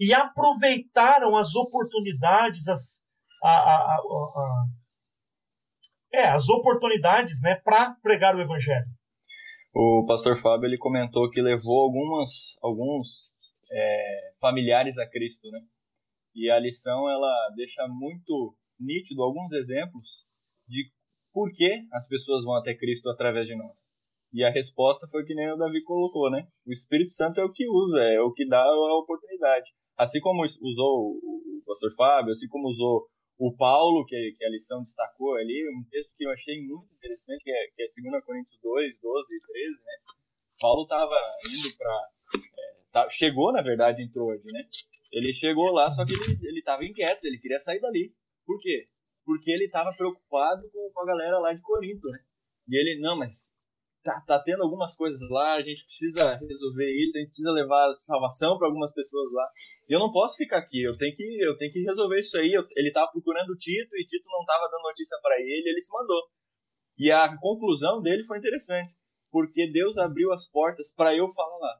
e 0.00 0.14
aproveitaram 0.14 1.36
as 1.36 1.54
oportunidades, 1.54 2.66
as, 2.66 3.04
a, 3.42 3.48
a, 3.48 3.96
a, 3.96 4.64
é, 6.12 6.28
as 6.28 6.48
oportunidades 6.48 7.40
né, 7.42 7.60
para 7.64 7.94
pregar 8.02 8.34
o 8.34 8.40
evangelho. 8.40 8.86
O 9.74 10.04
pastor 10.06 10.36
Fábio 10.40 10.66
ele 10.66 10.78
comentou 10.78 11.30
que 11.30 11.40
levou 11.40 11.82
algumas, 11.82 12.30
alguns 12.62 13.06
é, 13.70 14.32
familiares 14.40 14.98
a 14.98 15.08
Cristo, 15.08 15.50
né? 15.50 15.60
E 16.34 16.50
a 16.50 16.58
lição 16.58 17.08
ela 17.10 17.50
deixa 17.54 17.86
muito 17.88 18.56
nítido 18.78 19.22
alguns 19.22 19.52
exemplos 19.52 20.06
de 20.66 20.90
por 21.32 21.50
que 21.52 21.86
as 21.92 22.06
pessoas 22.08 22.44
vão 22.44 22.56
até 22.56 22.74
Cristo 22.74 23.08
através 23.10 23.46
de 23.46 23.56
nós. 23.56 23.76
E 24.32 24.44
a 24.44 24.50
resposta 24.50 25.06
foi 25.10 25.24
que 25.24 25.34
nem 25.34 25.50
o 25.52 25.56
Davi 25.56 25.82
colocou, 25.82 26.30
né? 26.30 26.46
O 26.66 26.72
Espírito 26.72 27.12
Santo 27.12 27.40
é 27.40 27.44
o 27.44 27.52
que 27.52 27.66
usa, 27.68 28.00
é 28.00 28.20
o 28.20 28.32
que 28.32 28.46
dá 28.46 28.62
a 28.62 28.98
oportunidade. 28.98 29.70
Assim 29.96 30.20
como 30.20 30.44
usou 30.44 31.16
o 31.16 31.62
pastor 31.66 31.94
Fábio, 31.96 32.32
assim 32.32 32.46
como 32.48 32.68
usou 32.68 33.06
o 33.38 33.56
Paulo, 33.56 34.04
que, 34.04 34.34
que 34.36 34.44
a 34.44 34.50
lição 34.50 34.82
destacou 34.82 35.36
ali, 35.36 35.68
um 35.70 35.84
texto 35.88 36.12
que 36.16 36.24
eu 36.24 36.30
achei 36.30 36.60
muito 36.60 36.92
interessante, 36.94 37.44
que 37.44 37.50
é, 37.50 37.68
que 37.74 37.82
é 37.82 38.10
2 38.10 38.24
Coríntios 38.24 38.58
2, 38.60 39.00
12 39.00 39.34
e 39.34 39.40
13, 39.40 39.70
né? 39.70 39.92
Paulo 40.60 40.82
estava 40.82 41.14
indo 41.48 41.76
para 41.76 42.08
Tá, 42.92 43.08
chegou, 43.10 43.52
na 43.52 43.62
verdade, 43.62 44.02
em 44.02 44.10
Troade, 44.10 44.42
né? 44.52 44.66
Ele 45.12 45.32
chegou 45.32 45.72
lá, 45.72 45.90
só 45.90 46.04
que 46.04 46.12
ele, 46.12 46.48
ele 46.48 46.62
tava 46.62 46.84
inquieto, 46.84 47.24
ele 47.24 47.38
queria 47.38 47.60
sair 47.60 47.80
dali. 47.80 48.14
Por 48.46 48.58
quê? 48.60 48.88
Porque 49.24 49.50
ele 49.50 49.68
tava 49.68 49.92
preocupado 49.92 50.68
com, 50.70 50.90
com 50.92 51.02
a 51.02 51.06
galera 51.06 51.38
lá 51.38 51.52
de 51.52 51.60
Corinto, 51.60 52.08
né? 52.08 52.18
E 52.66 52.76
ele, 52.76 53.00
não, 53.00 53.16
mas 53.16 53.52
tá, 54.08 54.20
tá 54.26 54.42
tendo 54.42 54.62
algumas 54.62 54.96
coisas 54.96 55.20
lá, 55.28 55.56
a 55.56 55.62
gente 55.62 55.84
precisa 55.84 56.34
resolver 56.36 56.90
isso, 57.02 57.18
a 57.18 57.20
gente 57.20 57.28
precisa 57.28 57.52
levar 57.52 57.92
salvação 58.06 58.56
para 58.56 58.66
algumas 58.66 58.92
pessoas 58.94 59.30
lá. 59.32 59.46
E 59.86 59.92
eu 59.92 59.98
não 59.98 60.10
posso 60.10 60.36
ficar 60.36 60.58
aqui, 60.58 60.82
eu 60.82 60.96
tenho 60.96 61.14
que, 61.14 61.44
eu 61.44 61.56
tenho 61.58 61.72
que 61.72 61.82
resolver 61.82 62.18
isso 62.18 62.36
aí. 62.38 62.52
Eu, 62.52 62.64
ele 62.74 62.90
tava 62.90 63.10
procurando 63.12 63.50
o 63.50 63.56
Tito 63.56 63.94
e 63.96 64.04
Tito 64.06 64.24
não 64.30 64.44
tava 64.46 64.68
dando 64.70 64.82
notícia 64.82 65.18
para 65.22 65.38
ele, 65.38 65.68
ele 65.68 65.80
se 65.80 65.92
mandou. 65.92 66.22
E 66.98 67.12
a 67.12 67.36
conclusão 67.38 68.00
dele 68.00 68.24
foi 68.24 68.38
interessante, 68.38 68.94
porque 69.30 69.70
Deus 69.70 69.98
abriu 69.98 70.32
as 70.32 70.48
portas 70.48 70.92
para 70.94 71.14
eu 71.14 71.30
falar 71.32 71.58
lá. 71.58 71.74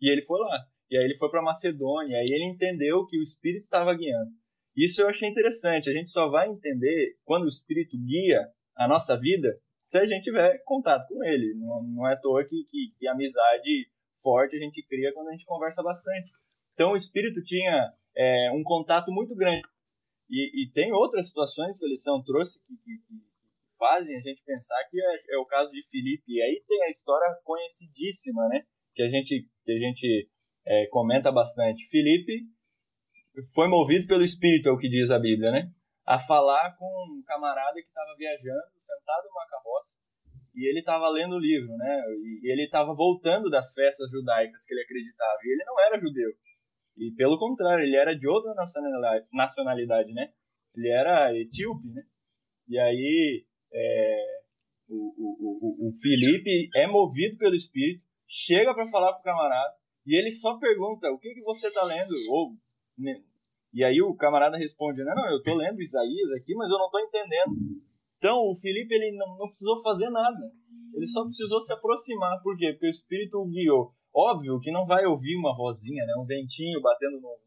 E 0.00 0.10
ele 0.10 0.22
foi 0.22 0.40
lá. 0.40 0.64
E 0.90 0.96
aí 0.96 1.04
ele 1.04 1.16
foi 1.18 1.30
para 1.30 1.42
Macedônia, 1.42 2.16
e 2.16 2.32
ele 2.32 2.50
entendeu 2.50 3.06
que 3.06 3.18
o 3.18 3.22
Espírito 3.22 3.64
estava 3.64 3.94
guiando. 3.94 4.30
Isso 4.74 5.02
eu 5.02 5.08
achei 5.08 5.28
interessante. 5.28 5.90
A 5.90 5.92
gente 5.92 6.10
só 6.10 6.28
vai 6.28 6.48
entender 6.48 7.16
quando 7.24 7.44
o 7.44 7.48
Espírito 7.48 7.96
guia 7.98 8.48
a 8.74 8.88
nossa 8.88 9.16
vida 9.16 9.60
se 9.90 9.98
a 9.98 10.06
gente 10.06 10.22
tiver 10.22 10.62
contato 10.64 11.08
com 11.08 11.24
ele. 11.24 11.52
Não, 11.56 11.82
não 11.82 12.06
é 12.06 12.14
à 12.14 12.16
toa 12.16 12.44
que, 12.44 12.62
que, 12.70 12.94
que 12.96 13.08
amizade 13.08 13.90
forte 14.22 14.54
a 14.54 14.60
gente 14.60 14.86
cria 14.86 15.12
quando 15.12 15.28
a 15.28 15.32
gente 15.32 15.44
conversa 15.44 15.82
bastante. 15.82 16.30
Então 16.74 16.92
o 16.92 16.96
Espírito 16.96 17.42
tinha 17.42 17.92
é, 18.16 18.52
um 18.52 18.62
contato 18.62 19.10
muito 19.10 19.34
grande. 19.34 19.62
E, 20.30 20.62
e, 20.62 20.70
tem 20.70 20.92
outras 20.92 21.26
situações 21.26 21.76
que 21.76 21.84
a 21.84 21.88
lição 21.88 22.22
trouxe 22.22 22.60
que, 22.64 22.76
que, 22.76 22.98
que 22.98 23.14
fazem 23.76 24.16
a 24.16 24.20
gente 24.20 24.40
pensar 24.44 24.78
que 24.88 24.96
é, 24.96 25.34
é, 25.34 25.38
o 25.38 25.44
caso 25.44 25.72
de 25.72 25.82
Filipe. 25.90 26.22
E 26.28 26.40
aí 26.40 26.62
tem 26.64 26.84
a 26.84 26.90
história 26.90 27.26
conhecidíssima, 27.42 28.46
né? 28.46 28.62
que 28.94 29.02
a 29.02 29.08
gente, 29.08 29.48
que 29.64 29.72
a 29.72 29.78
gente 29.78 30.28
é, 30.66 30.86
comenta 30.86 31.32
bastante. 31.32 31.88
Felipe 31.88 32.44
foi 33.54 33.68
movido 33.68 34.06
pelo 34.06 34.22
Espírito, 34.22 34.68
é 34.68 34.72
o 34.72 34.78
que 34.78 34.88
diz 34.88 35.10
a 35.10 35.18
Bíblia, 35.18 35.50
né? 35.50 35.70
A 36.06 36.18
falar 36.18 36.76
com 36.76 36.86
um 36.86 37.22
camarada 37.24 37.74
que 37.74 37.88
estava 37.88 38.14
viajando, 38.16 38.66
sentado 38.80 39.28
numa 39.28 39.46
carroça, 39.48 39.90
e 40.54 40.68
ele 40.68 40.80
estava 40.80 41.08
lendo 41.08 41.36
o 41.36 41.38
livro, 41.38 41.76
né? 41.76 42.02
E 42.42 42.50
ele 42.50 42.64
estava 42.64 42.92
voltando 42.94 43.48
das 43.48 43.72
festas 43.72 44.10
judaicas 44.10 44.64
que 44.64 44.74
ele 44.74 44.82
acreditava. 44.82 45.38
E 45.44 45.52
ele 45.52 45.64
não 45.64 45.80
era 45.80 46.00
judeu. 46.00 46.30
E 46.96 47.14
pelo 47.16 47.38
contrário, 47.38 47.84
ele 47.84 47.96
era 47.96 48.16
de 48.16 48.26
outra 48.26 48.52
nacionalidade, 49.32 50.12
né? 50.12 50.32
Ele 50.74 50.88
era 50.88 51.34
etíope, 51.36 51.88
né? 51.88 52.02
E 52.68 52.78
aí 52.78 53.46
é, 53.72 54.40
o, 54.88 54.94
o, 54.94 55.86
o, 55.86 55.88
o 55.88 55.92
Felipe 56.00 56.68
é 56.76 56.86
movido 56.86 57.36
pelo 57.38 57.54
Espírito 57.54 58.04
chega 58.28 58.72
para 58.74 58.86
falar 58.86 59.14
com 59.14 59.20
o 59.20 59.24
camarada 59.24 59.74
e 60.06 60.16
ele 60.16 60.32
só 60.32 60.58
pergunta: 60.58 61.10
o 61.10 61.18
que, 61.18 61.34
que 61.34 61.42
você 61.42 61.70
tá 61.72 61.84
lendo? 61.84 62.12
Ou, 62.30 62.52
né? 62.98 63.22
E 63.72 63.84
aí 63.84 64.00
o 64.02 64.14
camarada 64.16 64.56
responde: 64.56 65.04
não, 65.04 65.14
não, 65.14 65.30
eu 65.30 65.42
tô 65.42 65.54
lendo 65.54 65.80
Isaías 65.80 66.30
aqui, 66.32 66.54
mas 66.54 66.70
eu 66.70 66.78
não 66.78 66.90
tô 66.90 66.98
entendendo. 66.98 67.52
Então 68.18 68.36
o 68.50 68.54
Felipe 68.56 68.94
ele 68.94 69.16
não, 69.16 69.38
não 69.38 69.48
precisou 69.48 69.80
fazer 69.82 70.10
nada. 70.10 70.50
Ele 70.94 71.06
só 71.06 71.24
precisou 71.24 71.60
se 71.60 71.72
aproximar. 71.72 72.42
Por 72.42 72.56
quê? 72.56 72.72
Porque 72.72 72.86
o 72.86 72.90
Espírito 72.90 73.38
o 73.38 73.46
guiou. 73.46 73.92
Óbvio 74.14 74.60
que 74.60 74.72
não 74.72 74.86
vai 74.86 75.06
ouvir 75.06 75.36
uma 75.36 75.56
vozinha, 75.56 76.04
né? 76.04 76.14
um 76.18 76.26
ventinho 76.26 76.80
batendo 76.82 77.20
no, 77.20 77.38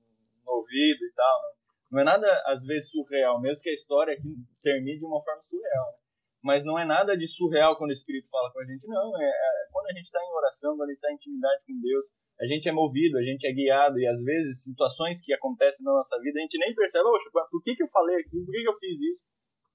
no 0.45 0.51
ouvido 0.51 1.03
e 1.03 1.11
tal. 1.13 1.41
Né? 1.41 1.49
Não 1.91 1.99
é 1.99 2.03
nada, 2.05 2.43
às 2.47 2.63
vezes, 2.63 2.89
surreal, 2.89 3.41
mesmo 3.41 3.61
que 3.61 3.69
a 3.69 3.73
história 3.73 4.13
aqui 4.13 4.33
termine 4.63 4.97
de 4.97 5.05
uma 5.05 5.21
forma 5.21 5.41
surreal. 5.43 5.91
Né? 5.91 6.03
mas 6.43 6.65
não 6.65 6.77
é 6.77 6.83
nada 6.83 7.15
de 7.15 7.25
surreal 7.25 7.77
quando 7.77 7.91
o 7.91 7.93
Espírito 7.93 8.27
fala 8.29 8.51
com 8.51 8.59
a 8.59 8.65
gente, 8.65 8.85
não. 8.85 9.15
É, 9.15 9.25
é 9.25 9.67
quando 9.71 9.87
a 9.87 9.93
gente 9.93 10.05
está 10.05 10.19
em 10.19 10.35
oração, 10.35 10.75
quando 10.75 10.89
a 10.89 10.91
gente 10.91 10.99
está 10.99 11.09
em 11.09 11.15
intimidade 11.15 11.63
com 11.65 11.79
Deus, 11.79 12.05
a 12.39 12.45
gente 12.45 12.67
é 12.67 12.71
movido, 12.71 13.17
a 13.17 13.23
gente 13.23 13.45
é 13.45 13.53
guiado, 13.53 13.99
e 13.99 14.07
às 14.07 14.21
vezes 14.23 14.63
situações 14.63 15.21
que 15.21 15.33
acontecem 15.33 15.83
na 15.85 15.93
nossa 15.93 16.19
vida, 16.19 16.39
a 16.39 16.41
gente 16.41 16.57
nem 16.57 16.73
percebe, 16.73 17.05
Oxe, 17.07 17.29
por 17.31 17.63
que, 17.63 17.75
que 17.75 17.83
eu 17.83 17.87
falei 17.87 18.17
aqui, 18.17 18.43
por 18.43 18.51
que, 18.51 18.61
que 18.61 18.69
eu 18.69 18.77
fiz 18.79 18.99
isso? 18.99 19.21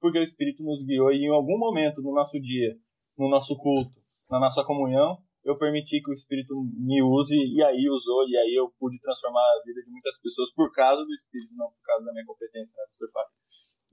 Porque 0.01 0.19
o 0.19 0.23
Espírito 0.23 0.63
nos 0.63 0.85
guiou 0.85 1.13
e 1.13 1.25
em 1.25 1.31
algum 1.31 1.59
momento 1.59 2.03
no 2.03 2.13
nosso 2.13 2.39
dia, 2.41 2.77
no 3.17 3.29
nosso 3.29 3.57
culto, 3.57 3.95
na 4.31 4.39
nossa 4.39 4.65
comunhão, 4.65 5.19
eu 5.45 5.57
permiti 5.57 6.03
que 6.03 6.11
o 6.11 6.15
Espírito 6.15 6.55
me 6.77 7.03
use 7.03 7.35
e 7.35 7.63
aí 7.63 7.89
usou, 7.89 8.29
e 8.29 8.37
aí 8.37 8.55
eu 8.55 8.71
pude 8.79 9.01
transformar 9.01 9.41
a 9.41 9.63
vida 9.65 9.83
de 9.83 9.91
muitas 9.91 10.21
pessoas 10.21 10.53
por 10.53 10.71
causa 10.73 11.03
do 11.05 11.15
Espírito, 11.15 11.55
não 11.55 11.67
por 11.67 11.83
causa 11.83 12.05
da 12.05 12.13
minha 12.13 12.27
competência, 12.27 12.71
né, 12.77 12.85
professor 12.85 13.11
Fábio? 13.13 13.33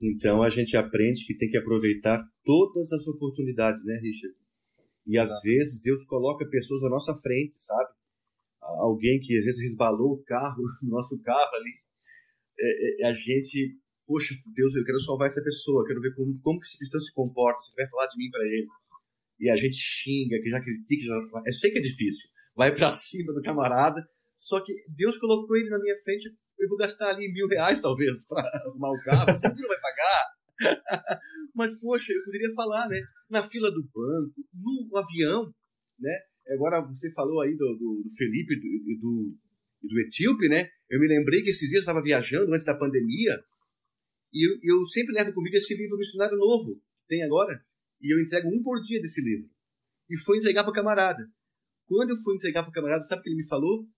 Então 0.02 0.42
a 0.42 0.50
gente 0.50 0.76
aprende 0.76 1.24
que 1.26 1.38
tem 1.38 1.50
que 1.50 1.56
aproveitar 1.56 2.20
todas 2.44 2.92
as 2.92 3.06
oportunidades, 3.08 3.84
né, 3.86 3.98
Richard? 4.02 4.36
E 5.06 5.16
às 5.16 5.40
vezes 5.42 5.80
Deus 5.82 6.04
coloca 6.04 6.44
pessoas 6.50 6.82
à 6.84 6.90
nossa 6.90 7.14
frente, 7.14 7.54
sabe? 7.56 7.90
Alguém 8.80 9.20
que 9.20 9.38
às 9.38 9.44
vezes 9.44 9.60
resbalou 9.60 10.14
o 10.14 10.22
carro, 10.24 10.62
nosso 10.82 11.20
carro 11.22 11.54
ali, 11.54 11.72
é, 12.58 13.02
é, 13.02 13.08
a 13.08 13.14
gente, 13.14 13.78
poxa, 14.06 14.34
Deus, 14.54 14.74
eu 14.74 14.84
quero 14.84 15.00
salvar 15.00 15.26
essa 15.26 15.42
pessoa, 15.42 15.86
quero 15.86 16.00
ver 16.00 16.14
como, 16.14 16.38
como 16.40 16.60
que 16.60 16.66
esse 16.66 16.78
cristão 16.78 17.00
se 17.00 17.12
comporta, 17.12 17.60
você 17.60 17.74
vai 17.76 17.88
falar 17.90 18.06
de 18.08 18.18
mim 18.18 18.30
para 18.30 18.44
ele. 18.44 18.68
E 19.38 19.50
a 19.50 19.56
gente 19.56 19.76
xinga, 19.76 20.40
que 20.40 20.48
já 20.48 20.60
critica, 20.60 21.04
já... 21.04 21.42
eu 21.46 21.52
sei 21.52 21.70
que 21.70 21.78
é 21.78 21.82
difícil, 21.82 22.30
vai 22.54 22.74
para 22.74 22.90
cima 22.92 23.32
do 23.32 23.42
camarada, 23.42 24.06
só 24.36 24.62
que 24.64 24.72
Deus 24.96 25.18
colocou 25.18 25.56
ele 25.56 25.68
na 25.68 25.78
minha 25.78 25.96
frente, 26.02 26.30
eu 26.58 26.68
vou 26.68 26.78
gastar 26.78 27.10
ali 27.10 27.30
mil 27.32 27.46
reais 27.48 27.80
talvez 27.80 28.24
para 28.28 28.42
arrumar 28.42 28.90
o 28.90 29.02
carro, 29.02 29.30
o 29.30 29.34
seguro 29.34 29.68
vai 29.68 29.80
pagar. 29.80 30.36
Mas, 31.54 31.78
poxa, 31.80 32.12
eu 32.12 32.24
poderia 32.24 32.52
falar, 32.54 32.88
né? 32.88 33.00
Na 33.28 33.42
fila 33.42 33.70
do 33.70 33.82
banco, 33.82 34.34
no 34.54 34.96
avião, 34.96 35.52
né? 35.98 36.18
Agora 36.48 36.80
você 36.80 37.12
falou 37.12 37.40
aí 37.40 37.56
do, 37.56 37.76
do, 37.76 38.02
do 38.04 38.10
Felipe 38.16 38.54
e 38.54 38.96
do, 38.96 39.00
do, 39.00 39.88
do 39.88 40.00
Etíope, 40.00 40.48
né? 40.48 40.68
Eu 40.88 41.00
me 41.00 41.08
lembrei 41.08 41.42
que 41.42 41.50
esses 41.50 41.68
dias 41.68 41.74
eu 41.74 41.80
estava 41.80 42.02
viajando 42.02 42.52
antes 42.52 42.64
da 42.64 42.78
pandemia 42.78 43.32
e 44.32 44.46
eu, 44.46 44.58
eu, 44.62 44.86
sempre 44.86 45.14
levo 45.14 45.32
comigo 45.32 45.56
esse 45.56 45.74
livro 45.76 45.98
missionário 45.98 46.36
novo 46.36 46.76
que 46.76 47.08
tem 47.08 47.22
agora 47.24 47.60
e 48.00 48.14
eu 48.14 48.20
entrego 48.20 48.48
um 48.48 48.62
por 48.62 48.80
dia 48.82 49.00
desse 49.00 49.22
livro. 49.22 49.50
E 50.08 50.16
fui 50.18 50.38
entregar 50.38 50.62
para 50.62 50.70
o 50.70 50.74
camarada. 50.74 51.28
Quando 51.86 52.10
eu 52.10 52.16
fui 52.16 52.36
entregar 52.36 52.62
para 52.62 52.70
o 52.70 52.72
camarada, 52.72 53.02
sabe 53.02 53.20
o 53.20 53.22
que 53.24 53.30
ele 53.30 53.36
me 53.36 53.48
falou? 53.48 53.88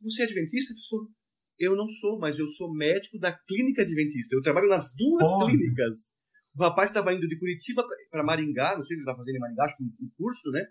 Você 0.00 0.22
é 0.22 0.24
adventista, 0.24 0.72
professor? 0.72 1.10
Eu 1.58 1.76
não 1.76 1.88
sou, 1.88 2.18
mas 2.18 2.38
eu 2.38 2.46
sou 2.46 2.72
médico 2.72 3.18
da 3.18 3.36
clínica 3.36 3.82
adventista. 3.82 4.34
Eu 4.34 4.42
trabalho 4.42 4.68
nas 4.68 4.94
duas 4.96 5.26
oh. 5.26 5.46
clínicas. 5.46 6.14
O 6.54 6.62
rapaz 6.62 6.90
estava 6.90 7.12
indo 7.12 7.26
de 7.28 7.38
Curitiba 7.38 7.84
para 8.10 8.24
Maringá, 8.24 8.76
não 8.76 8.82
sei 8.82 8.94
o 8.94 8.98
que 8.98 9.02
ele 9.02 9.02
estava 9.02 9.18
fazendo 9.18 9.36
em 9.36 9.40
Maringá, 9.40 9.64
acho 9.64 9.76
que 9.76 9.82
um 9.82 10.10
curso, 10.16 10.50
né? 10.50 10.66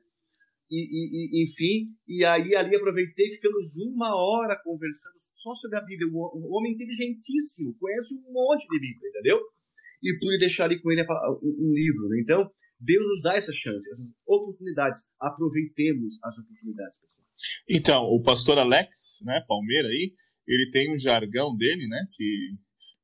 E, 0.69 0.79
e, 0.79 1.39
e, 1.39 1.43
enfim, 1.43 1.95
e 2.07 2.25
aí 2.25 2.55
ali 2.55 2.75
aproveitei, 2.75 3.29
ficamos 3.31 3.77
uma 3.77 4.09
hora 4.13 4.59
conversando 4.63 5.15
só 5.35 5.55
sobre 5.55 5.77
a 5.77 5.81
Bíblia. 5.81 6.07
Um 6.09 6.53
homem 6.53 6.73
inteligentíssimo, 6.73 7.75
conhece 7.79 8.15
um 8.15 8.33
monte 8.33 8.67
de 8.67 8.79
Bíblia, 8.79 9.09
entendeu? 9.09 9.39
E 10.03 10.19
pude 10.19 10.37
deixar 10.37 10.65
ali 10.65 10.81
com 10.81 10.91
ele 10.91 11.03
um 11.41 11.71
livro, 11.73 12.09
né? 12.09 12.19
Então, 12.21 12.51
Deus 12.79 13.03
nos 13.07 13.21
dá 13.23 13.35
essa 13.35 13.51
chance, 13.51 13.89
essas 13.89 14.13
oportunidades. 14.25 14.99
Aproveitemos 15.19 16.19
as 16.23 16.37
oportunidades, 16.37 16.99
pessoal. 16.99 17.27
Então, 17.69 18.03
o 18.03 18.21
pastor 18.21 18.59
Alex, 18.59 19.19
né, 19.23 19.43
Palmeira 19.47 19.87
aí, 19.87 20.13
ele 20.47 20.69
tem 20.71 20.93
um 20.93 20.99
jargão 20.99 21.55
dele, 21.55 21.87
né, 21.87 22.07
que, 22.13 22.55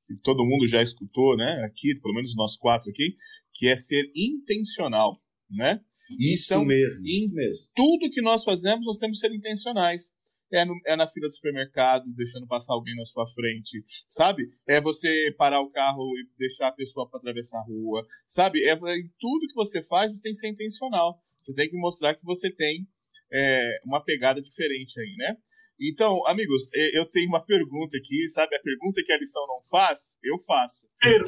que 0.07 0.16
todo 0.22 0.45
mundo 0.45 0.68
já 0.68 0.82
escutou, 0.82 1.36
né, 1.36 1.64
aqui, 1.66 1.95
pelo 2.01 2.14
menos 2.14 2.36
nós 2.36 2.55
quatro 2.55 2.89
aqui, 2.91 3.16
que 3.53 3.68
é 3.68 3.76
ser 3.76 4.11
intencional, 4.16 5.22
né? 5.49 5.82
Isso 6.20 6.53
então, 6.53 6.66
mesmo, 6.66 7.07
isso 7.07 7.36
mesmo. 7.36 7.68
Tudo 7.76 8.09
que 8.11 8.22
nós 8.22 8.43
fazemos, 8.43 8.86
nós 8.86 8.97
temos 8.97 9.20
que 9.20 9.28
ser 9.28 9.34
intencionais. 9.34 10.11
É, 10.51 10.64
no, 10.66 10.76
é, 10.86 10.95
na 10.95 11.07
fila 11.07 11.28
do 11.28 11.34
supermercado, 11.34 12.05
deixando 12.16 12.45
passar 12.45 12.76
alguém 12.76 12.95
na 12.95 13.05
sua 13.05 13.26
frente, 13.34 13.84
sabe? 14.07 14.43
É 14.68 14.80
você 14.80 15.34
parar 15.36 15.59
o 15.61 15.72
carro 15.72 16.03
e 16.16 16.28
deixar 16.38 16.68
a 16.68 16.72
pessoa 16.72 17.09
para 17.09 17.18
atravessar 17.18 17.57
a 17.57 17.64
rua, 17.64 18.05
sabe? 18.28 18.64
É 18.64 18.74
em 18.74 19.09
tudo 19.20 19.47
que 19.47 19.55
você 19.55 19.84
faz, 19.84 20.16
você 20.16 20.22
tem 20.22 20.32
que 20.32 20.38
ser 20.38 20.49
intencional. 20.49 21.20
Você 21.43 21.55
tem 21.55 21.68
que 21.68 21.76
mostrar 21.76 22.14
que 22.14 22.24
você 22.24 22.51
tem 22.51 22.88
é, 23.32 23.80
uma 23.84 24.03
pegada 24.03 24.39
diferente 24.43 24.99
aí, 24.99 25.16
né? 25.18 25.36
Então, 25.82 26.26
amigos, 26.28 26.70
eu 26.93 27.05
tenho 27.07 27.28
uma 27.28 27.43
pergunta 27.43 27.97
aqui, 27.97 28.28
sabe? 28.28 28.55
A 28.55 28.61
pergunta 28.61 29.01
que 29.03 29.11
a 29.11 29.18
lição 29.18 29.45
não 29.47 29.61
faz, 29.70 30.18
eu 30.24 30.38
faço. 30.39 30.86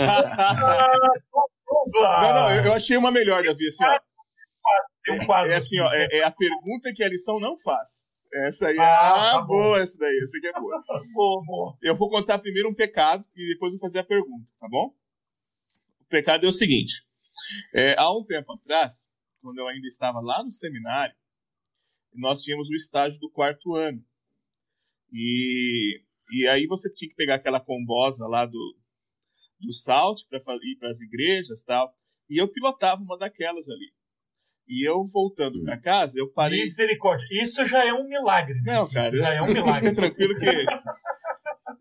não, 1.92 2.34
não, 2.34 2.50
eu, 2.52 2.66
eu 2.66 2.74
achei 2.74 2.96
uma 2.96 3.12
melhor, 3.12 3.44
Davi, 3.44 3.68
assim, 3.68 3.84
ó. 3.84 4.00
É, 5.08 5.52
é 5.52 5.56
assim, 5.56 5.80
ó, 5.80 5.92
é, 5.94 6.08
é, 6.12 6.24
a 6.24 6.32
pergunta 6.32 6.92
que 6.94 7.04
a 7.04 7.10
lição 7.10 7.40
não 7.40 7.58
faz. 7.60 8.06
Essa 8.34 8.68
aí, 8.68 8.78
ah, 8.80 8.84
ah 8.84 9.40
tá 9.40 9.42
boa 9.44 9.80
essa 9.80 9.98
daí, 9.98 10.20
essa 10.22 10.38
aqui 10.38 10.48
é 10.48 10.54
boa. 10.60 10.84
boa, 11.14 11.44
boa. 11.46 11.78
Eu 11.82 11.96
vou 11.96 12.10
contar 12.10 12.40
primeiro 12.40 12.70
um 12.70 12.74
pecado 12.74 13.24
e 13.36 13.54
depois 13.54 13.72
vou 13.72 13.80
fazer 13.80 14.00
a 14.00 14.04
pergunta, 14.04 14.46
tá 14.60 14.68
bom? 14.68 14.94
O 16.02 16.06
pecado 16.10 16.46
é 16.46 16.50
o 16.50 16.54
seguinte, 16.54 17.06
é, 17.74 17.96
há 17.98 18.12
um 18.12 18.24
tempo 18.24 18.52
atrás, 18.54 19.08
quando 19.42 19.60
eu 19.60 19.68
ainda 19.68 19.88
estava 19.88 20.20
lá 20.20 20.44
no 20.44 20.52
seminário, 20.52 21.16
nós 22.14 22.42
tínhamos 22.42 22.70
o 22.70 22.76
estágio 22.76 23.20
do 23.20 23.30
quarto 23.30 23.76
ano. 23.76 24.04
E, 25.12 26.02
e 26.32 26.48
aí 26.48 26.66
você 26.66 26.92
tinha 26.94 27.10
que 27.10 27.16
pegar 27.16 27.36
aquela 27.36 27.60
combosa 27.60 28.28
lá 28.28 28.46
do, 28.46 28.78
do 29.60 29.74
Salt 29.74 30.22
para 30.30 30.40
ir 30.40 30.78
para 30.80 30.90
as 30.90 31.00
igrejas 31.02 31.64
tal. 31.64 31.94
E 32.30 32.42
eu 32.42 32.48
pilotava 32.48 33.02
uma 33.02 33.18
daquelas 33.18 33.70
ali. 33.70 33.94
E 34.68 34.88
eu 34.88 35.06
voltando 35.06 35.64
para 35.64 35.78
casa, 35.78 36.20
eu 36.20 36.28
parei. 36.28 36.62
Misericórdia, 36.62 37.28
isso 37.32 37.64
já 37.66 37.86
é 37.86 37.94
um 37.94 38.08
milagre. 38.08 38.60
Não, 38.64 38.88
cara. 38.88 39.16
Já 39.16 39.34
é 39.34 39.42
um 39.42 39.48
milagre. 39.48 39.92
tranquilo 39.96 40.36
que 40.36 40.46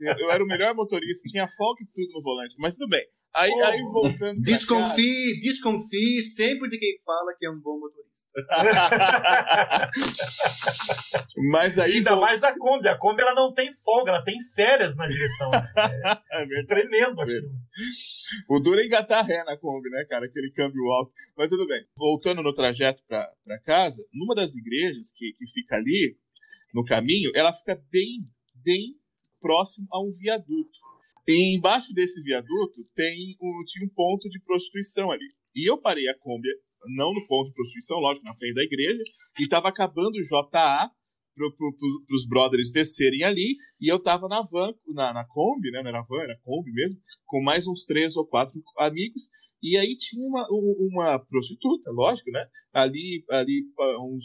eu, 0.01 0.31
era 0.31 0.43
o 0.43 0.47
melhor 0.47 0.75
motorista, 0.75 1.29
tinha 1.29 1.49
foco 1.49 1.83
e 1.83 1.87
tudo 1.87 2.13
no 2.13 2.23
volante, 2.23 2.55
mas 2.59 2.77
tudo 2.77 2.89
bem. 2.89 3.05
Aí, 3.35 3.51
oh. 3.51 3.65
aí 3.65 3.83
voltando. 3.83 4.41
Desconfie, 4.41 4.85
casa... 4.85 5.41
desconfie 5.43 6.21
sempre 6.21 6.69
de 6.69 6.79
quem 6.79 7.01
fala 7.05 7.35
que 7.37 7.47
é 7.47 7.51
um 7.51 7.61
bom 7.61 7.81
motorista. 7.81 8.05
mas 11.51 11.79
aí. 11.79 11.95
Ainda 11.95 12.17
mais 12.17 12.43
a 12.45 12.57
Kombi. 12.57 12.89
A 12.89 12.97
Kombi 12.97 13.23
ela 13.23 13.35
não 13.35 13.53
tem 13.53 13.75
folga, 13.85 14.13
ela 14.13 14.23
tem 14.23 14.37
férias 14.55 14.97
na 14.97 15.07
direção. 15.07 15.51
É, 16.35 16.43
é 16.43 16.65
tremendo 16.67 17.21
aquilo. 17.21 17.49
O 18.49 18.59
duro 18.59 18.81
é 18.81 18.87
engatar 18.87 19.25
ré 19.25 19.45
na 19.45 19.57
Kombi, 19.57 19.89
né, 19.89 20.05
cara? 20.09 20.27
Aquele 20.27 20.51
câmbio 20.51 20.83
alto. 20.93 21.13
Mas 21.37 21.49
tudo 21.49 21.65
bem. 21.67 21.85
Voltando 21.97 22.43
no 22.43 22.53
trajeto 22.53 23.01
para 23.07 23.31
casa, 23.65 24.05
numa 24.13 24.35
das 24.35 24.57
igrejas 24.57 25.13
que, 25.13 25.33
que 25.39 25.47
fica 25.53 25.77
ali, 25.77 26.17
no 26.75 26.85
caminho, 26.85 27.31
ela 27.35 27.53
fica 27.53 27.81
bem, 27.91 28.27
bem 28.65 28.97
próximo 29.45 29.87
a 29.93 30.01
um 30.01 30.11
viaduto. 30.11 30.79
E 31.29 31.55
embaixo 31.55 31.93
desse 31.93 32.23
viaduto 32.23 32.83
tem 32.95 33.37
um, 33.43 33.63
tinha 33.67 33.87
um 33.87 33.95
ponto 33.95 34.27
de 34.31 34.41
prostituição 34.41 35.11
ali. 35.11 35.27
E 35.55 35.69
eu 35.71 35.79
parei 35.79 36.09
a 36.09 36.19
Kombi, 36.19 36.49
não 36.97 37.13
no 37.13 37.27
ponto 37.27 37.49
de 37.49 37.55
prostituição, 37.55 37.99
lógico, 37.99 38.25
na 38.27 38.35
frente 38.35 38.55
da 38.55 38.63
igreja, 38.63 39.03
e 39.39 39.43
estava 39.43 39.69
acabando 39.69 40.17
o 40.17 40.23
JA 40.23 40.49
para 40.51 40.91
pro, 41.35 41.53
pro, 41.57 42.05
os 42.11 42.27
brothers 42.27 42.73
descerem 42.73 43.23
ali, 43.23 43.57
e 43.81 43.91
eu 43.91 43.97
estava 43.97 44.29
na 44.29 44.43
van, 44.43 44.73
na, 44.95 45.13
na 45.13 45.27
Kombi, 45.27 45.71
né? 45.71 45.83
Não 45.83 45.91
era 45.91 46.03
van, 46.03 46.23
era 46.23 46.41
Kombi 46.43 46.73
mesmo, 46.73 46.99
com 47.27 47.43
mais 47.43 47.67
uns 47.67 47.85
três 47.85 48.17
ou 48.17 48.27
quatro 48.27 48.63
amigos, 48.79 49.23
e 49.63 49.77
aí 49.77 49.97
tinha 49.99 50.23
uma, 50.27 50.47
uma 50.51 51.19
prostituta, 51.19 51.91
lógico, 51.91 52.31
né? 52.31 52.47
Ali, 52.73 53.25
ali 53.31 53.65
uns 54.01 54.25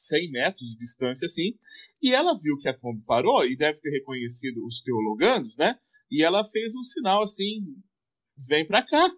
100 0.00 0.30
metros 0.30 0.66
de 0.70 0.78
distância 0.78 1.26
assim, 1.26 1.58
e 2.02 2.14
ela 2.14 2.38
viu 2.38 2.56
que 2.58 2.68
a 2.68 2.76
Kombi 2.76 3.02
parou 3.04 3.44
e 3.44 3.56
deve 3.56 3.78
ter 3.80 3.90
reconhecido 3.90 4.64
os 4.66 4.82
teologandos, 4.82 5.56
né? 5.56 5.78
E 6.10 6.22
ela 6.22 6.44
fez 6.44 6.74
um 6.74 6.82
sinal 6.82 7.22
assim: 7.22 7.62
vem 8.48 8.66
pra 8.66 8.82
cá. 8.84 9.12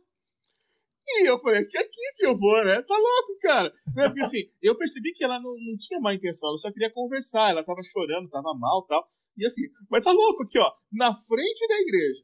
E 1.05 1.29
eu 1.29 1.39
falei, 1.41 1.65
que 1.65 1.77
aqui 1.77 2.13
que 2.17 2.27
eu 2.27 2.39
vou, 2.39 2.65
né? 2.65 2.81
Tá 2.83 2.95
louco, 2.95 3.39
cara. 3.41 3.73
Né? 3.95 4.09
Porque 4.09 4.23
assim, 4.23 4.51
eu 4.63 4.77
percebi 4.77 5.13
que 5.13 5.25
ela 5.25 5.39
não, 5.41 5.51
não 5.51 5.77
tinha 5.79 6.01
má 6.01 6.15
intenção, 6.15 6.51
ela 6.51 6.59
só 6.59 6.73
queria 6.73 6.93
conversar, 6.93 7.51
ela 7.51 7.65
tava 7.65 7.83
chorando, 7.83 8.31
tava 8.31 8.55
mal 8.55 8.87
tal. 8.87 9.07
E 9.37 9.47
assim, 9.47 9.63
mas 9.91 10.03
tá 10.03 10.13
louco 10.13 10.43
aqui, 10.43 10.59
ó, 10.59 10.71
na 10.93 11.15
frente 11.15 11.67
da 11.67 11.81
igreja, 11.81 12.23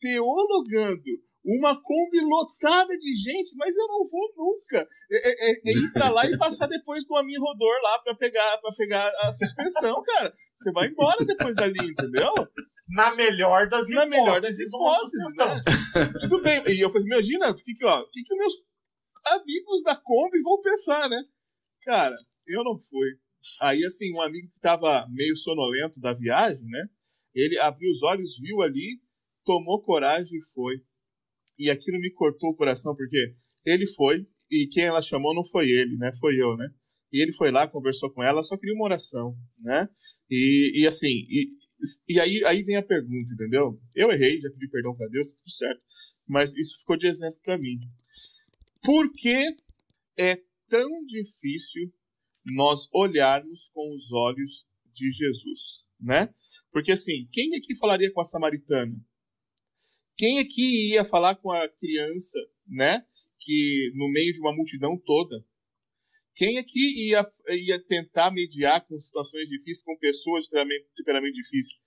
teologando, 0.00 1.02
uma 1.46 1.80
Kombi 1.80 2.20
lotada 2.20 2.98
de 2.98 3.14
gente, 3.14 3.54
mas 3.56 3.74
eu 3.76 3.86
não 3.86 4.08
vou 4.08 4.34
nunca. 4.36 4.86
É, 5.10 5.16
é, 5.16 5.50
é, 5.50 5.52
é 5.64 5.72
ir 5.72 5.92
pra 5.92 6.08
lá 6.08 6.26
e 6.26 6.36
passar 6.36 6.66
depois 6.66 7.06
do 7.06 7.16
Amin 7.16 7.38
Rodor 7.38 7.80
lá 7.82 8.00
pra 8.00 8.14
pegar, 8.16 8.58
pra 8.58 8.72
pegar 8.76 9.08
a 9.20 9.32
suspensão, 9.32 10.02
cara. 10.02 10.34
Você 10.56 10.72
vai 10.72 10.88
embora 10.88 11.24
depois 11.24 11.54
dali, 11.54 11.78
entendeu? 11.90 12.32
Na 12.88 13.14
melhor 13.14 13.68
das 13.68 13.88
Na 13.90 14.04
hipóteses. 14.04 14.10
melhor 14.10 14.40
das 14.40 14.58
hipóteses, 14.58 15.36
né? 15.36 15.62
Tudo 16.22 16.42
bem. 16.42 16.62
E 16.68 16.80
eu 16.80 16.90
falei, 16.90 17.06
imagina, 17.06 17.50
o 17.50 17.54
que 17.56 17.74
que, 17.74 17.84
ó, 17.84 18.04
que 18.10 18.22
que 18.22 18.34
meus 18.36 18.52
amigos 19.26 19.82
da 19.84 19.94
Kombi 19.96 20.40
vão 20.42 20.60
pensar, 20.62 21.08
né? 21.08 21.22
Cara, 21.84 22.14
eu 22.46 22.64
não 22.64 22.76
fui. 22.78 23.08
Aí, 23.62 23.84
assim, 23.84 24.12
um 24.16 24.22
amigo 24.22 24.48
que 24.48 24.60
tava 24.60 25.06
meio 25.10 25.36
sonolento 25.36 26.00
da 26.00 26.12
viagem, 26.12 26.64
né? 26.64 26.88
Ele 27.34 27.56
abriu 27.58 27.90
os 27.92 28.02
olhos, 28.02 28.36
viu 28.40 28.62
ali, 28.62 29.00
tomou 29.44 29.82
coragem 29.84 30.38
e 30.38 30.44
foi. 30.52 30.74
E 31.58 31.70
aquilo 31.70 31.98
me 31.98 32.12
cortou 32.12 32.50
o 32.50 32.56
coração, 32.56 32.94
porque 32.94 33.34
ele 33.64 33.86
foi, 33.88 34.26
e 34.50 34.68
quem 34.68 34.84
ela 34.84 35.02
chamou 35.02 35.34
não 35.34 35.44
foi 35.44 35.68
ele, 35.68 35.96
né? 35.96 36.12
Foi 36.20 36.36
eu, 36.36 36.56
né? 36.56 36.68
E 37.12 37.22
ele 37.22 37.32
foi 37.32 37.50
lá, 37.50 37.66
conversou 37.66 38.10
com 38.12 38.22
ela, 38.22 38.42
só 38.42 38.56
queria 38.56 38.74
uma 38.74 38.84
oração, 38.84 39.36
né? 39.60 39.88
E, 40.30 40.82
e 40.82 40.86
assim, 40.86 41.08
e, 41.08 41.50
e 42.08 42.20
aí, 42.20 42.42
aí 42.46 42.62
vem 42.62 42.76
a 42.76 42.82
pergunta, 42.82 43.32
entendeu? 43.32 43.80
Eu 43.94 44.10
errei, 44.10 44.40
já 44.40 44.50
pedi 44.50 44.68
perdão 44.68 44.94
para 44.96 45.08
Deus, 45.08 45.28
tudo 45.32 45.50
certo. 45.50 45.82
Mas 46.26 46.54
isso 46.56 46.78
ficou 46.80 46.96
de 46.96 47.06
exemplo 47.06 47.38
para 47.42 47.58
mim. 47.58 47.78
Por 48.82 49.12
que 49.12 49.54
é 50.18 50.36
tão 50.68 51.04
difícil 51.06 51.92
nós 52.44 52.88
olharmos 52.92 53.68
com 53.72 53.94
os 53.94 54.12
olhos 54.12 54.66
de 54.92 55.10
Jesus, 55.10 55.84
né? 56.00 56.32
Porque 56.72 56.92
assim, 56.92 57.28
quem 57.32 57.56
aqui 57.56 57.76
falaria 57.76 58.12
com 58.12 58.20
a 58.20 58.24
samaritana? 58.24 58.94
Quem 60.16 60.38
aqui 60.38 60.92
ia 60.92 61.04
falar 61.04 61.36
com 61.36 61.50
a 61.50 61.68
criança, 61.68 62.38
né? 62.66 63.04
Que 63.40 63.92
no 63.94 64.10
meio 64.10 64.32
de 64.32 64.40
uma 64.40 64.54
multidão 64.54 64.96
toda. 65.04 65.44
Quem 66.34 66.58
aqui 66.58 67.08
ia, 67.08 67.26
ia 67.50 67.82
tentar 67.84 68.30
mediar 68.30 68.86
com 68.86 68.98
situações 69.00 69.48
difíceis, 69.48 69.82
com 69.82 69.96
pessoas 69.98 70.44
de 70.44 70.50
temperamento, 70.50 70.86
temperamento 70.94 71.34
difícil? 71.34 71.78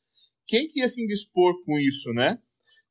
Quem 0.47 0.67
que 0.67 0.79
ia 0.79 0.87
se 0.87 1.03
indispor 1.03 1.63
com 1.63 1.77
isso, 1.79 2.11
né? 2.13 2.41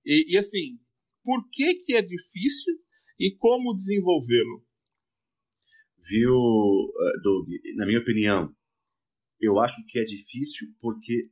E, 0.04 0.34
e 0.34 0.38
assim, 0.38 0.78
por 1.24 1.48
que, 1.50 1.74
que 1.84 1.94
é 1.94 2.02
difícil 2.02 2.74
e 3.18 3.34
como 3.36 3.74
desenvolvê-lo? 3.74 4.64
Viu, 5.98 6.32
eh, 6.32 7.20
Doug? 7.22 7.48
Na 7.76 7.84
minha 7.84 8.00
opinião, 8.00 8.54
eu 9.40 9.58
acho 9.58 9.84
que 9.88 9.98
é 9.98 10.04
difícil 10.04 10.68
porque 10.80 11.30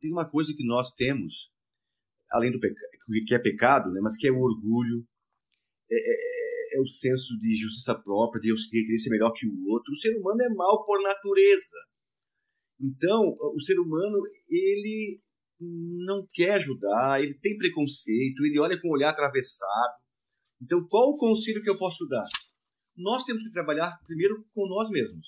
tem 0.00 0.12
uma 0.12 0.28
coisa 0.28 0.54
que 0.56 0.64
nós 0.64 0.94
temos, 0.94 1.52
além 2.32 2.52
do 2.52 2.58
que 2.58 3.34
é 3.34 3.38
pecado, 3.38 3.90
né, 3.92 4.00
mas 4.02 4.16
que 4.16 4.26
é 4.26 4.30
o 4.30 4.40
orgulho, 4.40 5.04
é, 5.90 5.96
é, 5.96 6.76
é, 6.76 6.80
o 6.80 6.86
senso 6.86 7.38
de 7.40 7.54
justiça 7.54 7.94
própria, 7.94 8.40
de 8.40 8.50
eu 8.50 8.56
querer 8.70 8.98
ser 8.98 9.10
melhor 9.10 9.32
que 9.32 9.46
o 9.46 9.68
outro. 9.68 9.92
O 9.92 9.96
ser 9.96 10.16
humano 10.18 10.42
é 10.42 10.54
mal 10.54 10.84
por 10.84 11.00
natureza. 11.02 11.78
Então, 12.80 13.34
o 13.54 13.60
ser 13.60 13.78
humano, 13.78 14.18
ele 14.50 15.20
não 15.60 16.26
quer 16.32 16.54
ajudar, 16.54 17.22
ele 17.22 17.34
tem 17.34 17.56
preconceito, 17.56 18.44
ele 18.44 18.58
olha 18.60 18.80
com 18.80 18.88
o 18.88 18.92
olhar 18.92 19.10
atravessado. 19.10 19.94
Então, 20.60 20.86
qual 20.88 21.10
o 21.10 21.18
conselho 21.18 21.62
que 21.62 21.70
eu 21.70 21.78
posso 21.78 22.06
dar? 22.08 22.26
Nós 22.96 23.24
temos 23.24 23.42
que 23.42 23.52
trabalhar 23.52 23.98
primeiro 24.06 24.44
com 24.54 24.66
nós 24.68 24.90
mesmos, 24.90 25.26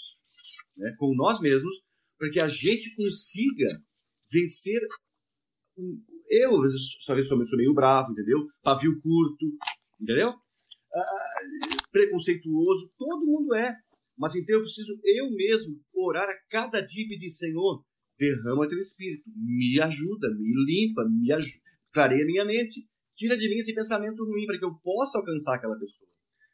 né? 0.77 0.95
com 0.99 1.15
nós 1.15 1.41
mesmos, 1.41 1.75
para 2.19 2.31
que 2.31 2.41
a 2.41 2.49
gente 2.49 2.95
consiga 2.97 3.83
vencer. 4.31 4.81
Eu, 6.29 6.57
às 6.57 6.73
vezes, 6.73 6.97
só 7.01 7.15
sou 7.23 7.59
meio 7.59 7.75
bravo, 7.75 8.13
entendeu? 8.13 8.47
Pavio 8.63 9.01
curto, 9.01 9.47
entendeu? 10.01 10.35
Ah, 10.95 11.39
preconceituoso, 11.91 12.93
todo 12.99 13.25
mundo 13.25 13.55
é. 13.55 13.77
Mas 14.17 14.35
então 14.35 14.57
eu 14.57 14.63
preciso 14.63 15.01
eu 15.05 15.31
mesmo 15.31 15.81
orar 15.95 16.29
a 16.29 16.41
cada 16.51 16.81
dia 16.81 17.05
e 17.05 17.09
pedir, 17.09 17.31
Senhor, 17.31 17.85
derrama 18.19 18.69
teu 18.69 18.79
espírito, 18.79 19.23
me 19.27 19.81
ajuda, 19.81 20.29
me 20.35 20.53
limpa, 20.67 21.05
me 21.09 21.33
ajuda, 21.33 21.63
clareia 21.93 22.27
minha 22.27 22.45
mente, 22.45 22.85
tira 23.15 23.37
de 23.37 23.49
mim 23.49 23.55
esse 23.55 23.75
pensamento 23.75 24.25
ruim 24.25 24.45
para 24.45 24.59
que 24.59 24.65
eu 24.65 24.75
possa 24.83 25.19
alcançar 25.19 25.55
aquela 25.55 25.79
pessoa. 25.79 26.11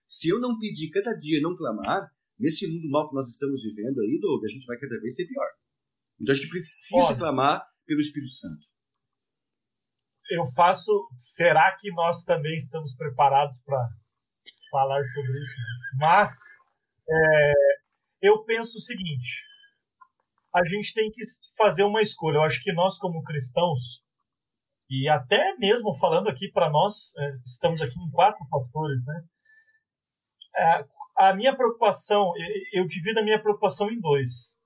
Se 0.06 0.28
eu 0.28 0.38
não 0.38 0.58
pedir 0.58 0.90
cada 0.90 1.14
dia, 1.14 1.40
não 1.40 1.56
clamar, 1.56 2.10
nesse 2.38 2.70
mundo 2.70 2.90
mal 2.90 3.08
que 3.08 3.14
nós 3.14 3.28
estamos 3.28 3.62
vivendo 3.62 4.00
aí, 4.00 4.18
Doug, 4.20 4.44
a 4.44 4.48
gente 4.48 4.66
vai 4.66 4.78
cada 4.78 5.00
vez 5.00 5.14
ser 5.14 5.26
pior. 5.26 5.48
Então 6.20 6.32
a 6.32 6.36
gente 6.36 6.50
precisa 6.50 7.16
clamar 7.16 7.66
pelo 7.86 8.00
Espírito 8.00 8.34
Santo. 8.34 8.73
Eu 10.30 10.46
faço. 10.54 10.90
Será 11.16 11.76
que 11.78 11.90
nós 11.92 12.24
também 12.24 12.54
estamos 12.54 12.94
preparados 12.96 13.58
para 13.64 13.88
falar 14.70 15.02
sobre 15.04 15.40
isso? 15.40 15.56
Mas 15.98 16.30
é, 17.08 17.52
eu 18.22 18.44
penso 18.44 18.78
o 18.78 18.80
seguinte: 18.80 19.42
a 20.54 20.64
gente 20.64 20.94
tem 20.94 21.10
que 21.10 21.22
fazer 21.56 21.84
uma 21.84 22.00
escolha. 22.00 22.36
Eu 22.36 22.42
acho 22.44 22.62
que 22.62 22.72
nós, 22.72 22.98
como 22.98 23.22
cristãos, 23.22 24.02
e 24.88 25.08
até 25.08 25.56
mesmo 25.58 25.98
falando 25.98 26.28
aqui 26.28 26.50
para 26.52 26.70
nós, 26.70 27.12
é, 27.18 27.32
estamos 27.44 27.80
aqui 27.82 27.98
em 27.98 28.10
quatro 28.10 28.46
pastores, 28.48 29.04
né? 29.04 29.24
É, 30.56 30.84
a 31.16 31.34
minha 31.34 31.56
preocupação, 31.56 32.32
eu 32.72 32.86
divido 32.86 33.20
a 33.20 33.22
minha 33.22 33.40
preocupação 33.40 33.90
em 33.90 34.00
dois. 34.00 34.56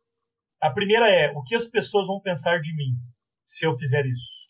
A 0.61 0.71
primeira 0.71 1.09
é 1.11 1.31
o 1.31 1.43
que 1.43 1.55
as 1.55 1.69
pessoas 1.69 2.07
vão 2.07 2.21
pensar 2.21 2.61
de 2.61 2.75
mim 2.75 2.97
se 3.45 3.67
eu 3.67 3.77
fizer 3.79 4.05
isso. 4.07 4.48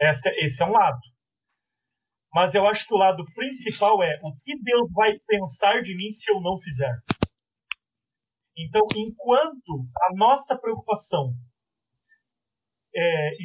Esse, 0.00 0.28
esse 0.44 0.62
é 0.62 0.66
um 0.66 0.72
lado. 0.72 1.00
Mas 2.32 2.54
eu 2.54 2.66
acho 2.66 2.86
que 2.86 2.94
o 2.94 2.98
lado 2.98 3.24
principal 3.34 4.02
é 4.02 4.18
o 4.22 4.34
que 4.44 4.60
Deus 4.60 4.90
vai 4.92 5.12
pensar 5.26 5.80
de 5.80 5.94
mim 5.94 6.10
se 6.10 6.32
eu 6.32 6.40
não 6.40 6.60
fizer. 6.60 6.98
Então, 8.56 8.82
enquanto 8.96 9.86
a 10.02 10.16
nossa 10.16 10.58
preocupação 10.58 11.32
é, 12.94 13.36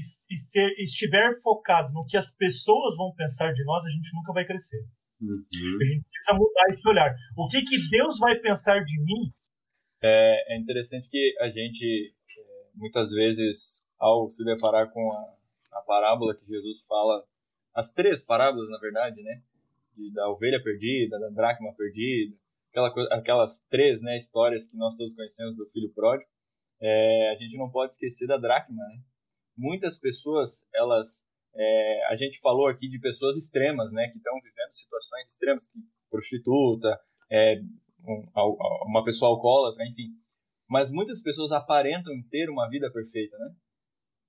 estiver 0.80 1.40
focado 1.42 1.92
no 1.94 2.06
que 2.06 2.18
as 2.18 2.36
pessoas 2.36 2.96
vão 2.96 3.14
pensar 3.16 3.52
de 3.54 3.64
nós, 3.64 3.86
a 3.86 3.90
gente 3.90 4.16
nunca 4.16 4.34
vai 4.34 4.46
crescer. 4.46 4.84
Uhum. 5.22 5.44
A 5.82 5.86
gente 5.86 6.06
precisa 6.10 6.34
mudar 6.34 6.66
esse 6.70 6.88
olhar. 6.88 7.16
O 7.38 7.48
que, 7.48 7.62
que 7.62 7.90
Deus 7.90 8.20
vai 8.20 8.36
pensar 8.40 8.84
de 8.84 9.04
mim 9.04 9.34
é, 10.02 10.56
é 10.56 10.60
interessante 10.60 11.10
que 11.10 11.36
a 11.42 11.50
gente, 11.50 12.14
é, 12.38 12.70
muitas 12.76 13.10
vezes, 13.10 13.86
ao 14.00 14.30
se 14.30 14.44
deparar 14.46 14.90
com 14.92 15.12
a, 15.12 15.39
a 15.72 15.82
parábola 15.82 16.36
que 16.36 16.46
Jesus 16.46 16.82
fala, 16.86 17.24
as 17.76 17.94
três 17.94 18.26
parábolas, 18.26 18.70
na 18.70 18.80
verdade, 18.80 19.22
né? 19.22 19.42
Da 20.14 20.30
ovelha 20.30 20.62
perdida, 20.62 21.20
da 21.20 21.30
dracma 21.30 21.74
perdida, 21.76 22.36
aquela 22.72 22.92
coisa, 22.92 23.10
aquelas 23.14 23.66
três 23.70 24.02
né, 24.02 24.18
histórias 24.18 24.68
que 24.68 24.78
nós 24.78 24.96
todos 24.96 25.16
conhecemos 25.16 25.58
do 25.58 25.66
filho 25.68 25.92
pródigo, 25.94 26.30
é, 26.82 27.32
a 27.32 27.36
gente 27.36 27.58
não 27.58 27.70
pode 27.70 27.94
esquecer 27.94 28.28
da 28.28 28.38
dracma, 28.38 28.76
né? 28.76 29.02
Muitas 29.58 30.00
pessoas, 30.00 30.66
elas... 30.74 31.28
É, 31.56 32.06
a 32.08 32.16
gente 32.16 32.40
falou 32.40 32.68
aqui 32.68 32.88
de 32.88 33.00
pessoas 33.00 33.36
extremas, 33.36 33.92
né? 33.92 34.08
Que 34.10 34.18
estão 34.18 34.36
vivendo 34.36 34.72
situações 34.72 35.28
extremas, 35.28 35.68
que 35.68 35.80
prostituta, 36.10 37.00
é, 37.30 37.62
uma 38.86 39.04
pessoa 39.04 39.32
alcoólatra, 39.32 39.86
enfim. 39.86 40.14
Mas 40.70 40.90
muitas 40.92 41.22
pessoas 41.22 41.52
aparentam 41.52 42.14
ter 42.30 42.50
uma 42.50 42.70
vida 42.70 42.92
perfeita, 42.92 43.38
né? 43.38 43.56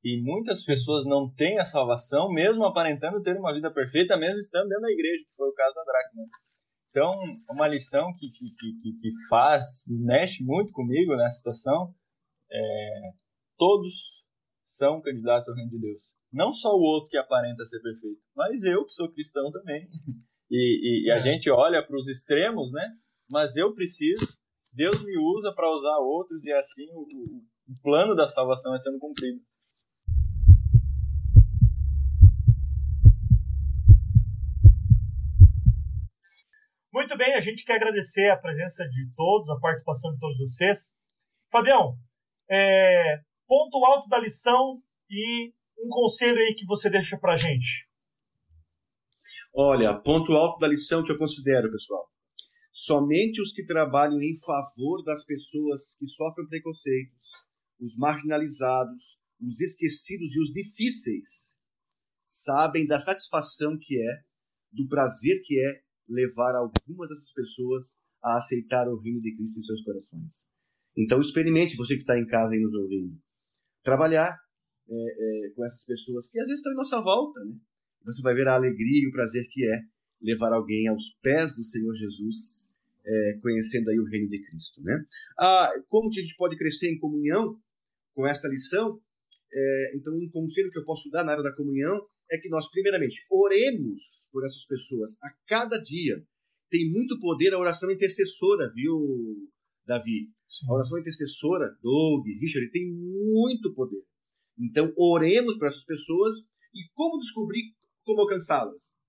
E 0.03 0.21
muitas 0.23 0.65
pessoas 0.65 1.05
não 1.05 1.33
têm 1.33 1.59
a 1.59 1.65
salvação, 1.65 2.31
mesmo 2.33 2.65
aparentando 2.65 3.23
ter 3.23 3.37
uma 3.37 3.53
vida 3.53 3.71
perfeita, 3.73 4.17
mesmo 4.17 4.39
estando 4.39 4.69
dentro 4.69 4.83
da 4.83 4.93
igreja, 4.93 5.25
que 5.29 5.37
foi 5.37 5.49
o 5.49 5.55
caso 5.55 5.75
da 5.75 5.85
Dracma. 5.85 6.23
Então, 6.91 7.15
uma 7.51 7.69
lição 7.69 8.13
que, 8.19 8.31
que, 8.31 8.47
que, 8.57 9.01
que 9.01 9.11
faz, 9.29 9.85
mexe 9.89 10.43
muito 10.43 10.73
comigo 10.73 11.15
nessa 11.17 11.37
situação, 11.37 11.95
é 12.51 13.01
todos 13.57 14.25
são 14.65 15.03
candidatos 15.03 15.49
ao 15.49 15.55
reino 15.55 15.71
de 15.71 15.81
Deus. 15.81 16.03
Não 16.33 16.53
só 16.53 16.71
o 16.71 16.81
outro 16.81 17.11
que 17.11 17.19
aparenta 17.19 17.65
ser 17.67 17.81
perfeito, 17.81 18.21
mas 18.35 18.65
eu 18.65 18.85
que 18.87 18.93
sou 18.93 19.13
cristão 19.13 19.51
também. 19.53 19.87
E, 20.51 21.05
e, 21.05 21.07
e 21.07 21.11
a 21.13 21.19
é. 21.19 21.21
gente 21.21 21.49
olha 21.49 21.81
para 21.87 21.97
os 21.97 22.09
extremos, 22.09 22.73
né? 22.73 22.97
mas 23.31 23.55
eu 23.57 23.73
preciso, 23.73 24.27
Deus 24.75 25.03
me 25.05 25.17
usa 25.17 25.53
para 25.55 25.71
usar 25.71 25.99
outros 25.99 26.45
e 26.45 26.53
assim 26.53 26.87
o, 26.93 27.03
o, 27.03 27.83
plano 27.83 28.15
da 28.15 28.27
salvação 28.27 28.75
é 28.75 28.79
sendo 28.79 28.99
cumprido. 28.99 29.41
Muito 37.11 37.19
bem, 37.19 37.35
a 37.35 37.41
gente 37.41 37.65
quer 37.65 37.75
agradecer 37.75 38.31
a 38.31 38.37
presença 38.37 38.85
de 38.85 39.13
todos, 39.17 39.51
a 39.51 39.59
participação 39.59 40.13
de 40.13 40.21
todos 40.21 40.39
vocês. 40.39 40.97
Fabião, 41.51 41.99
é, 42.49 43.21
ponto 43.49 43.85
alto 43.85 44.09
da 44.09 44.17
lição 44.17 44.81
e 45.11 45.53
um 45.77 45.89
conselho 45.89 46.39
aí 46.39 46.55
que 46.55 46.65
você 46.67 46.89
deixa 46.89 47.19
para 47.19 47.35
gente. 47.35 47.85
Olha, 49.53 50.01
ponto 50.01 50.33
alto 50.35 50.61
da 50.61 50.69
lição 50.69 51.03
que 51.03 51.11
eu 51.11 51.19
considero, 51.19 51.73
pessoal. 51.73 52.09
Somente 52.71 53.43
os 53.43 53.53
que 53.55 53.67
trabalham 53.67 54.23
em 54.23 54.41
favor 54.47 55.03
das 55.03 55.25
pessoas 55.25 55.97
que 55.99 56.07
sofrem 56.07 56.47
preconceitos, 56.47 57.33
os 57.81 57.99
marginalizados, 57.99 59.19
os 59.41 59.61
esquecidos 59.61 60.37
e 60.37 60.43
os 60.43 60.53
difíceis, 60.53 61.57
sabem 62.25 62.87
da 62.87 63.01
satisfação 63.01 63.77
que 63.77 64.01
é, 64.01 64.23
do 64.71 64.87
prazer 64.87 65.43
que 65.45 65.61
é 65.61 65.90
levar 66.11 66.55
algumas 66.57 67.09
dessas 67.09 67.33
pessoas 67.33 67.97
a 68.23 68.37
aceitar 68.37 68.89
o 68.89 68.99
reino 68.99 69.21
de 69.21 69.35
Cristo 69.35 69.61
em 69.61 69.63
seus 69.63 69.83
corações. 69.83 70.49
Então 70.97 71.21
experimente, 71.21 71.77
você 71.77 71.95
que 71.95 72.01
está 72.01 72.19
em 72.19 72.27
casa 72.27 72.55
e 72.55 72.61
nos 72.61 72.75
ouvindo, 72.75 73.17
trabalhar 73.83 74.37
é, 74.89 74.95
é, 74.95 75.51
com 75.55 75.65
essas 75.65 75.87
pessoas 75.87 76.29
que 76.31 76.39
às 76.39 76.47
vezes 76.47 76.59
estão 76.59 76.73
em 76.73 76.77
nossa 76.77 77.01
volta, 77.01 77.41
né? 77.45 77.55
Você 78.05 78.23
vai 78.23 78.35
ver 78.35 78.49
a 78.49 78.55
alegria 78.55 79.05
e 79.05 79.09
o 79.09 79.13
prazer 79.13 79.47
que 79.49 79.65
é 79.67 79.83
levar 80.21 80.53
alguém 80.53 80.89
aos 80.89 81.11
pés 81.23 81.57
do 81.57 81.65
Senhor 81.65 81.95
Jesus, 81.95 82.73
é, 83.05 83.39
conhecendo 83.41 83.91
aí 83.91 83.99
o 83.99 84.05
reino 84.05 84.29
de 84.29 84.43
Cristo. 84.47 84.83
Né? 84.83 85.05
Ah, 85.39 85.71
como 85.89 86.11
que 86.11 86.19
a 86.19 86.23
gente 86.23 86.37
pode 86.37 86.57
crescer 86.57 86.91
em 86.91 86.99
comunhão 86.99 87.59
com 88.15 88.27
esta 88.27 88.49
lição? 88.49 89.01
É, 89.53 89.93
então, 89.97 90.15
um 90.15 90.31
conselho 90.31 90.71
que 90.71 90.79
eu 90.79 90.85
posso 90.85 91.11
dar 91.11 91.25
na 91.25 91.33
área 91.33 91.43
da 91.43 91.55
comunhão 91.55 92.07
é 92.31 92.39
que 92.39 92.49
nós, 92.49 92.71
primeiramente, 92.71 93.27
oremos 93.31 94.29
por 94.33 94.45
essas 94.45 94.65
pessoas 94.67 95.17
a 95.23 95.31
cada 95.47 95.79
dia. 95.79 96.23
Tem 96.69 96.91
muito 96.91 97.19
poder 97.19 97.53
a 97.53 97.59
oração 97.59 97.91
intercessora, 97.91 98.71
viu, 98.75 98.97
Davi? 99.85 100.31
A 100.69 100.75
oração 100.75 100.99
intercessora, 100.99 101.77
Doug, 101.83 102.27
Richard, 102.41 102.71
tem 102.71 102.91
muito 102.93 103.75
poder. 103.75 104.03
Então, 104.59 104.93
oremos 104.97 105.57
para 105.59 105.69
essas 105.69 105.85
pessoas 105.85 106.35
e 106.75 106.89
como 106.95 107.19
descobrir 107.19 107.75
como 108.05 108.21
alcançá-las? 108.21 109.01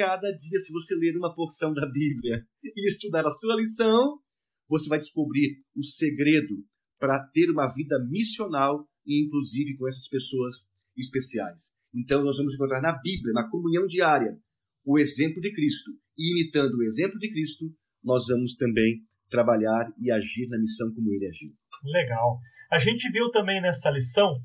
cada 0.00 0.30
dia, 0.32 0.58
se 0.58 0.72
você 0.72 0.94
ler 0.94 1.14
uma 1.14 1.34
porção 1.34 1.74
da 1.74 1.86
Bíblia 1.86 2.46
e 2.64 2.88
estudar 2.88 3.26
a 3.26 3.30
sua 3.30 3.54
lição, 3.54 4.18
você 4.66 4.88
vai 4.88 4.98
descobrir 4.98 5.62
o 5.76 5.84
segredo 5.84 6.64
para 6.98 7.22
ter 7.34 7.50
uma 7.50 7.68
vida 7.68 7.98
missional 8.08 8.88
e, 9.04 9.26
inclusive, 9.26 9.76
com 9.76 9.86
essas 9.86 10.08
pessoas 10.08 10.68
especiais. 10.96 11.72
Então, 11.94 12.24
nós 12.24 12.36
vamos 12.36 12.54
encontrar 12.54 12.80
na 12.80 12.92
Bíblia, 12.92 13.32
na 13.32 13.48
comunhão 13.48 13.86
diária, 13.86 14.36
o 14.84 14.98
exemplo 14.98 15.40
de 15.40 15.52
Cristo. 15.52 15.90
E, 16.16 16.32
imitando 16.32 16.74
o 16.74 16.82
exemplo 16.82 17.18
de 17.18 17.30
Cristo, 17.30 17.64
nós 18.02 18.26
vamos 18.28 18.56
também 18.56 19.02
trabalhar 19.28 19.92
e 19.98 20.10
agir 20.10 20.48
na 20.48 20.58
missão 20.58 20.92
como 20.94 21.12
ele 21.12 21.26
agiu. 21.26 21.50
Legal. 21.84 22.38
A 22.70 22.78
gente 22.78 23.10
viu 23.10 23.30
também 23.30 23.60
nessa 23.60 23.90
lição 23.90 24.38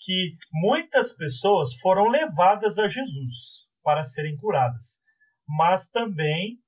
que 0.00 0.36
muitas 0.52 1.12
pessoas 1.14 1.74
foram 1.80 2.08
levadas 2.08 2.78
a 2.78 2.88
Jesus 2.88 3.66
para 3.82 4.02
serem 4.02 4.36
curadas, 4.36 5.00
mas 5.46 5.90
também 5.90 6.58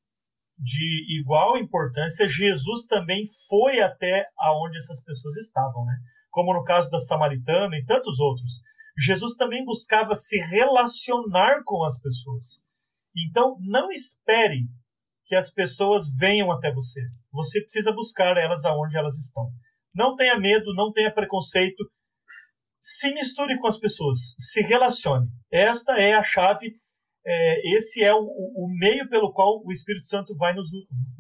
de 0.59 1.21
igual 1.21 1.57
importância, 1.57 2.27
Jesus 2.27 2.85
também 2.87 3.29
foi 3.49 3.81
até 3.81 4.27
aonde 4.37 4.77
essas 4.77 5.01
pessoas 5.05 5.37
estavam, 5.37 5.85
né? 5.85 5.95
Como 6.31 6.53
no 6.53 6.65
caso 6.65 6.91
da 6.91 6.99
samaritana 6.99 7.77
e 7.77 7.85
tantos 7.85 8.19
outros. 8.19 8.61
Jesus 8.99 9.37
também 9.37 9.65
buscava 9.65 10.15
se 10.15 10.39
relacionar 10.39 11.63
com 11.65 11.85
as 11.85 12.01
pessoas. 12.01 12.63
Então, 13.17 13.57
não 13.61 13.91
espere 13.91 14.67
que 15.27 15.35
as 15.35 15.53
pessoas 15.53 16.05
venham 16.17 16.51
até 16.51 16.73
você. 16.73 17.01
Você 17.33 17.61
precisa 17.61 17.93
buscar 17.93 18.37
elas 18.37 18.65
aonde 18.65 18.97
elas 18.97 19.17
estão. 19.17 19.51
Não 19.95 20.17
tenha 20.17 20.39
medo, 20.39 20.75
não 20.75 20.93
tenha 20.93 21.13
preconceito. 21.13 21.85
Se 22.81 23.13
misture 23.13 23.59
com 23.59 23.67
as 23.67 23.79
pessoas, 23.79 24.35
se 24.39 24.63
relacione. 24.63 25.29
Esta 25.53 25.93
é 25.95 26.15
a 26.15 26.23
chave, 26.23 26.77
é, 27.27 27.77
esse 27.77 28.03
é 28.03 28.15
o, 28.15 28.21
o, 28.21 28.69
meio 28.79 29.09
pelo 29.09 29.33
qual 29.33 29.63
o 29.65 29.73
Espírito 29.73 30.07
Santo 30.07 30.35
vai 30.37 30.55
nos, 30.55 30.67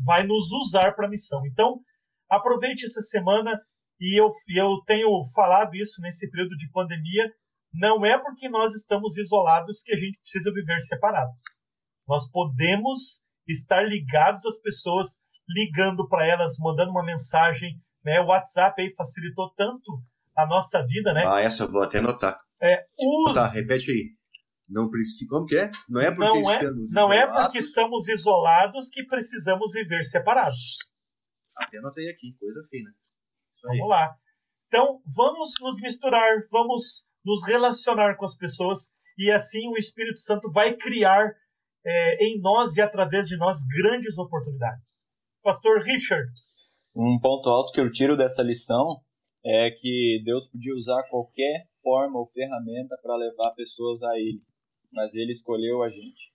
vai 0.04 0.26
nos 0.26 0.50
usar 0.52 0.94
para 0.94 1.06
a 1.06 1.10
missão. 1.10 1.44
Então, 1.46 1.80
aproveite 2.30 2.84
essa 2.84 3.02
semana 3.02 3.60
e 4.00 4.20
eu, 4.20 4.32
eu 4.48 4.80
tenho 4.86 5.08
falado 5.34 5.74
isso 5.74 6.00
nesse 6.00 6.30
período 6.30 6.56
de 6.56 6.70
pandemia. 6.70 7.30
Não 7.72 8.04
é 8.04 8.18
porque 8.18 8.48
nós 8.48 8.74
estamos 8.74 9.16
isolados 9.16 9.82
que 9.82 9.92
a 9.92 9.96
gente 9.96 10.18
precisa 10.18 10.52
viver 10.52 10.78
separados. 10.80 11.40
Nós 12.06 12.30
podemos 12.30 13.22
estar 13.46 13.82
ligados 13.82 14.44
às 14.46 14.58
pessoas, 14.60 15.18
ligando 15.48 16.08
para 16.08 16.26
elas, 16.26 16.56
mandando 16.58 16.90
uma 16.90 17.04
mensagem. 17.04 17.80
Né? 18.04 18.20
O 18.20 18.26
WhatsApp 18.26 18.80
aí 18.80 18.94
facilitou 18.94 19.52
tanto 19.54 20.02
a 20.36 20.46
nossa 20.46 20.84
vida, 20.86 21.12
né? 21.12 21.24
Ah, 21.26 21.40
essa 21.40 21.64
eu 21.64 21.70
vou 21.70 21.82
até 21.82 21.98
anotar. 21.98 22.38
É, 22.60 22.86
use... 22.98 23.34
Tá, 23.34 23.48
repete 23.48 23.90
aí. 23.90 24.18
Não 24.68 24.90
precisa. 24.90 25.28
Como 25.30 25.46
que 25.46 25.56
é? 25.56 25.70
Não 25.88 26.00
é 26.00 26.14
porque 26.14 26.40
não 26.40 26.50
é, 26.50 26.54
estamos 26.54 26.90
Não 26.90 27.12
isolados... 27.12 27.34
é 27.34 27.42
porque 27.42 27.58
estamos 27.58 28.08
isolados 28.08 28.88
que 28.90 29.04
precisamos 29.04 29.72
viver 29.72 30.02
separados. 30.04 30.78
Até 31.56 31.78
anotei 31.78 32.08
aqui, 32.10 32.36
coisa 32.38 32.60
fina. 32.70 32.90
Vamos 33.64 33.88
lá. 33.88 34.14
Então, 34.68 35.00
vamos 35.06 35.54
nos 35.60 35.80
misturar, 35.80 36.46
vamos 36.50 37.07
nos 37.28 37.46
relacionar 37.46 38.16
com 38.16 38.24
as 38.24 38.34
pessoas 38.34 38.88
e 39.18 39.30
assim 39.30 39.68
o 39.68 39.76
Espírito 39.76 40.18
Santo 40.18 40.50
vai 40.50 40.74
criar 40.74 41.30
é, 41.84 42.24
em 42.24 42.40
nós 42.40 42.76
e 42.76 42.80
através 42.80 43.28
de 43.28 43.36
nós 43.36 43.58
grandes 43.66 44.16
oportunidades. 44.16 45.04
Pastor 45.42 45.82
Richard. 45.82 46.32
Um 46.96 47.18
ponto 47.20 47.50
alto 47.50 47.72
que 47.72 47.80
eu 47.80 47.92
tiro 47.92 48.16
dessa 48.16 48.42
lição 48.42 49.00
é 49.44 49.70
que 49.70 50.22
Deus 50.24 50.48
podia 50.48 50.74
usar 50.74 51.02
qualquer 51.10 51.66
forma 51.82 52.18
ou 52.18 52.30
ferramenta 52.32 52.96
para 53.02 53.16
levar 53.16 53.50
pessoas 53.54 54.02
a 54.02 54.18
Ele, 54.18 54.42
mas 54.90 55.14
Ele 55.14 55.32
escolheu 55.32 55.82
a 55.82 55.90
gente. 55.90 56.32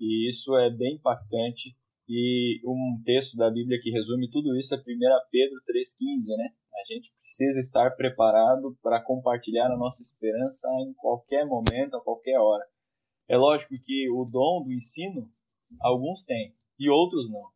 E 0.00 0.28
isso 0.28 0.56
é 0.56 0.70
bem 0.70 0.96
impactante. 0.96 1.76
E 2.08 2.60
um 2.64 3.00
texto 3.04 3.36
da 3.36 3.48
Bíblia 3.48 3.80
que 3.80 3.90
resume 3.90 4.28
tudo 4.28 4.58
isso 4.58 4.74
é 4.74 4.78
1 4.78 4.82
Pedro 5.30 5.56
3,15, 5.70 6.36
né? 6.36 6.50
A 6.74 6.92
gente 6.92 7.12
precisa 7.20 7.60
estar 7.60 7.90
preparado 7.96 8.76
para 8.82 9.02
compartilhar 9.02 9.66
a 9.66 9.76
nossa 9.76 10.02
esperança 10.02 10.68
em 10.80 10.94
qualquer 10.94 11.44
momento, 11.44 11.96
a 11.96 12.00
qualquer 12.00 12.38
hora. 12.38 12.64
É 13.28 13.36
lógico 13.36 13.74
que 13.84 14.10
o 14.10 14.24
dom 14.24 14.64
do 14.64 14.72
ensino, 14.72 15.30
alguns 15.80 16.24
têm 16.24 16.54
e 16.78 16.88
outros 16.88 17.30
não. 17.30 17.50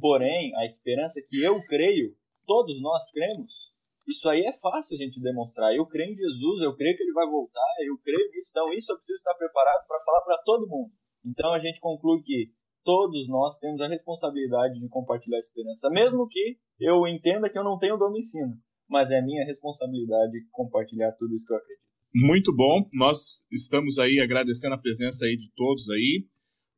Porém, 0.00 0.54
a 0.56 0.64
esperança 0.64 1.20
que 1.28 1.42
eu 1.42 1.62
creio, 1.66 2.16
todos 2.46 2.80
nós 2.80 3.10
cremos, 3.10 3.70
isso 4.08 4.28
aí 4.28 4.44
é 4.44 4.52
fácil 4.58 4.96
a 4.96 4.98
gente 4.98 5.20
demonstrar. 5.20 5.74
Eu 5.74 5.86
creio 5.86 6.12
em 6.12 6.16
Jesus, 6.16 6.62
eu 6.62 6.74
creio 6.74 6.96
que 6.96 7.02
ele 7.02 7.12
vai 7.12 7.26
voltar, 7.26 7.74
eu 7.86 7.98
creio 8.02 8.30
nisso. 8.30 8.48
Então, 8.50 8.72
isso 8.72 8.92
eu 8.92 8.96
preciso 8.96 9.18
estar 9.18 9.34
preparado 9.34 9.86
para 9.86 10.00
falar 10.00 10.20
para 10.22 10.38
todo 10.38 10.68
mundo. 10.68 10.90
Então, 11.24 11.52
a 11.52 11.58
gente 11.58 11.80
conclui 11.80 12.22
que 12.22 12.50
todos 12.84 13.28
nós 13.28 13.58
temos 13.58 13.80
a 13.80 13.88
responsabilidade 13.88 14.80
de 14.80 14.88
compartilhar 14.88 15.36
a 15.36 15.40
esperança, 15.40 15.88
mesmo 15.90 16.26
que 16.28 16.56
eu 16.78 17.06
entenda 17.06 17.48
que 17.48 17.58
eu 17.58 17.64
não 17.64 17.78
tenho 17.78 17.94
o 17.94 17.98
dom 17.98 18.10
do 18.10 18.18
ensino, 18.18 18.54
mas 18.88 19.10
é 19.10 19.20
minha 19.22 19.44
responsabilidade 19.44 20.32
compartilhar 20.50 21.12
tudo 21.12 21.34
isso 21.34 21.46
que 21.46 21.52
eu 21.52 21.58
acredito. 21.58 21.90
Muito 22.14 22.52
bom. 22.54 22.88
Nós 22.92 23.44
estamos 23.52 23.98
aí 23.98 24.18
agradecendo 24.18 24.74
a 24.74 24.78
presença 24.78 25.24
aí 25.24 25.36
de 25.36 25.48
todos 25.54 25.88
aí. 25.90 26.26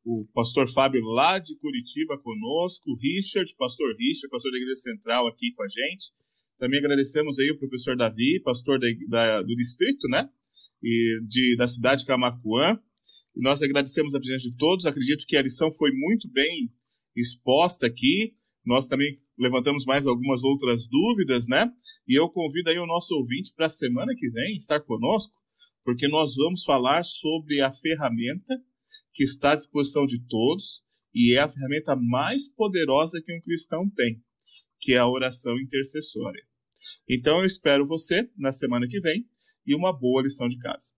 O 0.05 0.27
pastor 0.33 0.71
Fábio 0.71 1.01
lá 1.05 1.39
de 1.39 1.57
Curitiba 1.57 2.19
conosco, 2.19 2.91
o 2.91 2.97
Richard, 2.97 3.51
pastor 3.57 3.95
Richard, 3.97 4.29
pastor 4.29 4.51
da 4.51 4.57
Igreja 4.57 4.75
Central 4.75 5.27
aqui 5.27 5.51
com 5.55 5.63
a 5.63 5.67
gente. 5.67 6.11
Também 6.59 6.79
agradecemos 6.79 7.39
aí 7.39 7.49
o 7.49 7.57
professor 7.57 7.95
Davi, 7.95 8.39
pastor 8.43 8.77
da, 8.79 8.87
da, 9.09 9.41
do 9.41 9.55
distrito, 9.55 10.07
né? 10.09 10.29
E 10.83 11.19
de, 11.27 11.55
da 11.57 11.67
cidade 11.67 12.01
de 12.01 12.07
Camacuã. 12.07 12.79
Nós 13.35 13.61
agradecemos 13.61 14.13
a 14.13 14.19
presença 14.19 14.49
de 14.49 14.55
todos. 14.55 14.85
Acredito 14.85 15.25
que 15.27 15.35
a 15.35 15.41
lição 15.41 15.73
foi 15.73 15.91
muito 15.91 16.29
bem 16.31 16.71
exposta 17.15 17.87
aqui. 17.87 18.35
Nós 18.65 18.87
também 18.87 19.19
levantamos 19.37 19.85
mais 19.85 20.05
algumas 20.05 20.43
outras 20.43 20.87
dúvidas, 20.87 21.47
né? 21.47 21.71
E 22.07 22.19
eu 22.19 22.29
convido 22.29 22.69
aí 22.69 22.77
o 22.77 22.85
nosso 22.85 23.13
ouvinte 23.15 23.51
para 23.55 23.65
a 23.65 23.69
semana 23.69 24.13
que 24.15 24.29
vem 24.29 24.55
estar 24.55 24.79
conosco, 24.81 25.33
porque 25.83 26.07
nós 26.07 26.35
vamos 26.35 26.63
falar 26.63 27.03
sobre 27.03 27.61
a 27.61 27.71
ferramenta 27.71 28.61
que 29.13 29.23
está 29.23 29.53
à 29.53 29.55
disposição 29.55 30.05
de 30.05 30.19
todos 30.27 30.83
e 31.13 31.35
é 31.35 31.39
a 31.39 31.51
ferramenta 31.51 31.95
mais 31.95 32.47
poderosa 32.47 33.21
que 33.23 33.35
um 33.35 33.41
cristão 33.41 33.89
tem, 33.89 34.21
que 34.79 34.93
é 34.93 34.97
a 34.97 35.07
oração 35.07 35.59
intercessória. 35.59 36.43
Então 37.09 37.39
eu 37.39 37.45
espero 37.45 37.85
você 37.85 38.29
na 38.37 38.51
semana 38.51 38.87
que 38.87 38.99
vem 38.99 39.25
e 39.65 39.75
uma 39.75 39.97
boa 39.97 40.23
lição 40.23 40.47
de 40.47 40.57
casa. 40.57 40.91